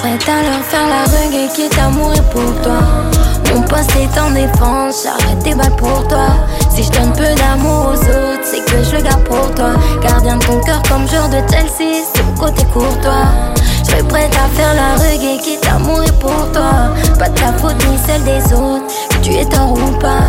prête 0.00 0.28
à 0.28 0.42
leur 0.42 0.64
faire 0.64 0.88
la 0.88 1.04
reggae 1.04 1.52
qui 1.54 1.62
est 1.62 1.78
amour 1.78 2.12
et 2.14 2.22
pour 2.32 2.62
toi. 2.62 2.80
Mon 3.52 3.62
poste 3.62 3.90
est 3.96 4.18
en 4.18 4.30
défense, 4.30 5.04
j'arrête 5.04 5.42
des 5.42 5.54
balles 5.54 5.76
pour 5.76 6.06
toi. 6.08 6.28
Si 6.80 6.86
je 6.86 6.92
donne 6.92 7.12
peu 7.12 7.34
d'amour 7.34 7.88
aux 7.88 7.98
autres, 7.98 8.42
c'est 8.42 8.64
que 8.64 8.82
je 8.82 8.96
le 8.96 9.02
garde 9.02 9.22
pour 9.24 9.54
toi. 9.54 9.72
Gardien 10.02 10.36
de 10.36 10.44
ton 10.46 10.58
cœur 10.60 10.80
comme 10.88 11.06
joueur 11.06 11.28
de 11.28 11.36
Chelsea, 11.50 12.06
c'est 12.14 12.22
mon 12.22 12.34
côté 12.34 12.64
courtois. 12.72 13.28
Je 13.56 13.90
serais 13.90 14.02
prête 14.04 14.34
à 14.34 14.48
faire 14.56 14.72
la 14.74 14.94
reggae 14.94 15.42
qui 15.42 15.54
est 15.56 15.68
amour 15.68 16.02
et 16.02 16.12
pour 16.12 16.50
toi. 16.52 16.94
Pas 17.18 17.28
de 17.28 17.38
ta 17.38 17.52
faute 17.52 17.76
ni 17.86 17.98
celle 18.06 18.24
des 18.24 18.42
autres, 18.54 18.86
que 19.10 19.16
tu 19.22 19.34
es 19.34 19.44
tort 19.44 19.72
ou 19.72 19.98
pas. 19.98 20.24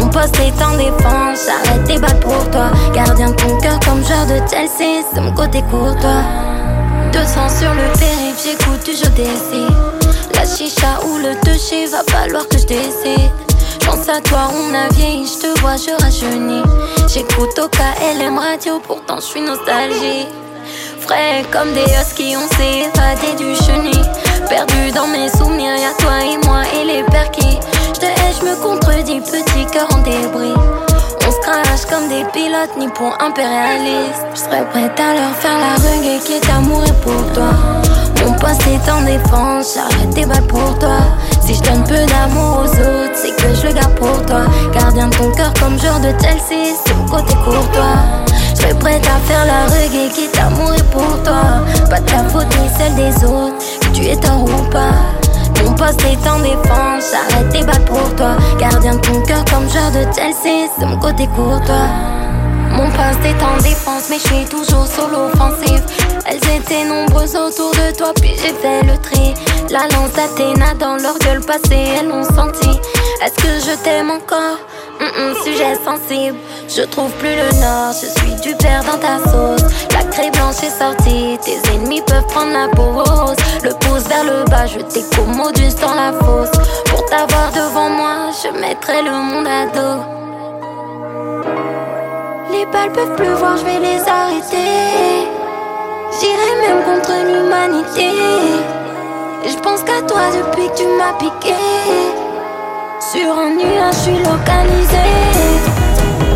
Mon 0.00 0.08
poste 0.08 0.36
est 0.40 0.60
en 0.60 0.76
défense, 0.76 1.46
j'arrête 1.46 1.84
des 1.84 2.00
balles 2.00 2.18
pour 2.18 2.50
toi. 2.50 2.72
Gardien 2.92 3.30
de 3.30 3.36
ton 3.36 3.56
cœur 3.58 3.78
comme 3.86 4.04
joueur 4.04 4.26
de 4.26 4.40
Chelsea, 4.50 5.04
c'est 5.14 5.20
mon 5.20 5.32
côté 5.34 5.62
courtois. 5.70 6.24
200 7.12 7.26
sur 7.60 7.72
le 7.72 7.96
périph', 7.96 8.42
j'écoute 8.44 8.84
du 8.84 8.90
jeu 8.90 9.12
La 10.34 10.44
chicha 10.44 10.98
ou 11.06 11.18
le 11.18 11.36
toucher, 11.44 11.86
va 11.86 12.02
falloir 12.12 12.48
que 12.48 12.58
je 12.58 12.66
décide. 12.66 13.45
Pense 13.86 14.08
à 14.08 14.20
toi, 14.20 14.50
on 14.52 14.74
a 14.74 14.88
vieilli, 14.94 15.26
je 15.26 15.46
te 15.46 15.60
vois, 15.60 15.76
je 15.76 15.90
rajeunis. 16.02 16.62
J'écoute 17.08 17.58
au 17.58 17.68
KLM 17.68 18.36
radio, 18.36 18.80
pourtant 18.86 19.16
je 19.16 19.26
suis 19.26 19.40
nostalgique. 19.40 20.28
Frais 21.00 21.44
comme 21.52 21.72
des 21.72 21.84
huskies, 21.84 22.34
on 22.36 22.48
s'est 22.56 22.90
évadé 22.90 23.36
du 23.38 23.54
chenil. 23.64 24.02
Perdu 24.48 24.90
dans 24.92 25.06
mes 25.06 25.28
souvenirs, 25.28 25.76
y'a 25.76 25.92
toi 25.98 26.18
et 26.20 26.46
moi 26.46 26.62
et 26.74 26.84
les 26.84 27.02
perquis. 27.04 27.58
Je 27.94 28.00
te 28.00 28.06
hais, 28.06 28.32
je 28.40 28.44
me 28.44 28.56
contredis, 28.56 29.20
petit 29.20 29.66
cœur 29.72 29.86
en 29.94 29.98
débris. 29.98 30.54
On 31.26 31.30
se 31.30 31.40
crache 31.40 31.86
comme 31.88 32.08
des 32.08 32.24
pilotes 32.32 32.76
ni 32.76 32.88
pour 32.88 33.16
impérialistes. 33.20 34.26
Je 34.34 34.40
serais 34.40 34.68
prête 34.70 34.98
à 34.98 35.14
leur 35.14 35.34
faire 35.36 35.58
la 35.58 35.74
reggae 35.76 36.22
qui 36.24 36.34
est 36.34 36.50
amour 36.50 36.82
et 36.84 37.04
pour 37.04 37.32
toi. 37.32 37.50
Mon 38.24 38.32
poste 38.32 38.62
est 38.66 38.90
en 38.90 39.02
défense, 39.02 39.74
j'arrête 39.74 40.10
des 40.10 40.26
balles 40.26 40.46
pour 40.48 40.76
toi. 40.78 40.98
Si 41.46 41.54
je 41.54 41.62
donne 41.62 41.84
peu 41.84 42.04
d'amour 42.06 42.64
aux 42.64 42.68
autres, 42.68 43.14
c'est 43.14 43.30
que 43.36 43.54
je 43.54 43.68
le 43.68 43.72
garde 43.72 43.94
pour 43.94 44.26
toi. 44.26 44.46
Gardien 44.74 45.06
de 45.06 45.14
ton 45.14 45.30
cœur 45.30 45.52
comme 45.60 45.78
joueur 45.78 46.00
de 46.00 46.08
Chelsea, 46.20 46.74
c'est 46.84 46.94
mon 46.94 47.06
côté 47.06 47.34
courtois. 47.44 48.02
Je 48.50 48.62
serais 48.62 48.74
prête 48.74 49.06
à 49.06 49.20
faire 49.28 49.46
la 49.46 49.66
reggae 49.66 50.12
qui 50.12 50.24
est 50.24 50.40
amour 50.40 50.74
et 50.74 50.82
pour 50.90 51.22
toi. 51.22 51.62
Pas 51.88 52.00
de 52.00 52.06
ta 52.06 52.24
faute 52.24 52.48
ni 52.60 52.68
celle 52.76 52.96
des 52.96 53.24
autres, 53.24 53.54
que 53.80 53.86
tu 53.94 54.06
es 54.06 54.16
tort 54.16 54.42
ou 54.42 54.70
pas. 54.72 54.90
Mon 55.62 55.72
poste 55.74 56.02
est 56.04 56.28
en 56.28 56.40
défense, 56.40 57.12
j'arrête 57.12 57.48
tes 57.52 57.64
balles 57.64 57.84
pour 57.84 58.12
toi. 58.16 58.36
Gardien 58.58 58.96
de 58.96 59.00
ton 59.00 59.22
cœur 59.22 59.44
comme 59.44 59.70
joueur 59.70 59.92
de 59.92 60.02
Chelsea, 60.12 60.68
c'est 60.76 60.84
mon 60.84 60.98
côté 60.98 61.28
courtois. 61.28 62.25
Mon 62.76 62.90
poste 62.90 63.24
est 63.24 63.42
en 63.42 63.56
défense, 63.56 64.08
mais 64.10 64.18
je 64.18 64.26
suis 64.34 64.44
toujours 64.44 64.86
solo 64.86 65.30
offensif. 65.32 65.80
Elles 66.26 66.56
étaient 66.56 66.84
nombreuses 66.84 67.34
autour 67.34 67.70
de 67.72 67.96
toi, 67.96 68.12
puis 68.20 68.32
j'ai 68.36 68.54
fait 68.54 68.82
le 68.82 68.98
tri. 68.98 69.34
La 69.70 69.88
lance 69.96 70.12
d'Athéna 70.12 70.74
dans 70.78 70.96
leur 70.96 71.18
gueule 71.18 71.40
passée, 71.40 71.86
elles 71.98 72.08
l'ont 72.08 72.24
senti. 72.24 72.78
Est-ce 73.24 73.34
que 73.34 73.70
je 73.70 73.76
t'aime 73.82 74.10
encore? 74.10 74.58
sujet 75.42 75.74
sensible, 75.84 76.36
je 76.68 76.82
trouve 76.82 77.10
plus 77.12 77.34
le 77.34 77.60
nord, 77.60 77.92
je 77.92 78.06
suis 78.06 78.34
du 78.42 78.56
père 78.56 78.82
dans 78.84 78.98
ta 78.98 79.18
sauce. 79.18 79.62
La 79.92 80.02
craie 80.04 80.30
blanche 80.30 80.62
est 80.62 80.78
sortie, 80.78 81.38
tes 81.44 81.58
ennemis 81.72 82.02
peuvent 82.06 82.26
prendre 82.26 82.52
la 82.52 82.68
pause. 82.68 83.36
Le 83.62 83.70
pouce 83.70 84.08
vers 84.08 84.24
le 84.24 84.44
bas, 84.50 84.66
je 84.66 84.80
t'écommodus 84.80 85.74
dans 85.80 85.94
la 85.94 86.12
fosse. 86.12 86.50
Pour 86.86 87.04
t'avoir 87.06 87.52
devant 87.52 87.90
moi, 87.90 88.30
je 88.42 88.58
mettrai 88.58 89.02
le 89.02 89.10
monde 89.10 89.46
à 89.46 89.66
dos. 89.66 90.25
Les 92.58 92.64
balles 92.64 92.92
peuvent 92.92 93.16
pleuvoir, 93.16 93.58
je 93.58 93.64
vais 93.66 93.80
les 93.80 94.00
arrêter. 94.08 95.28
J'irai 96.18 96.52
même 96.62 96.82
contre 96.84 97.12
l'humanité. 97.28 98.08
Je 99.44 99.56
pense 99.58 99.82
qu'à 99.82 100.00
toi 100.08 100.22
depuis 100.34 100.68
que 100.70 100.76
tu 100.76 100.86
m'as 100.96 101.12
piqué. 101.18 101.54
Sur 102.98 103.38
un 103.38 103.50
nuage, 103.50 103.94
je 103.96 104.00
suis 104.04 104.18
localisé. 104.18 105.06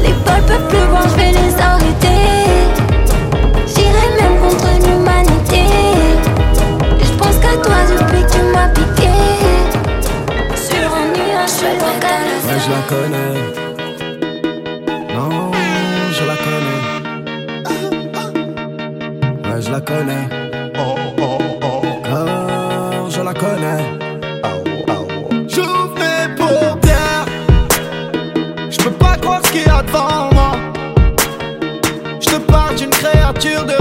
Les 0.03 0.13
balles 0.25 0.45
peuvent 0.47 0.69
pleuvoir, 0.69 1.05
je 1.09 1.17
vais 1.17 1.33
les 1.41 1.55
arrêter. 1.59 2.21
J'irai 3.67 4.09
même 4.21 4.39
contre 4.43 4.69
l'humanité. 4.85 5.65
Je 7.03 7.13
pense 7.17 7.37
qu'à 7.37 7.57
toi 7.65 7.79
depuis 7.89 8.23
que 8.25 8.33
tu 8.33 8.43
m'as 8.53 8.69
piqué. 8.69 9.11
Sur 10.55 10.87
un 11.01 11.07
nuage, 11.17 11.49
je 11.49 11.55
suis 11.55 11.75
localisé. 11.87 12.53
Je 12.67 12.71
la 12.71 12.83
connais. 12.89 13.40
je 19.71 19.75
la 19.77 19.81
connais. 19.83 20.29
Oh, 20.79 20.97
oh, 21.21 21.39
oh. 21.63 21.83
oh 22.13 23.09
je 23.09 23.23
la 23.23 23.33
connais. 23.33 23.85
Oh, 24.43 24.65
oh. 24.89 25.07
J'ouvre 25.47 25.95
mes 25.95 26.35
paupières. 26.35 27.27
Je 28.69 28.79
peux 28.79 28.91
pas 28.91 29.17
croire 29.17 29.41
ce 29.45 29.53
qu'il 29.53 29.65
y 29.65 29.71
a 29.71 29.83
devant 29.83 30.29
moi. 30.33 30.53
Je 32.21 32.31
te 32.31 32.37
parle 32.51 32.75
d'une 32.75 32.91
créature 32.91 33.65
de 33.65 33.80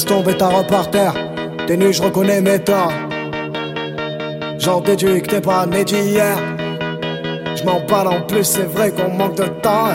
laisses 0.00 0.06
tomber 0.06 0.36
ta 0.36 0.50
terre. 0.90 1.14
T'es 1.66 1.76
nu, 1.76 1.92
je 1.92 2.02
reconnais 2.02 2.40
mes 2.40 2.58
torts. 2.58 2.92
J'en 4.58 4.80
déduis 4.80 5.22
que 5.22 5.28
t'es 5.28 5.40
pas 5.40 5.66
né 5.66 5.84
d'hier. 5.84 6.36
Je 7.56 7.64
m'en 7.64 7.80
parle 7.80 8.08
en 8.08 8.20
plus, 8.22 8.44
c'est 8.44 8.68
vrai 8.74 8.92
qu'on 8.92 9.10
manque 9.10 9.36
de 9.36 9.44
temps. 9.62 9.92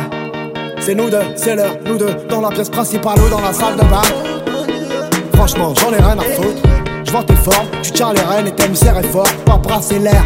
C'est 0.79 0.95
nous 0.95 1.09
deux, 1.09 1.25
c'est 1.35 1.55
l'heure, 1.55 1.77
nous 1.85 1.97
deux 1.97 2.13
Dans 2.29 2.41
la 2.41 2.49
pièce 2.49 2.69
principale 2.69 3.19
ou 3.19 3.29
dans 3.29 3.41
la 3.41 3.53
salle 3.53 3.75
de 3.75 3.81
bain. 3.81 4.01
Franchement, 5.33 5.73
j'en 5.75 5.91
ai 5.91 6.01
rien 6.01 6.17
à 6.19 6.23
foutre. 6.23 6.61
Je 7.03 7.11
vois 7.11 7.23
tes 7.23 7.35
formes, 7.35 7.67
tu 7.81 7.91
tiens 7.91 8.13
les 8.13 8.21
rênes 8.21 8.47
et 8.47 8.51
t'aimes 8.51 8.75
serrer 8.75 9.03
fort. 9.03 9.27
Pas 9.45 9.57
brasser 9.57 9.99
l'air. 9.99 10.23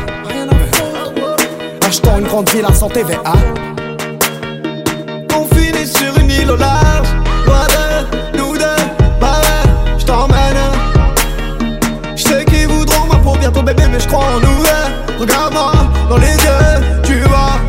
Achetons 1.86 2.20
une 2.20 2.28
grande 2.28 2.50
ville 2.50 2.66
à 2.66 2.74
santé 2.74 3.04
VA 3.04 3.34
On 5.36 5.56
finit 5.56 5.88
sur 5.88 6.18
une 6.20 6.30
île 6.30 6.52
au 6.52 6.56
large 6.56 7.19
je 14.00 14.08
crois 14.08 14.26
en 14.36 14.40
nous. 14.40 14.60
Regarde-moi 15.20 15.72
dans 16.10 16.18
les 16.18 16.28
yeux, 16.28 17.02
tu 17.04 17.20
vois. 17.22 17.60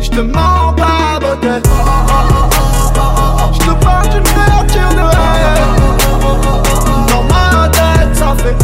Je 0.00 0.10
te 0.10 0.20
mens 0.20 0.72
pas 0.76 1.18
beauté. 1.20 1.62
Je 3.52 3.58
te 3.58 3.84
parle 3.84 4.08
d'une 4.08 4.22
créature 4.22 4.90
de 4.90 5.06
Dans 7.12 7.22
ma 7.24 7.68
tête 7.68 8.14
ça 8.14 8.34
fait 8.36 8.56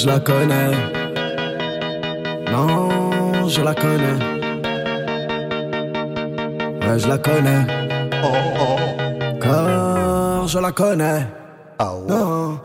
je 0.00 0.06
la 0.06 0.18
connais. 0.18 0.70
Non, 2.50 3.48
je 3.48 3.60
la 3.60 3.74
connais. 3.74 4.18
Ouais, 6.86 6.98
je 6.98 7.06
la 7.06 7.18
connais. 7.18 7.66
Oh, 8.24 8.28
oh. 8.64 8.78
Car 9.42 10.48
je 10.48 10.58
la 10.58 10.72
connais. 10.72 11.26
Non, 12.08 12.60